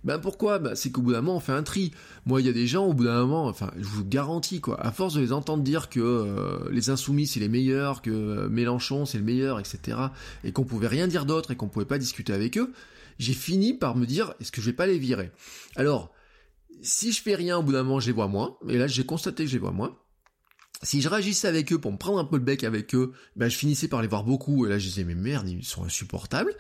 Ben 0.04 0.18
pourquoi? 0.18 0.58
Ben 0.58 0.74
c'est 0.74 0.90
qu'au 0.90 1.02
bout 1.02 1.12
d'un 1.12 1.20
moment 1.20 1.37
on 1.37 1.40
fait 1.40 1.52
un 1.52 1.62
tri. 1.62 1.92
Moi 2.26 2.40
il 2.40 2.46
y 2.46 2.50
a 2.50 2.52
des 2.52 2.66
gens 2.66 2.87
au 2.87 2.92
bout 2.92 3.04
d'un 3.04 3.20
moment, 3.20 3.46
enfin 3.46 3.70
je 3.76 3.84
vous 3.84 4.04
garantis 4.04 4.61
quoi, 4.61 4.80
à 4.80 4.92
force 4.92 5.14
de 5.14 5.20
les 5.20 5.32
entendre 5.32 5.62
dire 5.62 5.88
que 5.88 6.00
euh, 6.00 6.68
les 6.70 6.90
insoumis 6.90 7.26
c'est 7.26 7.40
les 7.40 7.48
meilleurs, 7.48 8.02
que 8.02 8.11
euh, 8.11 8.48
Mélenchon 8.48 9.06
c'est 9.06 9.18
le 9.18 9.24
meilleur, 9.24 9.58
etc. 9.58 9.98
Et 10.44 10.52
qu'on 10.52 10.64
pouvait 10.64 10.88
rien 10.88 11.08
dire 11.08 11.26
d'autre 11.26 11.50
et 11.50 11.56
qu'on 11.56 11.68
pouvait 11.68 11.87
pas 11.87 11.98
discuter 11.98 12.32
avec 12.32 12.58
eux, 12.58 12.72
j'ai 13.18 13.34
fini 13.34 13.74
par 13.74 13.96
me 13.96 14.06
dire 14.06 14.34
est-ce 14.40 14.52
que 14.52 14.61
je 14.61 14.66
vais 14.66 14.76
pas 14.76 14.87
les 14.87 14.98
virer? 14.98 15.30
Alors 15.76 16.12
si 16.82 17.12
je 17.12 17.20
fais 17.22 17.34
rien 17.34 17.58
au 17.58 17.62
bout 17.62 17.72
d'un 17.72 17.82
moment 17.82 18.00
je 18.00 18.06
les 18.06 18.12
vois 18.12 18.28
moins, 18.28 18.56
et 18.68 18.78
là 18.78 18.87
j'ai 18.87 19.04
constaté 19.04 19.44
que 19.44 19.50
je 19.50 19.54
les 19.54 19.61
vois 19.61 19.72
moins 19.72 19.96
si 20.82 21.02
je 21.02 21.08
réagissais 21.08 21.48
avec 21.48 21.72
eux 21.72 21.78
pour 21.78 21.92
me 21.92 21.96
prendre 21.96 22.18
un 22.18 22.24
peu 22.24 22.37
le 22.37 22.42
bec 22.42 22.62
avec 22.62 22.94
eux, 22.94 23.12
ben 23.37 23.48
je 23.48 23.56
finissais 23.56 23.88
par 23.88 24.00
les 24.00 24.08
voir 24.08 24.24
beaucoup 24.24 24.64
et 24.66 24.68
là 24.68 24.78
je 24.78 24.87
disais 24.87 25.04
mais 25.04 25.14
merde 25.14 25.48
ils 25.48 25.64
sont 25.64 25.84
insupportables. 25.84 26.54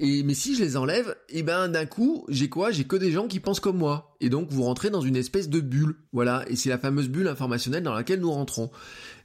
Et 0.00 0.22
mais 0.22 0.34
si 0.34 0.54
je 0.54 0.62
les 0.62 0.76
enlève, 0.76 1.16
et 1.28 1.40
eh 1.40 1.42
ben 1.42 1.68
d'un 1.68 1.84
coup 1.84 2.24
j'ai 2.28 2.48
quoi? 2.48 2.70
J'ai 2.70 2.84
que 2.84 2.94
des 2.94 3.10
gens 3.10 3.26
qui 3.26 3.40
pensent 3.40 3.60
comme 3.60 3.78
moi 3.78 4.16
et 4.20 4.30
donc 4.30 4.48
vous 4.50 4.62
rentrez 4.62 4.90
dans 4.90 5.00
une 5.00 5.16
espèce 5.16 5.48
de 5.48 5.60
bulle, 5.60 5.96
voilà. 6.12 6.44
Et 6.48 6.54
c'est 6.54 6.68
la 6.68 6.78
fameuse 6.78 7.08
bulle 7.08 7.26
informationnelle 7.26 7.82
dans 7.82 7.94
laquelle 7.94 8.20
nous 8.20 8.30
rentrons. 8.30 8.70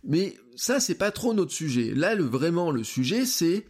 Mais 0.03 0.35
ça 0.55 0.79
c'est 0.79 0.95
pas 0.95 1.11
trop 1.11 1.35
notre 1.35 1.51
sujet. 1.51 1.93
Là 1.93 2.15
le 2.15 2.23
vraiment 2.23 2.71
le 2.71 2.83
sujet 2.83 3.25
c'est 3.25 3.65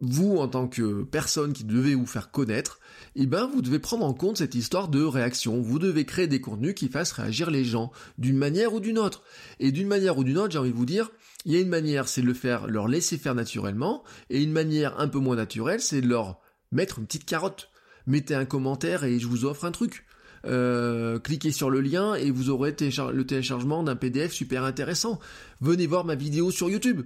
vous 0.00 0.36
en 0.36 0.46
tant 0.46 0.68
que 0.68 1.02
personne 1.04 1.52
qui 1.52 1.64
devez 1.64 1.94
vous 1.94 2.06
faire 2.06 2.30
connaître, 2.30 2.80
eh 3.14 3.26
ben 3.26 3.46
vous 3.46 3.62
devez 3.62 3.78
prendre 3.78 4.04
en 4.04 4.14
compte 4.14 4.38
cette 4.38 4.54
histoire 4.54 4.88
de 4.88 5.02
réaction. 5.02 5.60
Vous 5.60 5.78
devez 5.78 6.04
créer 6.04 6.28
des 6.28 6.40
contenus 6.40 6.74
qui 6.74 6.88
fassent 6.88 7.12
réagir 7.12 7.50
les 7.50 7.64
gens 7.64 7.90
d'une 8.18 8.36
manière 8.36 8.74
ou 8.74 8.80
d'une 8.80 8.98
autre. 8.98 9.22
Et 9.58 9.72
d'une 9.72 9.88
manière 9.88 10.18
ou 10.18 10.24
d'une 10.24 10.38
autre, 10.38 10.52
j'ai 10.52 10.58
envie 10.58 10.72
de 10.72 10.76
vous 10.76 10.86
dire, 10.86 11.10
il 11.46 11.52
y 11.52 11.56
a 11.56 11.60
une 11.60 11.68
manière, 11.68 12.08
c'est 12.08 12.22
de 12.22 12.26
le 12.26 12.34
faire, 12.34 12.66
leur 12.66 12.88
laisser 12.88 13.18
faire 13.18 13.36
naturellement, 13.36 14.02
et 14.30 14.42
une 14.42 14.50
manière 14.50 14.98
un 14.98 15.06
peu 15.06 15.20
moins 15.20 15.36
naturelle, 15.36 15.80
c'est 15.80 16.00
de 16.00 16.08
leur 16.08 16.40
mettre 16.72 16.98
une 16.98 17.06
petite 17.06 17.24
carotte. 17.24 17.70
Mettez 18.08 18.34
un 18.34 18.44
commentaire 18.44 19.04
et 19.04 19.20
je 19.20 19.28
vous 19.28 19.44
offre 19.44 19.64
un 19.64 19.70
truc. 19.70 20.04
Euh, 20.44 21.20
cliquez 21.20 21.52
sur 21.52 21.70
le 21.70 21.80
lien 21.80 22.14
et 22.14 22.32
vous 22.32 22.50
aurez 22.50 22.74
le 22.80 23.24
téléchargement 23.24 23.84
d'un 23.84 23.94
PDF 23.94 24.32
super 24.32 24.64
intéressant. 24.64 25.20
Venez 25.60 25.86
voir 25.86 26.04
ma 26.04 26.16
vidéo 26.16 26.50
sur 26.50 26.68
YouTube 26.68 27.02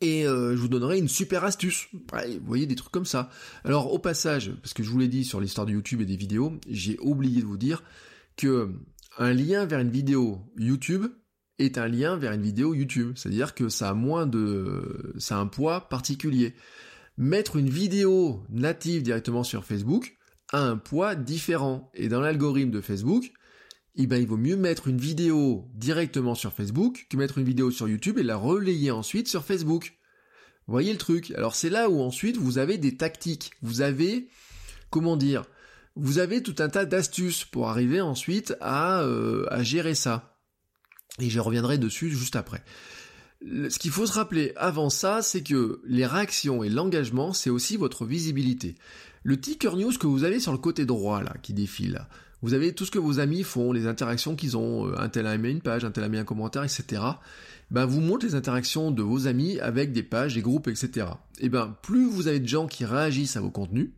et 0.00 0.26
euh, 0.26 0.54
je 0.54 0.60
vous 0.60 0.68
donnerai 0.68 0.98
une 0.98 1.08
super 1.08 1.42
astuce. 1.42 1.88
vous 1.92 2.46
voyez 2.46 2.66
des 2.66 2.76
trucs 2.76 2.92
comme 2.92 3.04
ça. 3.04 3.30
Alors 3.64 3.92
au 3.92 3.98
passage, 3.98 4.52
parce 4.62 4.74
que 4.74 4.84
je 4.84 4.90
vous 4.90 4.98
l'ai 4.98 5.08
dit 5.08 5.24
sur 5.24 5.40
l'histoire 5.40 5.66
de 5.66 5.72
YouTube 5.72 6.00
et 6.00 6.06
des 6.06 6.16
vidéos, 6.16 6.52
j'ai 6.68 6.98
oublié 7.00 7.40
de 7.42 7.46
vous 7.46 7.56
dire 7.56 7.82
que 8.36 8.72
un 9.18 9.32
lien 9.32 9.66
vers 9.66 9.80
une 9.80 9.90
vidéo 9.90 10.40
YouTube 10.56 11.06
est 11.58 11.78
un 11.78 11.88
lien 11.88 12.16
vers 12.16 12.32
une 12.32 12.42
vidéo 12.42 12.74
YouTube. 12.74 13.12
C'est-à-dire 13.16 13.54
que 13.54 13.68
ça 13.68 13.90
a 13.90 13.94
moins 13.94 14.26
de, 14.26 15.14
ça 15.18 15.36
a 15.36 15.40
un 15.40 15.46
poids 15.46 15.88
particulier. 15.88 16.54
Mettre 17.16 17.56
une 17.56 17.68
vidéo 17.68 18.42
native 18.50 19.02
directement 19.02 19.44
sur 19.44 19.64
Facebook 19.64 20.16
a 20.52 20.60
un 20.60 20.76
poids 20.76 21.14
différent. 21.14 21.90
Et 21.94 22.08
dans 22.08 22.20
l'algorithme 22.20 22.70
de 22.70 22.80
Facebook, 22.80 23.32
eh 23.96 24.06
ben, 24.06 24.22
il 24.22 24.28
vaut 24.28 24.36
mieux 24.36 24.56
mettre 24.56 24.86
une 24.86 24.98
vidéo 24.98 25.68
directement 25.74 26.36
sur 26.36 26.52
Facebook 26.52 27.06
que 27.10 27.16
mettre 27.16 27.38
une 27.38 27.44
vidéo 27.44 27.70
sur 27.72 27.88
YouTube 27.88 28.18
et 28.18 28.22
la 28.22 28.36
relayer 28.36 28.92
ensuite 28.92 29.26
sur 29.26 29.44
Facebook. 29.44 29.94
Vous 30.66 30.72
voyez 30.72 30.92
le 30.92 30.98
truc? 30.98 31.32
Alors 31.32 31.54
c'est 31.54 31.70
là 31.70 31.90
où 31.90 32.00
ensuite 32.00 32.36
vous 32.36 32.58
avez 32.58 32.78
des 32.78 32.96
tactiques, 32.96 33.52
vous 33.62 33.80
avez, 33.80 34.28
comment 34.90 35.16
dire, 35.16 35.44
vous 35.96 36.18
avez 36.18 36.42
tout 36.42 36.54
un 36.60 36.68
tas 36.68 36.84
d'astuces 36.84 37.44
pour 37.44 37.68
arriver 37.68 38.00
ensuite 38.00 38.54
à, 38.60 39.02
euh, 39.02 39.46
à 39.50 39.64
gérer 39.64 39.96
ça. 39.96 40.37
Et 41.18 41.30
je 41.30 41.40
reviendrai 41.40 41.78
dessus 41.78 42.10
juste 42.10 42.36
après. 42.36 42.62
Ce 43.42 43.78
qu'il 43.78 43.90
faut 43.90 44.06
se 44.06 44.12
rappeler 44.12 44.52
avant 44.56 44.90
ça, 44.90 45.22
c'est 45.22 45.42
que 45.42 45.80
les 45.86 46.06
réactions 46.06 46.64
et 46.64 46.68
l'engagement, 46.68 47.32
c'est 47.32 47.50
aussi 47.50 47.76
votre 47.76 48.04
visibilité. 48.04 48.74
Le 49.22 49.40
ticker 49.40 49.76
news 49.76 49.92
que 49.92 50.06
vous 50.06 50.24
avez 50.24 50.40
sur 50.40 50.52
le 50.52 50.58
côté 50.58 50.86
droit 50.86 51.22
là, 51.22 51.34
qui 51.42 51.52
défile, 51.52 52.06
vous 52.42 52.54
avez 52.54 52.72
tout 52.72 52.84
ce 52.84 52.90
que 52.90 52.98
vos 52.98 53.18
amis 53.18 53.42
font, 53.42 53.72
les 53.72 53.86
interactions 53.86 54.36
qu'ils 54.36 54.56
ont, 54.56 54.86
euh, 54.86 54.98
un 54.98 55.08
tel 55.08 55.26
a 55.26 55.34
aimé 55.34 55.50
une 55.50 55.60
page, 55.60 55.84
un 55.84 55.90
tel 55.90 56.04
a 56.04 56.08
mis 56.08 56.18
un 56.18 56.24
commentaire, 56.24 56.62
etc. 56.62 57.02
Ben, 57.70 57.84
vous 57.84 58.00
montrez 58.00 58.28
les 58.28 58.34
interactions 58.34 58.90
de 58.90 59.02
vos 59.02 59.26
amis 59.26 59.58
avec 59.60 59.92
des 59.92 60.04
pages, 60.04 60.34
des 60.34 60.42
groupes, 60.42 60.68
etc. 60.68 61.06
Et 61.40 61.48
ben, 61.48 61.76
plus 61.82 62.08
vous 62.08 62.28
avez 62.28 62.40
de 62.40 62.48
gens 62.48 62.66
qui 62.66 62.84
réagissent 62.84 63.36
à 63.36 63.40
vos 63.40 63.50
contenus, 63.50 63.90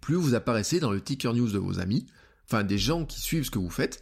plus 0.00 0.14
vous 0.14 0.34
apparaissez 0.34 0.78
dans 0.80 0.92
le 0.92 1.00
ticker 1.00 1.32
news 1.34 1.50
de 1.50 1.58
vos 1.58 1.80
amis, 1.80 2.06
enfin 2.46 2.62
des 2.62 2.78
gens 2.78 3.04
qui 3.04 3.20
suivent 3.20 3.44
ce 3.44 3.50
que 3.50 3.58
vous 3.58 3.70
faites, 3.70 4.00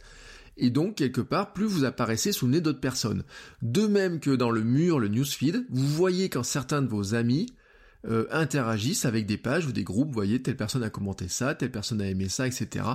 et 0.57 0.69
donc 0.69 0.95
quelque 0.95 1.21
part 1.21 1.53
plus 1.53 1.65
vous 1.65 1.85
apparaissez 1.85 2.31
sous 2.31 2.45
le 2.45 2.53
nez 2.53 2.61
d'autres 2.61 2.79
personnes. 2.79 3.23
De 3.61 3.87
même 3.87 4.19
que 4.19 4.31
dans 4.31 4.51
le 4.51 4.63
mur, 4.63 4.99
le 4.99 5.07
newsfeed, 5.07 5.65
vous 5.69 5.87
voyez 5.87 6.29
quand 6.29 6.43
certains 6.43 6.81
de 6.81 6.87
vos 6.87 7.15
amis 7.15 7.47
euh, 8.07 8.25
interagissent 8.31 9.05
avec 9.05 9.25
des 9.25 9.37
pages 9.37 9.67
ou 9.67 9.71
des 9.71 9.83
groupes, 9.83 10.07
vous 10.07 10.13
voyez 10.13 10.41
telle 10.41 10.57
personne 10.57 10.83
a 10.83 10.89
commenté 10.89 11.27
ça, 11.27 11.55
telle 11.55 11.71
personne 11.71 12.01
a 12.01 12.09
aimé 12.09 12.29
ça, 12.29 12.47
etc. 12.47 12.85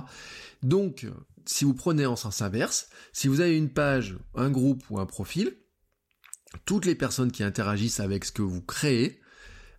Donc 0.63 1.07
si 1.45 1.65
vous 1.65 1.73
prenez 1.73 2.05
en 2.05 2.15
sens 2.15 2.41
inverse, 2.41 2.89
si 3.13 3.27
vous 3.27 3.41
avez 3.41 3.57
une 3.57 3.69
page, 3.69 4.17
un 4.35 4.49
groupe 4.49 4.83
ou 4.89 4.99
un 4.99 5.05
profil, 5.05 5.53
toutes 6.65 6.85
les 6.85 6.95
personnes 6.95 7.31
qui 7.31 7.43
interagissent 7.43 7.99
avec 7.99 8.25
ce 8.25 8.31
que 8.31 8.41
vous 8.41 8.61
créez 8.61 9.19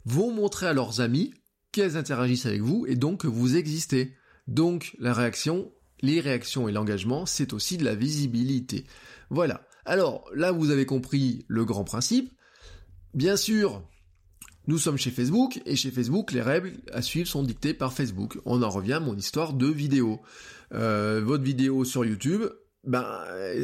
vont 0.04 0.32
montrer 0.32 0.66
à 0.66 0.72
leurs 0.72 1.00
amis 1.00 1.34
qu'elles 1.72 1.96
interagissent 1.96 2.46
avec 2.46 2.62
vous 2.62 2.86
et 2.86 2.96
donc 2.96 3.22
que 3.22 3.26
vous 3.26 3.56
existez. 3.56 4.14
Donc 4.46 4.96
la 4.98 5.12
réaction, 5.12 5.70
les 6.00 6.20
réactions 6.20 6.68
et 6.68 6.72
l'engagement, 6.72 7.26
c'est 7.26 7.52
aussi 7.52 7.76
de 7.76 7.84
la 7.84 7.94
visibilité. 7.94 8.84
Voilà. 9.30 9.66
Alors 9.84 10.28
là, 10.34 10.52
vous 10.52 10.70
avez 10.70 10.86
compris 10.86 11.44
le 11.48 11.64
grand 11.64 11.84
principe. 11.84 12.32
Bien 13.14 13.36
sûr, 13.36 13.82
nous 14.66 14.76
sommes 14.76 14.98
chez 14.98 15.10
Facebook, 15.10 15.60
et 15.64 15.76
chez 15.76 15.90
Facebook, 15.90 16.32
les 16.32 16.42
règles 16.42 16.74
à 16.92 17.00
suivre 17.00 17.26
sont 17.26 17.42
dictées 17.42 17.72
par 17.72 17.94
Facebook. 17.94 18.38
On 18.44 18.62
en 18.62 18.68
revient 18.68 18.94
à 18.94 19.00
mon 19.00 19.16
histoire 19.16 19.54
de 19.54 19.66
vidéo. 19.66 20.20
Euh, 20.74 21.22
votre 21.24 21.42
vidéo 21.42 21.86
sur 21.86 22.04
YouTube, 22.04 22.42
ben 22.84 23.06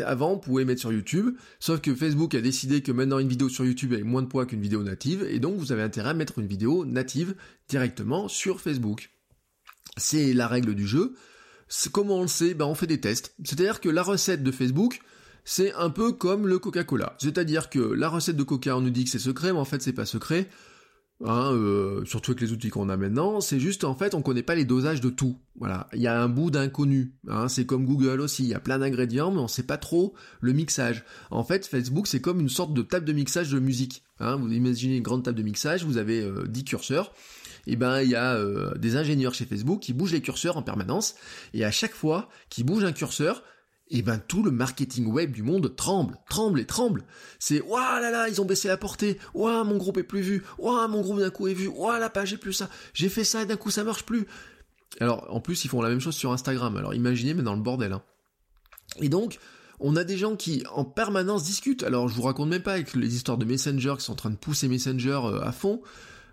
avant 0.07 0.33
on 0.33 0.39
pouvait 0.39 0.65
mettre 0.65 0.81
sur 0.81 0.93
YouTube, 0.93 1.37
sauf 1.61 1.81
que 1.81 1.95
Facebook 1.95 2.35
a 2.35 2.41
décidé 2.41 2.81
que 2.81 2.91
maintenant 2.91 3.19
une 3.19 3.29
vidéo 3.29 3.51
sur 3.51 3.67
YouTube 3.67 3.93
a 3.93 4.03
moins 4.03 4.23
de 4.23 4.29
poids 4.29 4.47
qu'une 4.47 4.63
vidéo 4.63 4.83
native, 4.83 5.27
et 5.29 5.39
donc 5.41 5.57
vous 5.59 5.73
avez 5.73 5.83
intérêt 5.83 6.11
à 6.11 6.15
mettre 6.15 6.39
une 6.39 6.47
vidéo 6.47 6.87
native 6.87 7.35
directement 7.69 8.29
sur 8.29 8.63
Facebook. 8.63 9.11
C'est 9.99 10.33
la 10.33 10.49
règle 10.49 10.75
du 10.75 10.87
jeu. 10.87 11.15
Comment 11.93 12.19
on 12.19 12.23
le 12.23 12.29
sait 12.29 12.55
Ben 12.55 12.67
on 12.67 12.75
fait 12.75 12.87
des 12.87 13.01
tests. 13.01 13.35
C'est-à-dire 13.45 13.81
que 13.81 13.89
la 13.89 14.03
recette 14.03 14.43
de 14.43 14.51
Facebook, 14.51 15.01
c'est 15.45 15.73
un 15.75 15.91
peu 15.91 16.13
comme 16.13 16.47
le 16.47 16.59
Coca-Cola. 16.59 17.17
C'est-à-dire 17.19 17.71
que 17.71 17.79
la 17.79 18.09
recette 18.09 18.37
de 18.37 18.43
Coca, 18.43 18.77
on 18.77 18.81
nous 18.81 18.91
dit 18.91 19.05
que 19.05 19.11
c'est 19.11 19.19
secret, 19.19 19.53
mais 19.53 19.59
en 19.59 19.65
fait 19.65 19.83
c'est 19.83 19.93
pas 19.93 20.07
secret. 20.07 20.49
Hein, 21.25 21.53
euh, 21.53 22.05
surtout 22.05 22.33
avec 22.33 22.41
les 22.41 22.53
outils 22.53 22.71
qu'on 22.71 22.89
a 22.89 22.97
maintenant, 22.97 23.41
c'est 23.41 23.61
juste 23.61 23.85
en 23.85 23.95
fait 23.95 24.15
on 24.15 24.21
connaît 24.21 24.43
pas 24.43 24.57
les 24.57 24.65
dosages 24.65 25.01
de 25.01 25.11
tout. 25.11 25.39
Voilà, 25.57 25.89
il 25.93 26.01
y 26.01 26.09
a 26.09 26.21
un 26.21 26.29
bout 26.29 26.51
d'inconnu. 26.51 27.15
Hein, 27.29 27.49
c'est 27.49 27.67
comme 27.67 27.87
Google 27.87 28.21
aussi, 28.21 28.43
il 28.43 28.49
y 28.49 28.55
a 28.55 28.61
plein 28.61 28.81
d'ingrédients 28.81 29.31
mais 29.31 29.39
on 29.39 29.47
sait 29.47 29.63
pas 29.63 29.79
trop 29.79 30.15
le 30.41 30.53
mixage. 30.53 31.05
En 31.31 31.45
fait, 31.45 31.67
Facebook 31.67 32.09
c'est 32.09 32.21
comme 32.21 32.41
une 32.41 32.49
sorte 32.49 32.75
de 32.75 32.83
table 32.83 33.07
de 33.07 33.13
mixage 33.13 33.51
de 33.51 33.61
musique. 33.61 34.03
Hein, 34.19 34.37
vous 34.37 34.53
imaginez 34.53 34.97
une 34.97 35.03
grande 35.03 35.23
table 35.23 35.39
de 35.39 35.45
mixage, 35.45 35.85
vous 35.85 35.99
avez 35.99 36.21
euh, 36.21 36.47
10 36.49 36.65
curseurs. 36.65 37.13
Et 37.67 37.77
ben 37.77 38.03
il 38.03 38.11
y 38.11 38.15
a 38.15 38.35
euh, 38.35 38.75
des 38.75 38.97
ingénieurs 38.97 39.35
chez 39.35 39.47
Facebook 39.47 39.81
qui 39.81 39.93
bougent 39.93 40.13
les 40.13 40.21
curseurs 40.21 40.57
en 40.57 40.63
permanence 40.63 41.15
et 41.53 41.65
à 41.65 41.71
chaque 41.71 41.95
fois 41.95 42.29
qu'ils 42.49 42.65
bougent 42.65 42.85
un 42.85 42.93
curseur, 42.93 43.43
et 43.89 44.03
ben 44.03 44.19
tout 44.19 44.43
le 44.43 44.51
marketing 44.51 45.07
web 45.07 45.33
du 45.33 45.43
monde 45.43 45.77
tremble, 45.77 46.17
tremble 46.29 46.61
et 46.61 46.65
tremble. 46.65 47.05
C'est 47.39 47.61
waouh 47.61 48.01
là 48.01 48.11
là, 48.11 48.29
ils 48.29 48.41
ont 48.41 48.45
baissé 48.45 48.69
la 48.69 48.77
portée. 48.77 49.19
Waouh, 49.35 49.65
mon 49.65 49.77
groupe 49.77 49.99
est 49.99 50.05
plus 50.05 50.23
vu. 50.23 50.43
Waouh, 50.59 50.89
mon 50.89 51.03
groupe 51.03 51.21
d'un 51.21 51.31
coup 51.31 51.49
est 51.49 51.55
vu. 51.55 51.69
Waouh, 51.69 52.01
la 52.01 52.11
page 52.11 52.33
est 52.33 52.39
plus 52.39 52.55
ça. 52.55 52.71
J'ai 52.95 53.09
fait 53.09 53.25
ça 53.25 53.43
et 53.43 53.47
d'un 53.47 53.57
coup 53.57 53.71
ça 53.71 53.85
marche 53.85 54.05
plus. 54.05 54.27
Alors 55.01 55.27
en 55.29 55.41
plus 55.41 55.65
ils 55.65 55.69
font 55.69 55.83
la 55.83 55.91
même 55.91 56.01
chose 56.01 56.15
sur 56.15 56.33
Instagram. 56.33 56.77
Alors 56.77 56.95
imaginez 56.95 57.35
mais 57.35 57.43
dans 57.43 57.55
le 57.55 57.63
bordel. 57.63 57.93
Hein. 57.93 58.03
Et 59.01 59.09
donc 59.09 59.39
on 59.81 59.97
a 59.97 60.05
des 60.05 60.17
gens 60.17 60.37
qui 60.37 60.65
en 60.73 60.85
permanence 60.85 61.45
discutent. 61.45 61.83
Alors 61.83 62.09
je 62.09 62.15
vous 62.15 62.23
raconte 62.23 62.49
même 62.49 62.63
pas 62.63 62.73
avec 62.73 62.95
les 62.95 63.15
histoires 63.15 63.39
de 63.39 63.45
Messenger 63.45 63.95
qui 63.99 64.05
sont 64.05 64.13
en 64.13 64.17
train 64.17 64.31
de 64.31 64.37
pousser 64.37 64.69
Messenger 64.69 65.21
euh, 65.25 65.41
à 65.43 65.53
fond. 65.53 65.83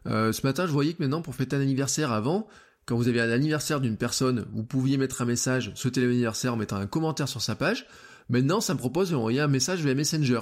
Euh, 0.07 0.31
ce 0.31 0.45
matin 0.45 0.65
je 0.65 0.71
voyais 0.71 0.93
que 0.93 1.01
maintenant 1.01 1.21
pour 1.21 1.35
fêter 1.35 1.55
un 1.55 1.61
anniversaire 1.61 2.11
avant, 2.11 2.47
quand 2.85 2.95
vous 2.95 3.07
avez 3.07 3.21
un 3.21 3.29
anniversaire 3.29 3.79
d'une 3.79 3.97
personne, 3.97 4.47
vous 4.51 4.63
pouviez 4.63 4.97
mettre 4.97 5.21
un 5.21 5.25
message, 5.25 5.71
souhaiter 5.75 6.01
l'anniversaire 6.01 6.53
en 6.53 6.57
mettant 6.57 6.77
un 6.77 6.87
commentaire 6.87 7.27
sur 7.27 7.41
sa 7.41 7.55
page. 7.55 7.85
Maintenant, 8.29 8.61
ça 8.61 8.73
me 8.73 8.79
propose 8.79 9.11
d'envoyer 9.11 9.39
un 9.39 9.47
message 9.47 9.81
via 9.81 9.93
Messenger. 9.93 10.39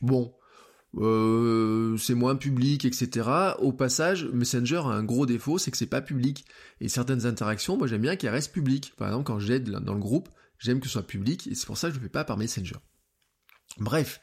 Bon, 0.00 0.34
euh, 0.96 1.96
c'est 1.98 2.14
moins 2.14 2.36
public, 2.36 2.84
etc. 2.84 3.28
Au 3.58 3.72
passage, 3.72 4.24
Messenger 4.26 4.82
a 4.84 4.88
un 4.88 5.04
gros 5.04 5.26
défaut, 5.26 5.58
c'est 5.58 5.70
que 5.70 5.76
c'est 5.76 5.86
pas 5.86 6.00
public. 6.00 6.44
Et 6.80 6.88
certaines 6.88 7.26
interactions, 7.26 7.76
moi 7.76 7.86
j'aime 7.86 8.02
bien 8.02 8.16
qu'elles 8.16 8.30
restent 8.30 8.52
publiques. 8.52 8.94
Par 8.96 9.08
exemple, 9.08 9.26
quand 9.26 9.38
j'aide 9.38 9.68
dans 9.68 9.94
le 9.94 10.00
groupe, 10.00 10.28
j'aime 10.58 10.80
que 10.80 10.86
ce 10.86 10.92
soit 10.92 11.06
public, 11.06 11.46
et 11.48 11.54
c'est 11.54 11.66
pour 11.66 11.76
ça 11.76 11.88
que 11.88 11.94
je 11.94 11.98
le 11.98 12.04
fais 12.04 12.10
pas 12.10 12.24
par 12.24 12.38
Messenger. 12.38 12.76
Bref, 13.78 14.20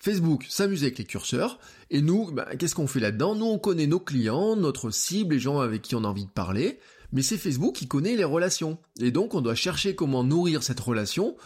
Facebook 0.00 0.46
s'amuse 0.48 0.82
avec 0.82 0.98
les 0.98 1.04
curseurs, 1.04 1.58
et 1.90 2.00
nous, 2.00 2.32
bah, 2.32 2.48
qu'est-ce 2.58 2.74
qu'on 2.74 2.86
fait 2.86 3.00
là-dedans? 3.00 3.34
Nous, 3.34 3.44
on 3.44 3.58
connaît 3.58 3.86
nos 3.86 4.00
clients, 4.00 4.56
notre 4.56 4.90
cible, 4.90 5.34
les 5.34 5.40
gens 5.40 5.60
avec 5.60 5.82
qui 5.82 5.94
on 5.94 6.04
a 6.04 6.08
envie 6.08 6.24
de 6.24 6.30
parler, 6.30 6.78
mais 7.12 7.22
c'est 7.22 7.36
Facebook 7.36 7.74
qui 7.74 7.86
connaît 7.86 8.16
les 8.16 8.24
relations. 8.24 8.78
Et 8.98 9.10
donc, 9.10 9.34
on 9.34 9.42
doit 9.42 9.54
chercher 9.54 9.94
comment 9.94 10.24
nourrir 10.24 10.62
cette 10.62 10.80
relation, 10.80 11.36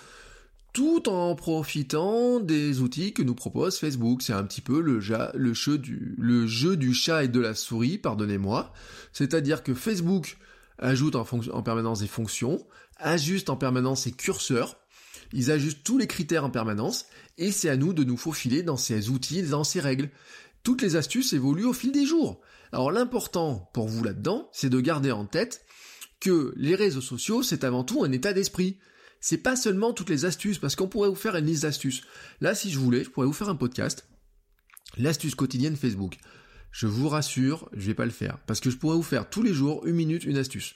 tout 0.73 1.09
en 1.09 1.35
profitant 1.35 2.39
des 2.39 2.81
outils 2.81 3.13
que 3.13 3.23
nous 3.23 3.35
propose 3.35 3.79
Facebook. 3.79 4.23
C'est 4.23 4.33
un 4.33 4.45
petit 4.45 4.61
peu 4.61 4.81
le, 4.81 5.01
jeu 5.01 6.77
du 6.77 6.95
chat 6.95 7.25
et 7.25 7.29
de 7.29 7.41
la 7.41 7.55
souris, 7.55 7.99
pardonnez-moi. 7.99 8.73
C'est-à-dire 9.13 9.65
que 9.65 9.75
Facebook 9.75 10.37
ajoute 10.79 11.17
en, 11.17 11.27
en 11.53 11.63
permanence 11.63 12.01
des 12.01 12.07
fonctions, 12.07 12.65
ajuste 12.99 13.51
en 13.51 13.57
permanence 13.57 14.03
ses 14.03 14.13
curseurs, 14.13 14.77
ils 15.33 15.51
ajustent 15.51 15.83
tous 15.85 15.99
les 15.99 16.07
critères 16.07 16.45
en 16.45 16.51
permanence, 16.51 17.07
et 17.39 17.53
c'est 17.53 17.69
à 17.69 17.77
nous 17.77 17.93
de 17.93 18.05
nous 18.05 18.17
faufiler 18.17 18.63
dans 18.63 18.77
ces 18.77 19.11
outils, 19.11 19.43
dans 19.43 19.65
ces 19.65 19.81
règles. 19.81 20.11
Toutes 20.63 20.83
les 20.83 20.97
astuces 20.97 21.33
évoluent 21.33 21.67
au 21.67 21.73
fil 21.73 21.93
des 21.93 22.07
jours. 22.07 22.41
Alors 22.73 22.91
l'important 22.91 23.71
pour 23.75 23.89
vous 23.89 24.03
là-dedans, 24.03 24.49
c'est 24.53 24.71
de 24.71 24.81
garder 24.81 25.13
en 25.13 25.27
tête 25.27 25.65
que 26.21 26.55
les 26.57 26.75
réseaux 26.75 27.01
sociaux, 27.01 27.43
c'est 27.43 27.65
avant 27.65 27.85
tout 27.85 28.03
un 28.05 28.13
état 28.13 28.33
d'esprit. 28.33 28.79
C'est 29.21 29.39
pas 29.39 29.57
seulement 29.57 29.93
toutes 29.93 30.11
les 30.11 30.25
astuces, 30.25 30.59
parce 30.59 30.77
qu'on 30.77 30.89
pourrait 30.89 31.09
vous 31.09 31.15
faire 31.15 31.37
une 31.37 31.47
liste 31.47 31.63
d'astuces. 31.63 32.03
Là, 32.41 32.55
si 32.55 32.71
je 32.71 32.79
voulais, 32.79 33.05
je 33.05 33.11
pourrais 33.11 33.27
vous 33.27 33.33
faire 33.33 33.49
un 33.49 33.57
podcast. 33.57 34.07
L'astuce 34.99 35.35
quotidienne 35.35 35.77
Facebook. 35.77 36.19
Je 36.71 36.87
vous 36.87 37.09
rassure, 37.09 37.69
je 37.73 37.87
vais 37.87 37.95
pas 37.95 38.05
le 38.05 38.11
faire. 38.11 38.39
Parce 38.47 38.61
que 38.61 38.69
je 38.69 38.77
pourrais 38.77 38.97
vous 38.97 39.03
faire 39.03 39.31
tous 39.31 39.43
les 39.43 39.55
jours, 39.55 39.87
une 39.87 39.95
minute, 39.95 40.25
une 40.25 40.37
astuce. 40.37 40.75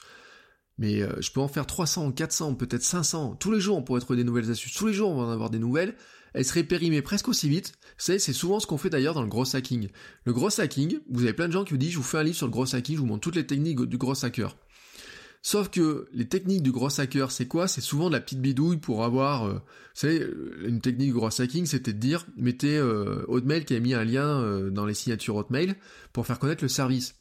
Mais 0.77 1.01
euh, 1.01 1.11
je 1.19 1.31
peux 1.31 1.41
en 1.41 1.47
faire 1.47 1.65
300, 1.65 2.13
400, 2.13 2.55
peut-être 2.55 2.83
500. 2.83 3.35
Tous 3.35 3.51
les 3.51 3.59
jours, 3.59 3.77
on 3.77 3.83
pourrait 3.83 3.99
trouver 3.99 4.17
des 4.17 4.23
nouvelles 4.23 4.49
astuces. 4.49 4.73
Tous 4.73 4.87
les 4.87 4.93
jours, 4.93 5.09
on 5.09 5.21
va 5.21 5.27
en 5.27 5.31
avoir 5.31 5.49
des 5.49 5.59
nouvelles. 5.59 5.95
Elles 6.33 6.45
seraient 6.45 6.63
périmées 6.63 7.01
presque 7.01 7.27
aussi 7.27 7.49
vite. 7.49 7.73
C'est 7.97 8.19
souvent 8.19 8.59
ce 8.59 8.67
qu'on 8.67 8.77
fait 8.77 8.89
d'ailleurs 8.89 9.13
dans 9.13 9.21
le 9.21 9.27
gros 9.27 9.55
hacking. 9.55 9.89
Le 10.25 10.33
gros 10.33 10.59
hacking, 10.59 10.99
vous 11.09 11.23
avez 11.23 11.33
plein 11.33 11.47
de 11.47 11.53
gens 11.53 11.63
qui 11.63 11.71
vous 11.71 11.77
disent, 11.77 11.91
je 11.91 11.97
vous 11.97 12.03
fais 12.03 12.17
un 12.17 12.23
livre 12.23 12.37
sur 12.37 12.47
le 12.47 12.51
gros 12.51 12.75
hacking, 12.75 12.95
je 12.95 13.01
vous 13.01 13.07
montre 13.07 13.21
toutes 13.21 13.35
les 13.35 13.47
techniques 13.47 13.81
du 13.81 13.97
gros 13.97 14.25
hacker. 14.25 14.55
Sauf 15.41 15.69
que 15.69 16.07
les 16.11 16.27
techniques 16.27 16.63
du 16.63 16.71
gros 16.71 16.99
hacker, 16.99 17.31
c'est 17.31 17.47
quoi? 17.47 17.67
C'est 17.67 17.81
souvent 17.81 18.09
de 18.09 18.13
la 18.13 18.19
petite 18.19 18.41
bidouille 18.41 18.77
pour 18.77 19.05
avoir... 19.05 19.45
Euh, 19.45 19.53
vous 19.53 19.59
savez, 19.93 20.25
une 20.65 20.81
technique 20.81 21.09
du 21.09 21.13
gros 21.13 21.41
hacking, 21.41 21.65
c'était 21.65 21.93
de 21.93 21.99
dire, 21.99 22.25
mettez 22.35 22.77
euh, 22.77 23.23
Hotmail 23.27 23.65
qui 23.65 23.75
a 23.75 23.79
mis 23.79 23.93
un 23.93 24.03
lien 24.03 24.41
euh, 24.41 24.69
dans 24.69 24.85
les 24.85 24.93
signatures 24.93 25.37
Hotmail 25.37 25.75
pour 26.11 26.27
faire 26.27 26.39
connaître 26.39 26.63
le 26.63 26.67
service. 26.67 27.15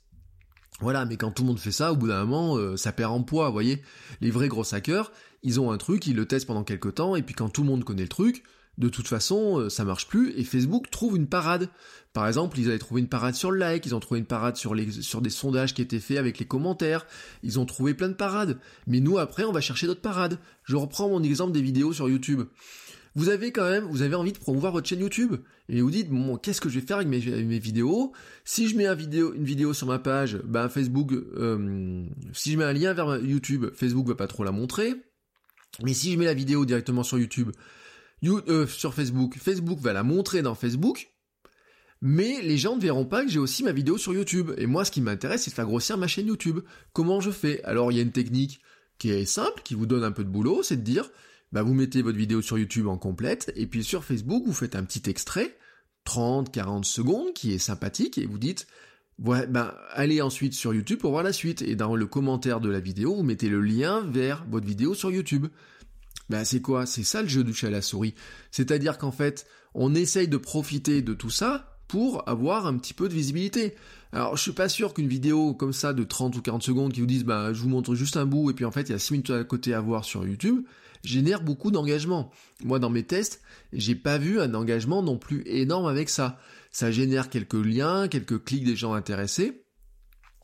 Voilà, 0.80 1.04
mais 1.06 1.16
quand 1.16 1.32
tout 1.32 1.42
le 1.42 1.48
monde 1.48 1.58
fait 1.58 1.72
ça, 1.72 1.92
au 1.92 1.96
bout 1.96 2.08
d'un 2.08 2.24
moment, 2.24 2.56
euh, 2.56 2.76
ça 2.76 2.92
perd 2.92 3.12
en 3.12 3.22
poids, 3.22 3.46
vous 3.46 3.52
voyez. 3.52 3.82
Les 4.20 4.30
vrais 4.30 4.48
gros 4.48 4.74
hackers, 4.74 5.10
ils 5.42 5.60
ont 5.60 5.72
un 5.72 5.76
truc, 5.76 6.06
ils 6.06 6.14
le 6.14 6.26
testent 6.26 6.46
pendant 6.46 6.62
quelques 6.62 6.94
temps, 6.94 7.16
et 7.16 7.22
puis 7.22 7.34
quand 7.34 7.48
tout 7.48 7.62
le 7.62 7.68
monde 7.68 7.84
connaît 7.84 8.02
le 8.02 8.08
truc, 8.08 8.44
de 8.78 8.88
toute 8.88 9.08
façon, 9.08 9.58
euh, 9.58 9.68
ça 9.68 9.84
marche 9.84 10.08
plus, 10.08 10.32
et 10.36 10.44
Facebook 10.44 10.90
trouve 10.90 11.16
une 11.16 11.26
parade. 11.26 11.68
Par 12.14 12.26
exemple, 12.26 12.58
ils 12.58 12.68
avaient 12.68 12.78
trouvé 12.78 13.02
une 13.02 13.08
parade 13.08 13.34
sur 13.34 13.50
le 13.50 13.58
like, 13.58 13.84
ils 13.84 13.94
ont 13.94 14.00
trouvé 14.00 14.20
une 14.20 14.26
parade 14.26 14.56
sur, 14.56 14.74
les, 14.74 14.90
sur 14.90 15.20
des 15.20 15.30
sondages 15.30 15.74
qui 15.74 15.82
étaient 15.82 16.00
faits 16.00 16.18
avec 16.18 16.38
les 16.38 16.46
commentaires, 16.46 17.06
ils 17.42 17.60
ont 17.60 17.66
trouvé 17.66 17.92
plein 17.92 18.08
de 18.08 18.14
parades. 18.14 18.58
Mais 18.86 19.00
nous, 19.00 19.18
après, 19.18 19.44
on 19.44 19.52
va 19.52 19.60
chercher 19.60 19.86
d'autres 19.86 20.00
parades. 20.00 20.38
Je 20.64 20.76
reprends 20.76 21.08
mon 21.08 21.22
exemple 21.22 21.52
des 21.52 21.62
vidéos 21.62 21.92
sur 21.92 22.08
YouTube 22.08 22.44
vous 23.18 23.30
avez 23.30 23.50
quand 23.50 23.68
même, 23.68 23.84
vous 23.84 24.02
avez 24.02 24.14
envie 24.14 24.32
de 24.32 24.38
promouvoir 24.38 24.72
votre 24.72 24.88
chaîne 24.88 25.00
YouTube. 25.00 25.36
Et 25.68 25.80
vous 25.80 25.90
dites, 25.90 26.08
bon, 26.08 26.36
qu'est-ce 26.36 26.60
que 26.60 26.68
je 26.68 26.78
vais 26.78 26.86
faire 26.86 26.98
avec 26.98 27.08
mes, 27.08 27.18
vidéos? 27.58 28.12
Si 28.44 28.68
je 28.68 28.76
mets 28.76 28.86
une 28.86 29.44
vidéo 29.44 29.74
sur 29.74 29.88
ma 29.88 29.98
page, 29.98 30.36
ben 30.44 30.68
Facebook, 30.68 31.12
euh, 31.12 32.06
si 32.32 32.52
je 32.52 32.58
mets 32.58 32.64
un 32.64 32.72
lien 32.72 32.92
vers 32.92 33.16
YouTube, 33.16 33.66
Facebook 33.74 34.06
va 34.06 34.14
pas 34.14 34.28
trop 34.28 34.44
la 34.44 34.52
montrer. 34.52 34.94
Mais 35.82 35.94
si 35.94 36.12
je 36.12 36.18
mets 36.18 36.26
la 36.26 36.34
vidéo 36.34 36.64
directement 36.64 37.02
sur 37.02 37.18
YouTube, 37.18 37.50
euh, 38.24 38.66
sur 38.66 38.94
Facebook, 38.94 39.36
Facebook 39.38 39.78
va 39.80 39.92
la 39.92 40.02
montrer 40.02 40.42
dans 40.42 40.54
Facebook. 40.54 41.12
Mais 42.00 42.40
les 42.42 42.58
gens 42.58 42.76
ne 42.76 42.80
verront 42.80 43.04
pas 43.04 43.24
que 43.24 43.30
j'ai 43.30 43.40
aussi 43.40 43.64
ma 43.64 43.72
vidéo 43.72 43.98
sur 43.98 44.12
YouTube. 44.12 44.52
Et 44.56 44.66
moi, 44.66 44.84
ce 44.84 44.90
qui 44.90 45.00
m'intéresse, 45.00 45.42
c'est 45.42 45.50
de 45.50 45.56
faire 45.56 45.66
grossir 45.66 45.98
ma 45.98 46.06
chaîne 46.06 46.28
YouTube. 46.28 46.60
Comment 46.92 47.20
je 47.20 47.30
fais? 47.30 47.62
Alors, 47.64 47.90
il 47.90 47.96
y 47.96 47.98
a 47.98 48.02
une 48.02 48.12
technique 48.12 48.60
qui 48.98 49.10
est 49.10 49.24
simple, 49.24 49.62
qui 49.64 49.74
vous 49.74 49.86
donne 49.86 50.04
un 50.04 50.12
peu 50.12 50.24
de 50.24 50.28
boulot, 50.28 50.62
c'est 50.62 50.76
de 50.76 50.82
dire, 50.82 51.10
bah 51.52 51.62
vous 51.62 51.74
mettez 51.74 52.02
votre 52.02 52.18
vidéo 52.18 52.42
sur 52.42 52.58
YouTube 52.58 52.88
en 52.88 52.98
complète, 52.98 53.52
et 53.56 53.66
puis 53.66 53.84
sur 53.84 54.04
Facebook, 54.04 54.42
vous 54.44 54.52
faites 54.52 54.76
un 54.76 54.84
petit 54.84 55.08
extrait, 55.08 55.56
30, 56.04 56.52
40 56.52 56.84
secondes, 56.84 57.32
qui 57.32 57.52
est 57.52 57.58
sympathique, 57.58 58.18
et 58.18 58.26
vous 58.26 58.38
dites, 58.38 58.66
bah, 59.18 59.78
allez 59.92 60.20
ensuite 60.20 60.54
sur 60.54 60.74
YouTube 60.74 60.98
pour 60.98 61.12
voir 61.12 61.22
la 61.22 61.32
suite, 61.32 61.62
et 61.62 61.76
dans 61.76 61.94
le 61.94 62.06
commentaire 62.06 62.60
de 62.60 62.68
la 62.68 62.80
vidéo, 62.80 63.14
vous 63.14 63.22
mettez 63.22 63.48
le 63.48 63.60
lien 63.60 64.00
vers 64.00 64.44
votre 64.50 64.66
vidéo 64.66 64.94
sur 64.94 65.10
YouTube. 65.10 65.46
Bah 66.28 66.44
c'est 66.44 66.60
quoi? 66.60 66.86
C'est 66.86 67.04
ça 67.04 67.22
le 67.22 67.28
jeu 67.28 67.44
du 67.44 67.54
chat 67.54 67.68
à 67.68 67.70
la 67.70 67.82
souris. 67.82 68.14
C'est-à-dire 68.50 68.98
qu'en 68.98 69.12
fait, 69.12 69.46
on 69.74 69.94
essaye 69.94 70.28
de 70.28 70.36
profiter 70.36 71.02
de 71.02 71.14
tout 71.14 71.30
ça 71.30 71.78
pour 71.88 72.28
avoir 72.28 72.66
un 72.66 72.76
petit 72.76 72.94
peu 72.94 73.08
de 73.08 73.14
visibilité. 73.14 73.74
Alors 74.12 74.36
je 74.36 74.42
suis 74.42 74.52
pas 74.52 74.68
sûr 74.68 74.92
qu'une 74.92 75.08
vidéo 75.08 75.54
comme 75.54 75.72
ça 75.72 75.92
de 75.92 76.04
30 76.04 76.36
ou 76.36 76.42
40 76.42 76.62
secondes 76.62 76.92
qui 76.92 77.00
vous 77.00 77.06
disent 77.06 77.24
bah 77.24 77.52
je 77.52 77.62
vous 77.62 77.68
montre 77.68 77.94
juste 77.94 78.16
un 78.16 78.26
bout 78.26 78.50
et 78.50 78.54
puis 78.54 78.64
en 78.64 78.70
fait 78.70 78.82
il 78.82 78.92
y 78.92 78.94
a 78.94 78.98
6 78.98 79.12
minutes 79.12 79.30
à 79.30 79.44
côté 79.44 79.74
à 79.74 79.80
voir 79.80 80.04
sur 80.04 80.26
YouTube 80.26 80.64
génère 81.04 81.42
beaucoup 81.42 81.70
d'engagement. 81.70 82.30
Moi 82.64 82.78
dans 82.78 82.90
mes 82.90 83.02
tests, 83.02 83.42
j'ai 83.72 83.94
pas 83.94 84.18
vu 84.18 84.40
un 84.40 84.54
engagement 84.54 85.02
non 85.02 85.18
plus 85.18 85.42
énorme 85.46 85.86
avec 85.86 86.08
ça. 86.08 86.38
Ça 86.70 86.90
génère 86.90 87.30
quelques 87.30 87.54
liens, 87.54 88.08
quelques 88.08 88.42
clics 88.44 88.64
des 88.64 88.76
gens 88.76 88.92
intéressés. 88.92 89.64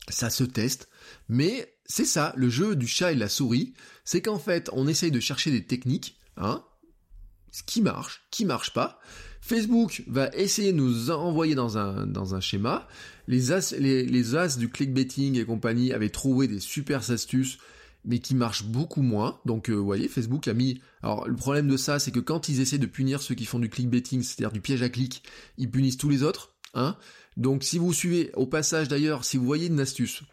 Ça 0.09 0.29
se 0.29 0.43
teste, 0.43 0.89
mais 1.29 1.73
c'est 1.85 2.05
ça, 2.05 2.33
le 2.35 2.49
jeu 2.49 2.75
du 2.75 2.87
chat 2.87 3.11
et 3.11 3.15
de 3.15 3.19
la 3.19 3.29
souris, 3.29 3.73
c'est 4.03 4.21
qu'en 4.21 4.39
fait, 4.39 4.69
on 4.73 4.87
essaye 4.87 5.11
de 5.11 5.19
chercher 5.19 5.51
des 5.51 5.65
techniques, 5.65 6.17
hein, 6.37 6.63
ce 7.51 7.63
qui 7.63 7.81
marche, 7.81 8.23
qui 8.31 8.45
marche 8.45 8.73
pas. 8.73 8.99
Facebook 9.41 10.03
va 10.07 10.29
essayer 10.33 10.73
de 10.73 10.77
nous 10.77 11.11
envoyer 11.11 11.53
dans 11.53 11.77
un, 11.77 12.07
dans 12.07 12.33
un 12.33 12.39
schéma. 12.39 12.87
Les 13.27 13.51
as, 13.51 13.73
les, 13.77 14.03
les 14.05 14.35
as 14.35 14.57
du 14.57 14.69
clickbaiting 14.69 15.37
et 15.39 15.45
compagnie 15.45 15.93
avaient 15.93 16.09
trouvé 16.09 16.47
des 16.47 16.59
super 16.59 17.11
astuces, 17.11 17.59
mais 18.03 18.19
qui 18.19 18.33
marchent 18.33 18.65
beaucoup 18.65 19.03
moins. 19.03 19.39
Donc, 19.45 19.69
euh, 19.69 19.73
vous 19.73 19.85
voyez, 19.85 20.07
Facebook 20.07 20.47
a 20.47 20.53
mis... 20.53 20.81
Alors, 21.03 21.27
le 21.27 21.35
problème 21.35 21.67
de 21.67 21.77
ça, 21.77 21.99
c'est 21.99 22.11
que 22.11 22.19
quand 22.19 22.49
ils 22.49 22.59
essaient 22.59 22.79
de 22.79 22.85
punir 22.87 23.21
ceux 23.21 23.35
qui 23.35 23.45
font 23.45 23.59
du 23.59 23.69
clickbaiting, 23.69 24.23
c'est-à-dire 24.23 24.51
du 24.51 24.61
piège 24.61 24.81
à 24.81 24.89
clic, 24.89 25.23
ils 25.57 25.69
punissent 25.69 25.97
tous 25.97 26.09
les 26.09 26.23
autres, 26.23 26.55
hein. 26.73 26.97
Donc, 27.37 27.63
si 27.63 27.77
vous 27.77 27.93
suivez, 27.93 28.31
au 28.35 28.47
passage 28.47 28.87
d'ailleurs, 28.87 29.25
si 29.25 29.37
vous 29.37 29.45
voyez 29.45 29.67
une 29.67 29.79
astuce, 29.79 30.23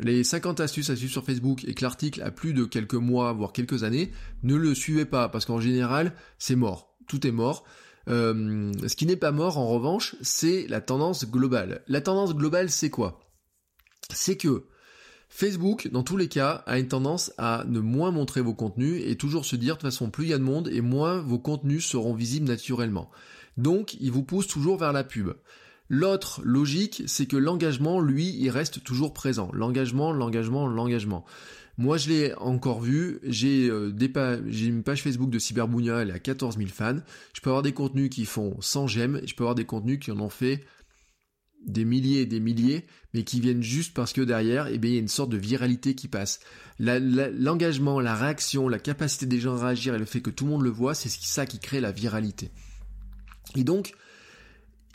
les 0.00 0.24
50 0.24 0.60
astuces 0.60 0.90
à 0.90 0.96
suivre 0.96 1.12
sur 1.12 1.24
Facebook 1.24 1.64
et 1.64 1.74
que 1.74 1.82
l'article 1.82 2.22
a 2.22 2.30
plus 2.30 2.52
de 2.52 2.64
quelques 2.64 2.94
mois, 2.94 3.32
voire 3.32 3.52
quelques 3.52 3.84
années, 3.84 4.10
ne 4.42 4.54
le 4.54 4.74
suivez 4.74 5.04
pas, 5.04 5.28
parce 5.28 5.44
qu'en 5.44 5.60
général, 5.60 6.14
c'est 6.38 6.56
mort. 6.56 6.96
Tout 7.06 7.26
est 7.26 7.32
mort. 7.32 7.64
Euh, 8.08 8.72
ce 8.86 8.96
qui 8.96 9.06
n'est 9.06 9.16
pas 9.16 9.32
mort, 9.32 9.58
en 9.58 9.68
revanche, 9.68 10.16
c'est 10.20 10.66
la 10.68 10.80
tendance 10.80 11.30
globale. 11.30 11.82
La 11.88 12.00
tendance 12.00 12.34
globale, 12.34 12.70
c'est 12.70 12.90
quoi? 12.90 13.20
C'est 14.12 14.36
que 14.36 14.66
Facebook, 15.28 15.88
dans 15.90 16.02
tous 16.02 16.16
les 16.16 16.28
cas, 16.28 16.62
a 16.66 16.78
une 16.78 16.88
tendance 16.88 17.32
à 17.38 17.64
ne 17.66 17.80
moins 17.80 18.10
montrer 18.10 18.40
vos 18.40 18.54
contenus 18.54 19.02
et 19.04 19.16
toujours 19.16 19.44
se 19.44 19.56
dire, 19.56 19.74
de 19.74 19.80
toute 19.80 19.90
façon, 19.90 20.10
plus 20.10 20.26
il 20.26 20.30
y 20.30 20.34
a 20.34 20.38
de 20.38 20.42
monde 20.42 20.68
et 20.68 20.80
moins 20.80 21.18
vos 21.20 21.38
contenus 21.38 21.86
seront 21.86 22.14
visibles 22.14 22.46
naturellement. 22.46 23.10
Donc, 23.56 23.94
il 24.00 24.10
vous 24.10 24.22
pousse 24.22 24.46
toujours 24.46 24.76
vers 24.76 24.92
la 24.92 25.04
pub. 25.04 25.32
L'autre 25.88 26.40
logique, 26.44 27.02
c'est 27.06 27.26
que 27.26 27.36
l'engagement, 27.36 28.00
lui, 28.00 28.34
il 28.38 28.50
reste 28.50 28.82
toujours 28.82 29.12
présent. 29.12 29.50
L'engagement, 29.52 30.12
l'engagement, 30.12 30.66
l'engagement. 30.66 31.24
Moi, 31.76 31.98
je 31.98 32.08
l'ai 32.08 32.34
encore 32.36 32.80
vu. 32.80 33.18
J'ai 33.24 33.68
euh, 33.68 33.90
une 33.90 34.82
page 34.82 35.02
Facebook 35.02 35.30
de 35.30 35.38
Cyberbounia, 35.38 36.02
elle 36.02 36.10
est 36.10 36.14
à 36.14 36.18
14 36.18 36.56
000 36.56 36.68
fans. 36.70 37.00
Je 37.34 37.40
peux 37.40 37.50
avoir 37.50 37.62
des 37.62 37.72
contenus 37.72 38.10
qui 38.10 38.24
font 38.24 38.56
100 38.60 38.86
j'aime, 38.86 39.20
je 39.26 39.34
peux 39.34 39.44
avoir 39.44 39.54
des 39.54 39.64
contenus 39.64 39.98
qui 39.98 40.10
en 40.10 40.20
ont 40.20 40.30
fait 40.30 40.64
des 41.66 41.84
milliers 41.84 42.20
et 42.20 42.26
des 42.26 42.40
milliers, 42.40 42.84
mais 43.14 43.24
qui 43.24 43.40
viennent 43.40 43.62
juste 43.62 43.94
parce 43.94 44.12
que 44.12 44.20
derrière, 44.20 44.66
eh 44.68 44.74
il 44.74 44.86
y 44.86 44.96
a 44.96 45.00
une 45.00 45.08
sorte 45.08 45.30
de 45.30 45.36
viralité 45.36 45.94
qui 45.94 46.08
passe. 46.08 46.40
L'engagement, 46.78 48.00
la, 48.00 48.10
la 48.10 48.16
réaction, 48.16 48.68
la 48.68 48.78
capacité 48.78 49.26
des 49.26 49.40
gens 49.40 49.56
à 49.56 49.66
réagir 49.66 49.94
et 49.94 49.98
le 49.98 50.04
fait 50.04 50.20
que 50.20 50.30
tout 50.30 50.44
le 50.44 50.50
monde 50.50 50.62
le 50.62 50.70
voit, 50.70 50.94
c'est 50.94 51.08
ça 51.08 51.46
qui 51.46 51.58
crée 51.58 51.80
la 51.80 51.90
viralité. 51.90 52.50
Et 53.56 53.64
donc, 53.64 53.94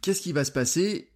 qu'est-ce 0.02 0.22
qui 0.22 0.32
va 0.32 0.44
se 0.44 0.52
passer? 0.52 1.12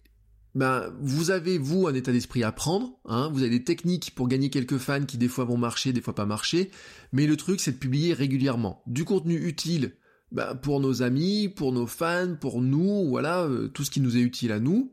Ben, 0.54 0.92
vous 1.00 1.32
avez, 1.32 1.58
vous, 1.58 1.88
un 1.88 1.94
état 1.94 2.12
d'esprit 2.12 2.44
à 2.44 2.52
prendre, 2.52 3.00
hein, 3.06 3.28
vous 3.32 3.40
avez 3.40 3.50
des 3.50 3.64
techniques 3.64 4.14
pour 4.14 4.28
gagner 4.28 4.50
quelques 4.50 4.78
fans 4.78 5.04
qui 5.04 5.18
des 5.18 5.26
fois 5.26 5.44
vont 5.44 5.56
marcher, 5.56 5.92
des 5.92 6.00
fois 6.00 6.14
pas 6.14 6.26
marcher, 6.26 6.70
mais 7.12 7.26
le 7.26 7.36
truc 7.36 7.60
c'est 7.60 7.72
de 7.72 7.76
publier 7.76 8.12
régulièrement. 8.12 8.82
Du 8.86 9.04
contenu 9.04 9.34
utile 9.34 9.96
ben, 10.30 10.54
pour 10.54 10.78
nos 10.78 11.02
amis, 11.02 11.48
pour 11.48 11.72
nos 11.72 11.88
fans, 11.88 12.36
pour 12.40 12.62
nous, 12.62 13.08
voilà, 13.08 13.42
euh, 13.42 13.66
tout 13.66 13.84
ce 13.84 13.90
qui 13.90 14.00
nous 14.00 14.16
est 14.16 14.20
utile 14.20 14.52
à 14.52 14.60
nous, 14.60 14.92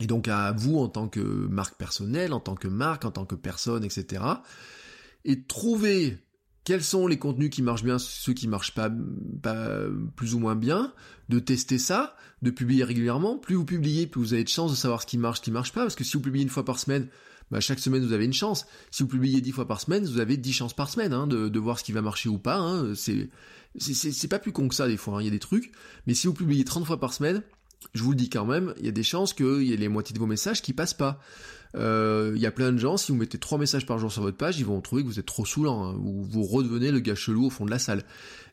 et 0.00 0.06
donc 0.06 0.28
à 0.28 0.52
vous 0.52 0.78
en 0.78 0.88
tant 0.88 1.08
que 1.08 1.20
marque 1.20 1.76
personnelle, 1.76 2.32
en 2.32 2.40
tant 2.40 2.54
que 2.54 2.68
marque, 2.68 3.04
en 3.04 3.10
tant 3.10 3.26
que 3.26 3.34
personne, 3.34 3.84
etc. 3.84 4.22
Et 5.24 5.42
trouver 5.44 6.18
quels 6.64 6.82
sont 6.82 7.06
les 7.06 7.18
contenus 7.18 7.50
qui 7.50 7.62
marchent 7.62 7.82
bien, 7.82 7.98
ceux 7.98 8.32
qui 8.32 8.46
marchent 8.46 8.74
pas, 8.74 8.90
plus 10.16 10.34
ou 10.34 10.38
moins 10.38 10.54
bien, 10.54 10.92
de 11.28 11.38
tester 11.38 11.78
ça, 11.78 12.16
de 12.42 12.50
publier 12.50 12.84
régulièrement. 12.84 13.36
Plus 13.36 13.56
vous 13.56 13.64
publiez, 13.64 14.06
plus 14.06 14.20
vous 14.20 14.34
avez 14.34 14.44
de 14.44 14.48
chances 14.48 14.70
de 14.70 14.76
savoir 14.76 15.02
ce 15.02 15.06
qui 15.06 15.18
marche, 15.18 15.38
ce 15.38 15.42
qui 15.42 15.50
marche 15.50 15.72
pas, 15.72 15.82
parce 15.82 15.96
que 15.96 16.04
si 16.04 16.14
vous 16.14 16.22
publiez 16.22 16.44
une 16.44 16.50
fois 16.50 16.64
par 16.64 16.78
semaine, 16.78 17.08
bah, 17.50 17.60
chaque 17.60 17.80
semaine 17.80 18.04
vous 18.04 18.12
avez 18.12 18.24
une 18.24 18.32
chance. 18.32 18.66
Si 18.90 19.02
vous 19.02 19.08
publiez 19.08 19.40
dix 19.40 19.52
fois 19.52 19.66
par 19.66 19.80
semaine, 19.80 20.04
vous 20.04 20.20
avez 20.20 20.36
dix 20.36 20.52
chances 20.52 20.74
par 20.74 20.88
semaine 20.88 21.12
hein, 21.12 21.26
de, 21.26 21.58
voir 21.58 21.78
ce 21.78 21.84
qui 21.84 21.92
va 21.92 22.00
marcher 22.00 22.28
ou 22.28 22.38
pas. 22.38 22.56
Hein. 22.56 22.94
C'est, 22.94 23.28
c'est, 23.78 24.28
pas 24.28 24.38
plus 24.38 24.52
con 24.52 24.68
que 24.68 24.74
ça 24.74 24.86
des 24.86 24.96
fois, 24.96 25.18
hein. 25.18 25.20
il 25.20 25.24
y 25.24 25.28
a 25.28 25.32
des 25.32 25.38
trucs. 25.38 25.72
Mais 26.06 26.14
si 26.14 26.26
vous 26.26 26.32
publiez 26.32 26.64
30 26.64 26.86
fois 26.86 27.00
par 27.00 27.12
semaine, 27.12 27.42
je 27.94 28.02
vous 28.02 28.10
le 28.10 28.16
dis 28.16 28.30
quand 28.30 28.46
même, 28.46 28.74
il 28.78 28.86
y 28.86 28.88
a 28.88 28.92
des 28.92 29.02
chances 29.02 29.34
qu'il 29.34 29.62
y 29.62 29.72
ait 29.72 29.76
les 29.76 29.88
moitiés 29.88 30.14
de 30.14 30.18
vos 30.18 30.26
messages 30.26 30.62
qui 30.62 30.72
passent 30.72 30.94
pas. 30.94 31.20
Euh, 31.74 32.32
il 32.34 32.42
y 32.42 32.46
a 32.46 32.50
plein 32.50 32.72
de 32.72 32.78
gens, 32.78 32.96
si 32.96 33.12
vous 33.12 33.18
mettez 33.18 33.38
trois 33.38 33.58
messages 33.58 33.86
par 33.86 33.98
jour 33.98 34.12
sur 34.12 34.22
votre 34.22 34.36
page, 34.36 34.58
ils 34.58 34.66
vont 34.66 34.80
trouver 34.80 35.02
que 35.02 35.08
vous 35.08 35.18
êtes 35.18 35.26
trop 35.26 35.46
saoulant, 35.46 35.84
hein, 35.84 35.94
ou 36.02 36.22
vous 36.22 36.42
redevenez 36.42 36.90
le 36.90 37.00
gars 37.00 37.14
chelou 37.14 37.46
au 37.46 37.50
fond 37.50 37.64
de 37.64 37.70
la 37.70 37.78
salle. 37.78 38.04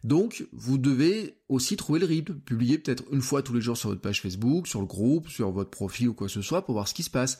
Donc, 0.03 0.47
vous 0.53 0.77
devez 0.77 1.36
aussi 1.49 1.75
trouver 1.75 1.99
le 1.99 2.05
rythme, 2.05 2.36
publier 2.36 2.77
peut-être 2.77 3.03
une 3.11 3.21
fois 3.21 3.41
tous 3.41 3.53
les 3.53 3.61
jours 3.61 3.77
sur 3.77 3.89
votre 3.89 4.01
page 4.01 4.21
Facebook, 4.21 4.67
sur 4.67 4.80
le 4.80 4.86
groupe, 4.86 5.27
sur 5.27 5.51
votre 5.51 5.69
profil 5.69 6.09
ou 6.09 6.13
quoi 6.13 6.27
que 6.27 6.34
ce 6.34 6.41
soit, 6.41 6.65
pour 6.65 6.73
voir 6.73 6.88
ce 6.88 6.93
qui 6.93 7.03
se 7.03 7.09
passe. 7.09 7.39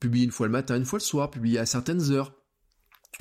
Publier 0.00 0.24
une 0.24 0.32
fois 0.32 0.46
le 0.46 0.52
matin, 0.52 0.76
une 0.76 0.84
fois 0.84 0.98
le 0.98 1.04
soir, 1.04 1.30
publier 1.30 1.58
à 1.58 1.66
certaines 1.66 2.10
heures, 2.10 2.32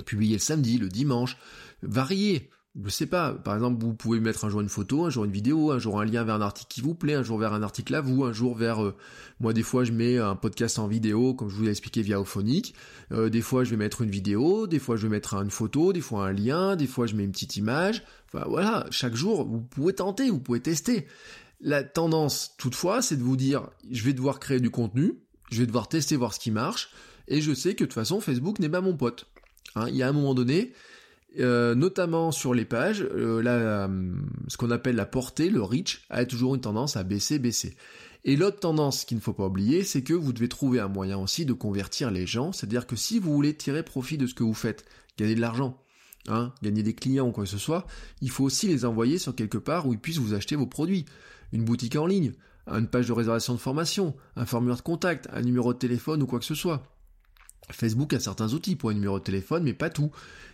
publier 0.05 0.34
le 0.34 0.39
samedi, 0.39 0.78
le 0.78 0.89
dimanche, 0.89 1.38
varier 1.84 2.49
je 2.84 2.89
sais 2.89 3.05
pas, 3.05 3.34
par 3.34 3.55
exemple, 3.55 3.84
vous 3.84 3.93
pouvez 3.93 4.22
mettre 4.22 4.45
un 4.45 4.49
jour 4.49 4.61
une 4.61 4.69
photo, 4.69 5.03
un 5.03 5.09
jour 5.09 5.26
une 5.26 5.32
vidéo, 5.32 5.72
un 5.72 5.80
jour 5.80 5.99
un 5.99 6.05
lien 6.05 6.24
vers 6.24 6.36
un 6.36 6.41
article 6.41 6.69
qui 6.69 6.80
vous 6.80 6.95
plaît, 6.95 7.15
un 7.15 7.24
jour 7.24 7.38
vers 7.38 7.53
un 7.53 7.63
article 7.63 7.93
à 7.95 7.99
vous, 7.99 8.24
un 8.24 8.32
jour 8.32 8.55
vers, 8.55 8.82
euh, 8.82 8.95
moi 9.41 9.51
des 9.51 9.61
fois 9.61 9.84
je 9.84 9.91
mets 9.91 10.17
un 10.17 10.38
podcast 10.38 10.80
en 10.80 10.88
vidéo, 10.88 11.34
comme 11.34 11.49
je 11.49 11.55
vous 11.55 11.63
l'ai 11.63 11.69
expliqué 11.69 12.01
via 12.01 12.22
Ophonic, 12.22 12.74
euh, 13.11 13.30
des 13.30 13.41
fois 13.41 13.65
je 13.65 13.72
vais 13.72 13.78
mettre 13.78 14.03
une 14.03 14.09
vidéo, 14.09 14.67
des 14.67 14.80
fois 14.80 14.95
je 14.95 15.03
vais 15.03 15.09
mettre 15.09 15.34
une 15.34 15.51
photo, 15.51 15.91
des 15.91 15.99
fois 15.99 16.28
un 16.28 16.32
lien, 16.32 16.78
des 16.78 16.88
fois 16.88 17.07
je 17.07 17.15
mets 17.15 17.26
une 17.26 17.34
petite 17.34 17.57
image, 17.57 18.03
enfin 18.34 18.45
voilà, 18.47 18.88
chaque 18.89 19.15
jour 19.15 19.45
vous 19.45 19.59
pouvez 19.59 19.93
tenter, 19.93 20.30
vous 20.30 20.39
pouvez 20.39 20.61
tester. 20.61 21.07
La 21.59 21.84
tendance 21.84 22.55
toutefois, 22.57 23.01
c'est 23.01 23.17
de 23.17 23.24
vous 23.24 23.36
dire, 23.36 23.69
je 23.91 24.03
vais 24.03 24.13
devoir 24.13 24.39
créer 24.39 24.61
du 24.61 24.72
contenu, 24.72 25.19
je 25.51 25.59
vais 25.59 25.67
devoir 25.67 25.89
tester, 25.89 26.15
voir 26.15 26.34
ce 26.34 26.39
qui 26.39 26.51
marche, 26.51 26.89
et 27.28 27.41
je 27.41 27.53
sais 27.53 27.76
que 27.76 27.84
de 27.84 27.89
toute 27.89 27.93
façon 27.95 28.22
Facebook 28.22 28.59
n'est 28.59 28.69
pas 28.69 28.82
mon 28.82 28.95
pote. 28.95 29.28
Hein, 29.76 29.88
il 29.89 29.95
y 29.95 30.03
a 30.03 30.07
un 30.07 30.13
moment 30.13 30.34
donné, 30.34 30.72
euh, 31.40 31.76
notamment 31.76 32.32
sur 32.32 32.54
les 32.54 32.66
pages, 32.66 33.02
euh, 33.02 33.42
euh, 33.46 33.88
ce 34.48 34.58
qu'on 34.58 34.72
appelle 34.72 34.96
la 34.96 35.06
portée, 35.06 35.50
le 35.50 35.62
reach, 35.62 36.04
a 36.10 36.26
toujours 36.26 36.56
une 36.56 36.62
tendance 36.62 36.98
à 36.98 37.04
baisser, 37.04 37.40
baisser. 37.40 37.76
Et 38.26 38.36
l'autre 38.36 38.60
tendance 38.60 39.06
qu'il 39.06 39.18
ne 39.18 39.22
faut 39.22 39.34
pas 39.34 39.48
oublier, 39.48 39.84
c'est 39.84 40.04
que 40.04 40.14
vous 40.14 40.34
devez 40.34 40.50
trouver 40.50 40.80
un 40.80 40.90
moyen 40.90 41.18
aussi 41.18 41.46
de 41.46 41.54
convertir 41.54 42.12
les 42.12 42.28
gens, 42.28 42.52
c'est-à-dire 42.52 42.86
que 42.86 42.96
si 42.96 43.18
vous 43.18 43.34
voulez 43.34 43.56
tirer 43.56 43.84
profit 43.84 44.18
de 44.18 44.28
ce 44.28 44.34
que 44.34 44.44
vous 44.44 44.54
faites, 44.54 44.86
gagner 45.18 45.36
de 45.36 45.42
l'argent, 45.42 45.82
hein, 46.28 46.54
gagner 46.62 46.84
des 46.84 46.94
clients 46.94 47.30
ou 47.30 47.32
quoi 47.32 47.46
que 47.46 47.50
ce 47.50 47.58
soit, 47.58 47.88
il 48.22 48.30
faut 48.30 48.44
aussi 48.44 48.68
les 48.68 48.86
envoyer 48.86 49.18
sur 49.18 49.34
quelque 49.34 49.58
part 49.58 49.88
où 49.88 49.94
ils 49.94 50.00
puissent 50.00 50.20
vous 50.20 50.34
acheter 50.34 50.56
vos 50.56 50.68
produits. 50.68 51.06
Une 51.54 51.64
boutique 51.64 51.96
en 51.96 52.06
ligne, 52.06 52.34
une 52.68 52.88
page 52.88 53.08
de 53.08 53.14
réservation 53.14 53.54
de 53.54 53.60
formation, 53.60 54.16
un 54.36 54.46
formulaire 54.46 54.78
de 54.78 54.84
contact, 54.84 55.28
un 55.32 55.42
numéro 55.42 55.74
de 55.74 55.80
téléphone 55.80 56.22
ou 56.22 56.28
quoi 56.28 56.40
que 56.40 56.46
ce 56.46 56.56
soit. 56.56 56.84
Facebook 57.76 58.13
a 58.13 58.19
certains 58.19 58.53
outils 58.53 58.76
pour 58.76 58.89
un 58.89 58.93
numéro 58.93 59.19
de 59.19 59.24
téléphone, 59.24 59.63
mais 59.63 59.74
pas 59.74 59.89
tout. 59.89 60.11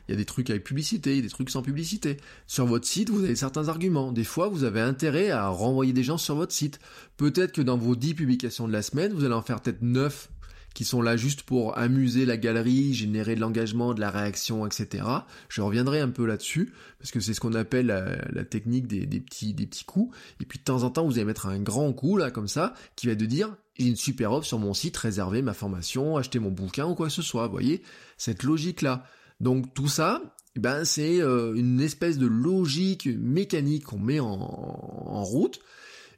Il 0.08 0.12
y 0.12 0.14
a 0.14 0.18
des 0.18 0.26
trucs 0.26 0.50
avec 0.50 0.64
publicité, 0.64 1.22
des 1.22 1.30
trucs 1.30 1.50
sans 1.50 1.62
publicité. 1.62 2.18
Sur 2.48 2.66
votre 2.66 2.88
site, 2.88 3.10
vous 3.10 3.24
avez 3.24 3.36
certains 3.36 3.68
arguments. 3.68 4.12
Des 4.14 4.24
fois, 4.24 4.48
vous 4.48 4.64
avez 4.64 4.80
intérêt 4.80 5.32
à 5.32 5.50
renvoyer 5.50 5.92
des 5.92 6.04
gens 6.04 6.18
sur 6.18 6.36
votre 6.36 6.54
site. 6.54 6.80
Peut-être 7.18 7.52
que 7.52 7.62
dans 7.62 7.78
vos 7.78 7.96
10 7.96 8.14
publications 8.14 8.68
de 8.68 8.74
la 8.74 8.82
semaine, 8.82 9.12
vous 9.14 9.26
allez 9.26 9.34
en 9.34 9.42
faire 9.42 9.60
peut-être 9.60 9.82
9 9.82 10.30
qui 10.78 10.86
sont 10.86 11.02
là 11.02 11.18
juste 11.18 11.42
pour 11.42 11.76
amuser 11.76 12.24
la 12.24 12.38
galerie, 12.38 12.94
générer 12.94 13.34
de 13.34 13.42
l'engagement, 13.42 13.96
de 13.96 14.00
la 14.00 14.12
réaction, 14.12 14.64
etc. 14.68 15.06
Je 15.50 15.62
reviendrai 15.62 16.02
un 16.02 16.10
peu 16.10 16.24
là-dessus, 16.24 16.72
parce 17.00 17.10
que 17.10 17.20
c'est 17.20 17.34
ce 17.34 17.40
qu'on 17.40 17.56
appelle 17.56 17.88
la, 17.88 18.46
technique 18.46 18.86
des, 18.86 19.08
petits, 19.20 19.56
des 19.56 19.66
petits 19.66 19.86
coups. 19.86 20.16
Et 20.40 20.46
puis 20.46 20.60
de 20.60 20.64
temps 20.64 20.84
en 20.84 20.92
temps, 20.92 21.04
vous 21.08 21.14
allez 21.14 21.26
mettre 21.26 21.48
un 21.48 21.60
grand 21.60 21.92
coup, 21.94 22.16
là, 22.16 22.30
comme 22.30 22.48
ça, 22.48 22.76
qui 22.96 23.08
va 23.08 23.16
de 23.16 23.26
dire, 23.26 23.56
j'ai 23.80 23.88
une 23.88 23.96
super 23.96 24.32
offre 24.32 24.46
sur 24.46 24.60
mon 24.60 24.76
site, 24.76 24.96
réserver 24.98 25.42
ma 25.42 25.56
formation, 25.56 26.16
acheter 26.16 26.38
mon 26.38 26.52
bouquin 26.52 26.86
ou 26.86 26.94
quoi 26.94 27.08
que 27.08 27.14
ce 27.14 27.24
soit. 27.24 27.48
Vous 27.48 27.54
voyez, 27.54 27.82
cette 28.20 28.44
logique-là. 28.44 29.04
Donc 29.40 29.74
tout 29.74 29.88
ça, 29.88 30.22
ben 30.58 30.86
c'est 30.86 31.24
euh, 31.24 31.56
une 31.56 31.82
espèce 31.82 32.20
de 32.20 32.28
logique 32.28 33.08
mécanique 33.08 33.86
qu'on 33.86 33.98
met 33.98 34.20
en, 34.20 35.24
route. 35.24 35.60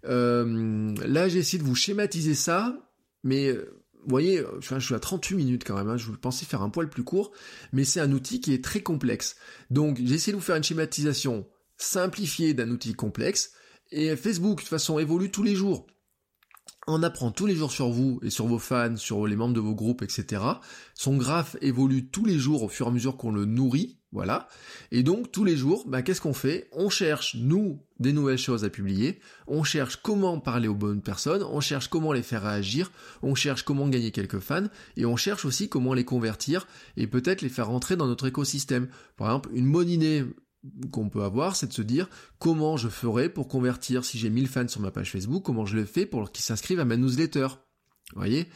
Euh, 0.04 0.94
là, 1.08 1.30
j'essaie 1.30 1.60
de 1.60 1.64
vous 1.64 1.76
schématiser 1.76 2.36
ça, 2.36 2.76
mais 3.24 3.48
euh, 3.48 3.80
vous 4.04 4.10
voyez, 4.10 4.44
je 4.62 4.80
suis 4.80 4.96
à 4.96 5.00
38 5.00 5.36
minutes 5.36 5.64
quand 5.66 5.76
même, 5.76 5.90
hein, 5.90 5.98
je 5.98 6.12
pensais 6.12 6.46
faire 6.46 6.62
un 6.62 6.70
poil 6.70 6.90
plus 6.90 7.04
court, 7.04 7.32
mais 7.74 7.84
c'est 7.84 8.00
un 8.00 8.12
outil 8.12 8.40
qui 8.40 8.54
est 8.54 8.64
très 8.64 8.82
complexe. 8.82 9.36
Donc 9.70 10.00
j'essaie 10.04 10.32
de 10.32 10.38
vous 10.38 10.42
faire 10.42 10.56
une 10.56 10.64
schématisation 10.64 11.48
simplifiée 11.78 12.54
d'un 12.54 12.70
outil 12.70 12.94
complexe, 12.94 13.52
et 13.92 14.16
Facebook 14.16 14.58
de 14.58 14.62
toute 14.62 14.70
façon 14.70 15.00
évolue 15.00 15.32
tous 15.32 15.44
les 15.44 15.56
jours. 15.56 15.88
on 16.88 17.04
apprend 17.04 17.32
tous 17.32 17.46
les 17.46 17.56
jours 17.56 17.72
sur 17.72 17.90
vous 17.90 18.20
et 18.24 18.30
sur 18.30 18.48
vos 18.48 18.60
fans, 18.60 18.96
sur 18.96 19.28
les 19.28 19.36
membres 19.36 19.54
de 19.54 19.60
vos 19.60 19.76
groupes, 19.76 20.02
etc. 20.02 20.44
Son 20.96 21.18
graphe 21.18 21.56
évolue 21.62 22.10
tous 22.10 22.26
les 22.26 22.40
jours 22.40 22.64
au 22.64 22.70
fur 22.70 22.88
et 22.88 22.90
à 22.90 22.92
mesure 22.92 23.18
qu'on 23.18 23.32
le 23.32 23.46
nourrit, 23.46 23.99
voilà. 24.12 24.48
Et 24.92 25.04
donc 25.04 25.32
tous 25.32 25.44
les 25.46 25.56
jours, 25.56 25.86
bah, 25.88 26.02
qu'est-ce 26.02 26.22
qu'on 26.22 26.34
fait? 26.34 26.68
On 26.72 26.90
cherche, 26.90 27.36
nous, 27.36 27.80
des 28.00 28.12
nouvelles 28.12 28.38
choses 28.38 28.64
à 28.64 28.70
publier, 28.70 29.20
on 29.48 29.64
cherche 29.64 29.98
comment 29.98 30.40
parler 30.40 30.68
aux 30.68 30.76
bonnes 30.76 31.02
personnes, 31.02 31.44
on 31.44 31.60
cherche 31.60 31.90
comment 31.90 32.12
les 32.12 32.24
faire 32.24 32.44
réagir, 32.44 32.92
on 33.22 33.36
cherche 33.36 33.64
comment 33.64 33.88
gagner 33.88 34.12
quelques 34.12 34.40
fans, 34.40 34.68
et 34.98 35.06
on 35.06 35.16
cherche 35.16 35.46
aussi 35.46 35.70
comment 35.70 35.94
les 35.94 36.06
convertir 36.06 36.68
et 36.98 37.08
peut-être 37.08 37.42
les 37.42 37.50
faire 37.50 37.68
rentrer 37.68 37.96
dans 37.96 38.08
notre 38.08 38.28
écosystème. 38.28 38.88
Par 39.16 39.28
exemple, 39.28 39.50
une 39.54 39.72
bonne 39.72 39.90
idée 39.90 40.26
qu'on 40.92 41.10
peut 41.10 41.24
avoir, 41.24 41.56
c'est 41.56 41.68
de 41.68 41.74
se 41.74 41.82
dire 41.82 42.10
comment 42.40 42.78
je 42.78 42.90
ferai 42.90 43.30
pour 43.30 43.48
convertir, 43.48 44.04
si 44.04 44.18
j'ai 44.18 44.30
1000 44.30 44.48
fans 44.48 44.68
sur 44.68 44.82
ma 44.82 44.92
page 44.92 45.12
Facebook, 45.12 45.44
comment 45.44 45.66
je 45.66 45.76
le 45.76 45.86
fais 45.86 46.06
pour 46.06 46.32
qu'ils 46.32 46.44
s'inscrivent 46.44 46.80
à 46.80 46.86
ma 46.86 46.98
newsletter. 46.98 47.48
Vous 48.14 48.22
voyez? 48.22 48.48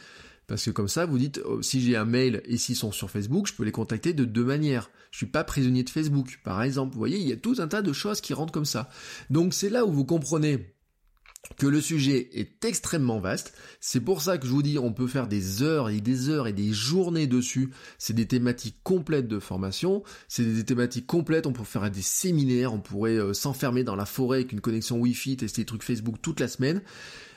Parce 0.46 0.64
que 0.64 0.70
comme 0.70 0.88
ça, 0.88 1.06
vous 1.06 1.18
dites, 1.18 1.40
oh, 1.44 1.62
si 1.62 1.80
j'ai 1.80 1.96
un 1.96 2.04
mail 2.04 2.42
et 2.44 2.58
s'ils 2.58 2.76
sont 2.76 2.92
sur 2.92 3.10
Facebook, 3.10 3.46
je 3.46 3.54
peux 3.54 3.64
les 3.64 3.72
contacter 3.72 4.12
de 4.12 4.24
deux 4.24 4.44
manières. 4.44 4.90
Je 5.10 5.18
suis 5.18 5.26
pas 5.26 5.44
prisonnier 5.44 5.84
de 5.84 5.90
Facebook, 5.90 6.40
par 6.44 6.62
exemple. 6.62 6.92
Vous 6.92 6.98
voyez, 6.98 7.18
il 7.18 7.28
y 7.28 7.32
a 7.32 7.36
tout 7.36 7.56
un 7.58 7.68
tas 7.68 7.82
de 7.82 7.92
choses 7.92 8.20
qui 8.20 8.34
rentrent 8.34 8.52
comme 8.52 8.64
ça. 8.64 8.90
Donc 9.30 9.54
c'est 9.54 9.70
là 9.70 9.86
où 9.86 9.92
vous 9.92 10.04
comprenez 10.04 10.74
que 11.58 11.66
le 11.66 11.80
sujet 11.80 12.30
est 12.32 12.64
extrêmement 12.64 13.20
vaste. 13.20 13.54
C'est 13.80 14.00
pour 14.00 14.22
ça 14.22 14.38
que 14.38 14.46
je 14.46 14.52
vous 14.52 14.62
dis, 14.62 14.78
on 14.78 14.92
peut 14.92 15.06
faire 15.06 15.28
des 15.28 15.62
heures 15.62 15.90
et 15.90 16.00
des 16.00 16.28
heures 16.28 16.46
et 16.46 16.52
des 16.52 16.72
journées 16.72 17.26
dessus. 17.26 17.70
C'est 17.98 18.14
des 18.14 18.26
thématiques 18.26 18.78
complètes 18.82 19.28
de 19.28 19.38
formation. 19.38 20.02
C'est 20.28 20.44
des 20.44 20.64
thématiques 20.64 21.06
complètes. 21.06 21.46
On 21.46 21.52
peut 21.52 21.64
faire 21.64 21.90
des 21.90 22.02
séminaires. 22.02 22.72
On 22.72 22.80
pourrait 22.80 23.16
euh, 23.16 23.34
s'enfermer 23.34 23.84
dans 23.84 23.96
la 23.96 24.06
forêt 24.06 24.38
avec 24.38 24.52
une 24.52 24.60
connexion 24.60 24.98
Wi-Fi, 24.98 25.36
tester 25.36 25.62
des 25.62 25.66
trucs 25.66 25.82
Facebook 25.82 26.16
toute 26.20 26.40
la 26.40 26.48
semaine. 26.48 26.82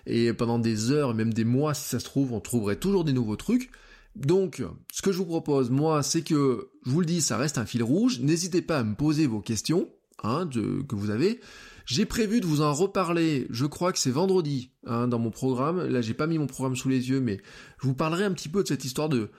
Et 0.08 0.34
pendant 0.34 0.58
des 0.58 0.92
heures 0.92 1.14
même 1.14 1.34
des 1.34 1.44
mois, 1.44 1.74
si 1.74 1.88
ça 1.90 2.00
se 2.00 2.06
trouve, 2.06 2.34
on 2.34 2.40
trouverait 2.40 2.78
toujours 2.78 3.04
des 3.04 3.14
nouveaux 3.14 3.36
trucs. 3.36 3.70
Donc, 4.16 4.64
ce 4.92 5.02
que 5.02 5.12
je 5.12 5.18
vous 5.18 5.26
propose, 5.26 5.70
moi, 5.70 6.02
c'est 6.02 6.24
que, 6.24 6.70
je 6.86 6.90
vous 6.90 7.02
le 7.02 7.06
dis, 7.06 7.22
ça 7.22 7.38
reste 7.38 7.58
un 7.60 7.66
fil 7.66 7.84
rouge. 7.84 8.20
N'hésitez 8.22 8.62
pas 8.64 8.80
à 8.80 8.84
me 8.84 8.96
poser 8.96 9.28
vos 9.28 9.42
questions 9.42 9.90
hein, 10.24 10.50
que 10.50 10.96
vous 10.96 11.10
avez. 11.10 11.40
J'ai 11.86 12.06
prévu 12.06 12.42
de 12.42 12.46
vous 12.46 12.62
en 12.62 12.74
reparler, 12.74 13.48
je 13.50 13.66
crois 13.66 13.94
que 13.94 14.00
c'est 14.00 14.12
vendredi, 14.12 14.72
hein, 14.86 15.08
dans 15.08 15.20
mon 15.20 15.30
programme. 15.30 15.86
Là, 15.86 16.02
j'ai 16.02 16.14
pas 16.14 16.28
mis 16.28 16.38
mon 16.38 16.48
programme 16.48 16.76
sous 16.76 16.90
les 16.90 17.10
yeux, 17.10 17.22
mais 17.22 17.40
je 17.82 17.88
vous 17.88 17.94
parlerai 17.94 18.24
un 18.24 18.32
petit 18.32 18.50
peu 18.50 18.64
de 18.64 18.68
cette 18.68 18.86
histoire 18.86 19.10
de 19.10 19.30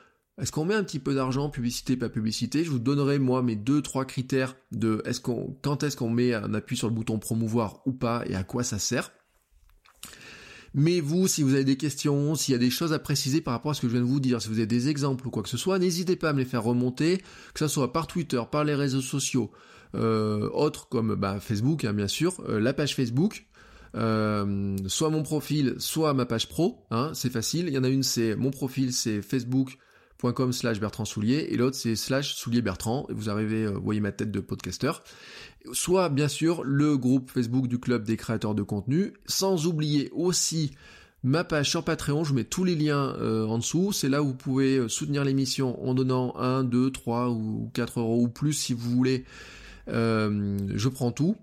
est-ce 0.41 0.53
qu'on 0.53 0.65
met 0.65 0.75
un 0.75 0.85
petit 0.85 1.01
peu 1.01 1.15
d'argent, 1.15 1.51
publicité, 1.51 1.97
pas 1.97 2.09
publicité? 2.09 2.63
Je 2.63 2.71
vous 2.71 2.79
donnerai 2.79 3.19
moi 3.19 3.43
mes 3.43 3.57
deux, 3.57 3.83
trois 3.83 4.05
critères 4.05 4.55
de 4.71 5.03
est-ce 5.05 5.21
qu'on, 5.21 5.59
quand 5.63 5.83
est-ce 5.83 5.97
qu'on 5.97 6.11
met 6.11 6.33
un 6.33 6.55
appui 6.55 6.77
sur 6.77 6.89
le 6.89 6.95
bouton 6.95 7.19
promouvoir 7.19 7.83
ou 7.87 7.93
pas 7.93 8.23
et 8.27 8.35
à 8.35 8.45
quoi 8.45 8.63
ça 8.63 8.79
sert. 8.79 9.11
Mais 10.75 11.01
vous, 11.01 11.29
si 11.29 11.43
vous 11.43 11.55
avez 11.55 11.65
des 11.65 11.77
questions, 11.77 12.35
s'il 12.35 12.53
y 12.53 12.55
a 12.55 12.59
des 12.59 12.71
choses 12.71 12.93
à 12.93 12.99
préciser 12.99 13.41
par 13.41 13.55
rapport 13.55 13.71
à 13.71 13.75
ce 13.75 13.81
que 13.81 13.89
je 13.89 13.93
viens 13.93 14.03
de 14.03 14.07
vous 14.07 14.21
dire, 14.21 14.41
si 14.43 14.49
vous 14.49 14.59
avez 14.59 14.67
des 14.67 14.89
exemples 14.89 15.27
ou 15.27 15.31
quoi 15.31 15.43
que 15.43 15.49
ce 15.49 15.57
soit, 15.57 15.79
n'hésitez 15.79 16.17
pas 16.17 16.31
à 16.31 16.33
me 16.33 16.39
les 16.39 16.45
faire 16.45 16.63
remonter, 16.63 17.19
que 17.55 17.61
ce 17.61 17.69
soit 17.69 17.93
par 17.93 18.07
Twitter, 18.07 18.41
par 18.51 18.65
les 18.65 18.75
réseaux 18.75 19.01
sociaux, 19.01 19.51
euh, 19.95 20.49
autres 20.51 20.89
comme 20.89 21.15
bah, 21.15 21.41
Facebook, 21.41 21.85
hein, 21.85 21.93
bien 21.93 22.09
sûr, 22.09 22.35
euh, 22.49 22.61
la 22.61 22.75
page 22.75 22.95
Facebook, 22.95 23.47
euh, 23.95 24.77
soit 24.87 25.11
mon 25.11 25.23
profil, 25.23 25.75
soit 25.79 26.13
ma 26.15 26.27
page 26.27 26.49
pro, 26.49 26.85
hein, 26.91 27.13
c'est 27.15 27.33
facile. 27.33 27.67
Il 27.69 27.75
y 27.75 27.79
en 27.79 27.85
a 27.85 27.89
une, 27.89 28.03
c'est 28.03 28.37
mon 28.37 28.51
profil, 28.51 28.93
c'est 28.93 29.23
facebook.com 30.21 30.53
slash 30.53 30.81
Bertrand 30.81 31.05
Soulier, 31.05 31.49
et 31.51 31.57
l'autre 31.57 31.77
c'est 31.77 31.97
slash 31.97 32.35
Soulier 32.35 32.63
Bertrand, 32.63 33.07
et 33.09 33.13
vous 33.13 33.31
arrivez, 33.31 33.67
vous 33.67 33.81
voyez 33.81 34.01
ma 34.01 34.13
tête 34.13 34.31
de 34.31 34.41
podcaster. 34.41 34.93
Soit 35.73 36.09
bien 36.09 36.29
sûr 36.29 36.65
le 36.65 36.97
groupe 36.97 37.31
Facebook 37.31 37.69
du 37.69 37.79
club 37.79 38.05
des 38.05 38.17
créateurs 38.17 38.55
de 38.55 38.63
contenu, 38.63 39.15
sans 39.27 39.67
oublier 39.67 40.11
aussi 40.13 40.73
ma 41.23 41.45
page 41.45 41.71
sur 41.71 41.85
Patreon, 41.85 42.25
je 42.25 42.35
mets 42.35 42.45
tous 42.45 42.65
les 42.65 42.75
liens 42.75 43.15
en 43.49 43.59
dessous, 43.59 43.93
c'est 43.93 44.09
là 44.09 44.23
où 44.23 44.29
vous 44.29 44.35
pouvez 44.35 44.89
soutenir 44.89 45.25
l'émission 45.25 45.85
en 45.87 45.95
donnant 45.95 46.37
1, 46.37 46.65
2, 46.65 46.91
3 46.91 47.31
ou 47.31 47.71
4 47.75 48.01
euros 48.01 48.23
ou 48.23 48.29
plus 48.29 48.53
si 48.53 48.73
vous 48.73 48.91
voulez. 48.91 49.25
Euh, 49.89 50.59
je 50.75 50.89
prends 50.89 51.13
tout. 51.13 51.37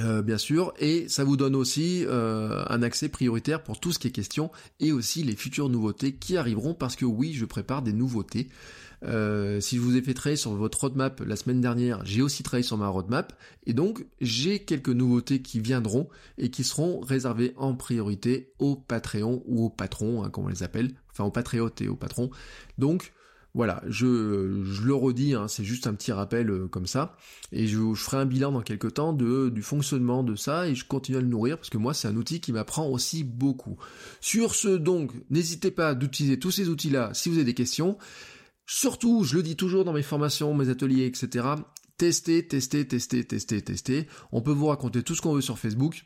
Euh, 0.00 0.22
bien 0.22 0.38
sûr, 0.38 0.74
et 0.78 1.08
ça 1.08 1.24
vous 1.24 1.36
donne 1.36 1.56
aussi 1.56 2.04
euh, 2.06 2.64
un 2.68 2.82
accès 2.82 3.08
prioritaire 3.08 3.62
pour 3.62 3.80
tout 3.80 3.92
ce 3.92 3.98
qui 3.98 4.08
est 4.08 4.10
question 4.10 4.50
et 4.78 4.92
aussi 4.92 5.22
les 5.22 5.36
futures 5.36 5.70
nouveautés 5.70 6.14
qui 6.14 6.36
arriveront 6.36 6.74
parce 6.74 6.96
que 6.96 7.06
oui, 7.06 7.32
je 7.32 7.46
prépare 7.46 7.82
des 7.82 7.94
nouveautés. 7.94 8.48
si 9.02 9.76
je 9.76 9.80
vous 9.80 9.96
ai 9.96 10.02
fait 10.02 10.12
travailler 10.12 10.36
sur 10.36 10.52
votre 10.52 10.80
roadmap 10.80 11.20
la 11.20 11.36
semaine 11.36 11.60
dernière, 11.60 12.04
j'ai 12.04 12.20
aussi 12.20 12.42
travaillé 12.42 12.62
sur 12.62 12.76
ma 12.76 12.88
roadmap 12.88 13.32
et 13.64 13.72
donc 13.72 14.04
j'ai 14.20 14.58
quelques 14.58 14.90
nouveautés 14.90 15.40
qui 15.40 15.60
viendront 15.60 16.08
et 16.36 16.50
qui 16.50 16.64
seront 16.64 17.00
réservées 17.00 17.54
en 17.56 17.74
priorité 17.74 18.52
aux 18.58 18.76
Patreon 18.76 19.42
ou 19.46 19.64
aux 19.64 19.70
patrons, 19.70 20.22
hein, 20.24 20.30
comme 20.30 20.44
on 20.44 20.48
les 20.48 20.62
appelle, 20.62 20.90
enfin 21.10 21.24
aux 21.24 21.30
patriotes 21.30 21.80
et 21.80 21.88
aux 21.88 21.96
patrons. 21.96 22.30
Donc 22.76 23.12
voilà, 23.56 23.82
je, 23.88 24.04
le 24.84 24.94
redis, 24.94 25.32
hein, 25.32 25.48
c'est 25.48 25.64
juste 25.64 25.86
un 25.86 25.94
petit 25.94 26.12
rappel 26.12 26.50
euh, 26.50 26.68
comme 26.68 26.86
ça, 26.86 27.16
et 27.52 27.66
je, 27.66 27.94
ferai 27.94 28.18
un 28.18 28.26
bilan 28.26 28.52
dans 28.52 28.60
quelques 28.60 28.92
temps 28.92 29.14
du 29.14 29.62
fonctionnement 29.62 30.22
de 30.22 30.36
ça, 30.36 30.68
et 30.68 30.74
je 30.74 30.84
continue 30.84 31.16
à 31.16 31.22
le 31.22 31.26
nourrir, 31.26 31.56
parce 31.56 31.70
que 31.70 31.78
moi 31.78 31.94
c'est 31.94 32.06
un 32.06 32.16
outil 32.16 32.40
qui 32.40 32.52
m'apprend 32.52 32.86
aussi 32.86 33.24
beaucoup. 33.24 33.78
Sur 34.20 34.54
ce 34.54 34.68
donc, 34.68 35.10
n'hésitez 35.30 35.70
pas 35.70 35.94
d'utiliser 35.94 36.38
tous 36.38 36.50
ces 36.50 36.68
outils-là 36.68 37.12
si 37.14 37.30
vous 37.30 37.36
avez 37.36 37.44
des 37.44 37.54
questions. 37.54 37.96
Surtout, 38.66 39.24
je 39.24 39.36
le 39.36 39.42
dis 39.42 39.56
toujours 39.56 39.86
dans 39.86 39.94
mes 39.94 40.02
formations, 40.02 40.52
mes 40.52 40.68
ateliers, 40.68 41.06
etc. 41.06 41.46
Testez, 41.96 42.46
testez, 42.46 42.86
testez, 42.86 43.24
testez, 43.24 43.62
testez. 43.62 44.06
On 44.32 44.42
peut 44.42 44.52
vous 44.52 44.66
raconter 44.66 45.02
tout 45.02 45.14
ce 45.14 45.22
qu'on 45.22 45.32
veut 45.32 45.40
sur 45.40 45.58
Facebook. 45.58 46.04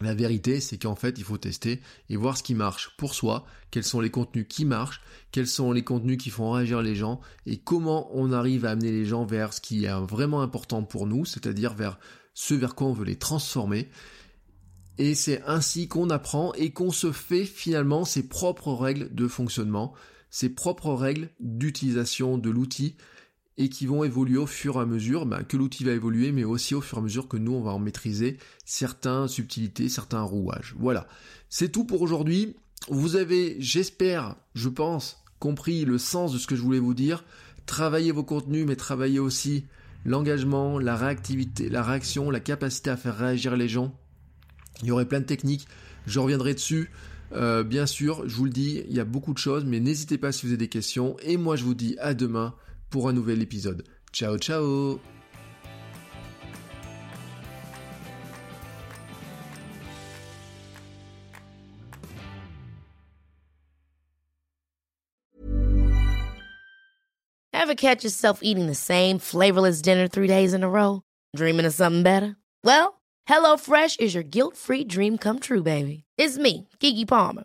La 0.00 0.14
vérité, 0.14 0.60
c'est 0.60 0.78
qu'en 0.78 0.94
fait, 0.94 1.18
il 1.18 1.24
faut 1.24 1.38
tester 1.38 1.80
et 2.08 2.16
voir 2.16 2.36
ce 2.36 2.44
qui 2.44 2.54
marche 2.54 2.94
pour 2.98 3.14
soi, 3.14 3.44
quels 3.72 3.84
sont 3.84 4.00
les 4.00 4.10
contenus 4.10 4.46
qui 4.48 4.64
marchent, 4.64 5.00
quels 5.32 5.48
sont 5.48 5.72
les 5.72 5.82
contenus 5.82 6.18
qui 6.18 6.30
font 6.30 6.52
réagir 6.52 6.82
les 6.82 6.94
gens 6.94 7.20
et 7.46 7.58
comment 7.58 8.08
on 8.16 8.30
arrive 8.30 8.64
à 8.64 8.70
amener 8.70 8.92
les 8.92 9.04
gens 9.04 9.24
vers 9.24 9.52
ce 9.52 9.60
qui 9.60 9.86
est 9.86 10.06
vraiment 10.06 10.40
important 10.40 10.84
pour 10.84 11.06
nous, 11.08 11.24
c'est-à-dire 11.24 11.74
vers 11.74 11.98
ce 12.32 12.54
vers 12.54 12.76
quoi 12.76 12.86
on 12.86 12.92
veut 12.92 13.04
les 13.04 13.18
transformer. 13.18 13.88
Et 14.98 15.16
c'est 15.16 15.42
ainsi 15.46 15.88
qu'on 15.88 16.10
apprend 16.10 16.52
et 16.54 16.72
qu'on 16.72 16.92
se 16.92 17.10
fait 17.10 17.44
finalement 17.44 18.04
ses 18.04 18.28
propres 18.28 18.72
règles 18.72 19.12
de 19.12 19.26
fonctionnement, 19.26 19.94
ses 20.30 20.48
propres 20.48 20.92
règles 20.92 21.30
d'utilisation 21.40 22.38
de 22.38 22.50
l'outil 22.50 22.96
et 23.58 23.68
qui 23.68 23.86
vont 23.86 24.04
évoluer 24.04 24.38
au 24.38 24.46
fur 24.46 24.76
et 24.76 24.80
à 24.80 24.86
mesure 24.86 25.26
bah, 25.26 25.42
que 25.42 25.56
l'outil 25.56 25.84
va 25.84 25.90
évoluer, 25.90 26.30
mais 26.30 26.44
aussi 26.44 26.76
au 26.76 26.80
fur 26.80 26.98
et 26.98 27.00
à 27.00 27.04
mesure 27.04 27.26
que 27.26 27.36
nous, 27.36 27.52
on 27.52 27.60
va 27.60 27.72
en 27.72 27.80
maîtriser 27.80 28.38
certaines 28.64 29.26
subtilités, 29.26 29.88
certains 29.88 30.22
rouages. 30.22 30.74
Voilà, 30.78 31.08
c'est 31.50 31.70
tout 31.70 31.84
pour 31.84 32.00
aujourd'hui. 32.00 32.54
Vous 32.88 33.16
avez, 33.16 33.56
j'espère, 33.58 34.36
je 34.54 34.68
pense, 34.68 35.24
compris 35.40 35.84
le 35.84 35.98
sens 35.98 36.32
de 36.32 36.38
ce 36.38 36.46
que 36.46 36.54
je 36.54 36.62
voulais 36.62 36.78
vous 36.78 36.94
dire. 36.94 37.24
Travaillez 37.66 38.12
vos 38.12 38.22
contenus, 38.22 38.64
mais 38.66 38.76
travaillez 38.76 39.18
aussi 39.18 39.64
l'engagement, 40.04 40.78
la 40.78 40.96
réactivité, 40.96 41.68
la 41.68 41.82
réaction, 41.82 42.30
la 42.30 42.40
capacité 42.40 42.90
à 42.90 42.96
faire 42.96 43.18
réagir 43.18 43.56
les 43.56 43.68
gens. 43.68 43.98
Il 44.82 44.88
y 44.88 44.90
aurait 44.92 45.08
plein 45.08 45.20
de 45.20 45.26
techniques, 45.26 45.66
je 46.06 46.20
reviendrai 46.20 46.54
dessus. 46.54 46.92
Euh, 47.32 47.64
bien 47.64 47.86
sûr, 47.86 48.26
je 48.28 48.34
vous 48.36 48.44
le 48.44 48.50
dis, 48.50 48.84
il 48.88 48.94
y 48.94 49.00
a 49.00 49.04
beaucoup 49.04 49.34
de 49.34 49.38
choses, 49.38 49.64
mais 49.64 49.80
n'hésitez 49.80 50.16
pas 50.16 50.30
si 50.30 50.46
vous 50.46 50.52
avez 50.52 50.58
des 50.58 50.68
questions. 50.68 51.16
Et 51.22 51.36
moi, 51.36 51.56
je 51.56 51.64
vous 51.64 51.74
dis 51.74 51.96
à 51.98 52.14
demain 52.14 52.54
pour 52.90 53.08
un 53.08 53.12
nouvel 53.12 53.42
épisode. 53.42 53.84
Ciao 54.12 54.38
ciao 54.38 55.00
Ever 67.52 67.74
catch 67.74 68.02
yourself 68.02 68.40
eating 68.42 68.66
the 68.66 68.74
same 68.74 69.18
flavorless 69.18 69.82
dinner 69.82 70.08
three 70.08 70.26
days 70.26 70.54
in 70.54 70.62
a 70.62 70.70
row? 70.70 71.02
Dreaming 71.36 71.66
of 71.66 71.74
something 71.74 72.02
better? 72.02 72.36
Well, 72.64 73.02
HelloFresh 73.28 74.00
is 74.00 74.14
your 74.14 74.22
guilt-free 74.22 74.84
dream 74.84 75.18
come 75.18 75.38
true, 75.38 75.62
baby. 75.62 76.04
It's 76.16 76.38
me, 76.38 76.68
Kiki 76.80 77.04
Palmer. 77.04 77.44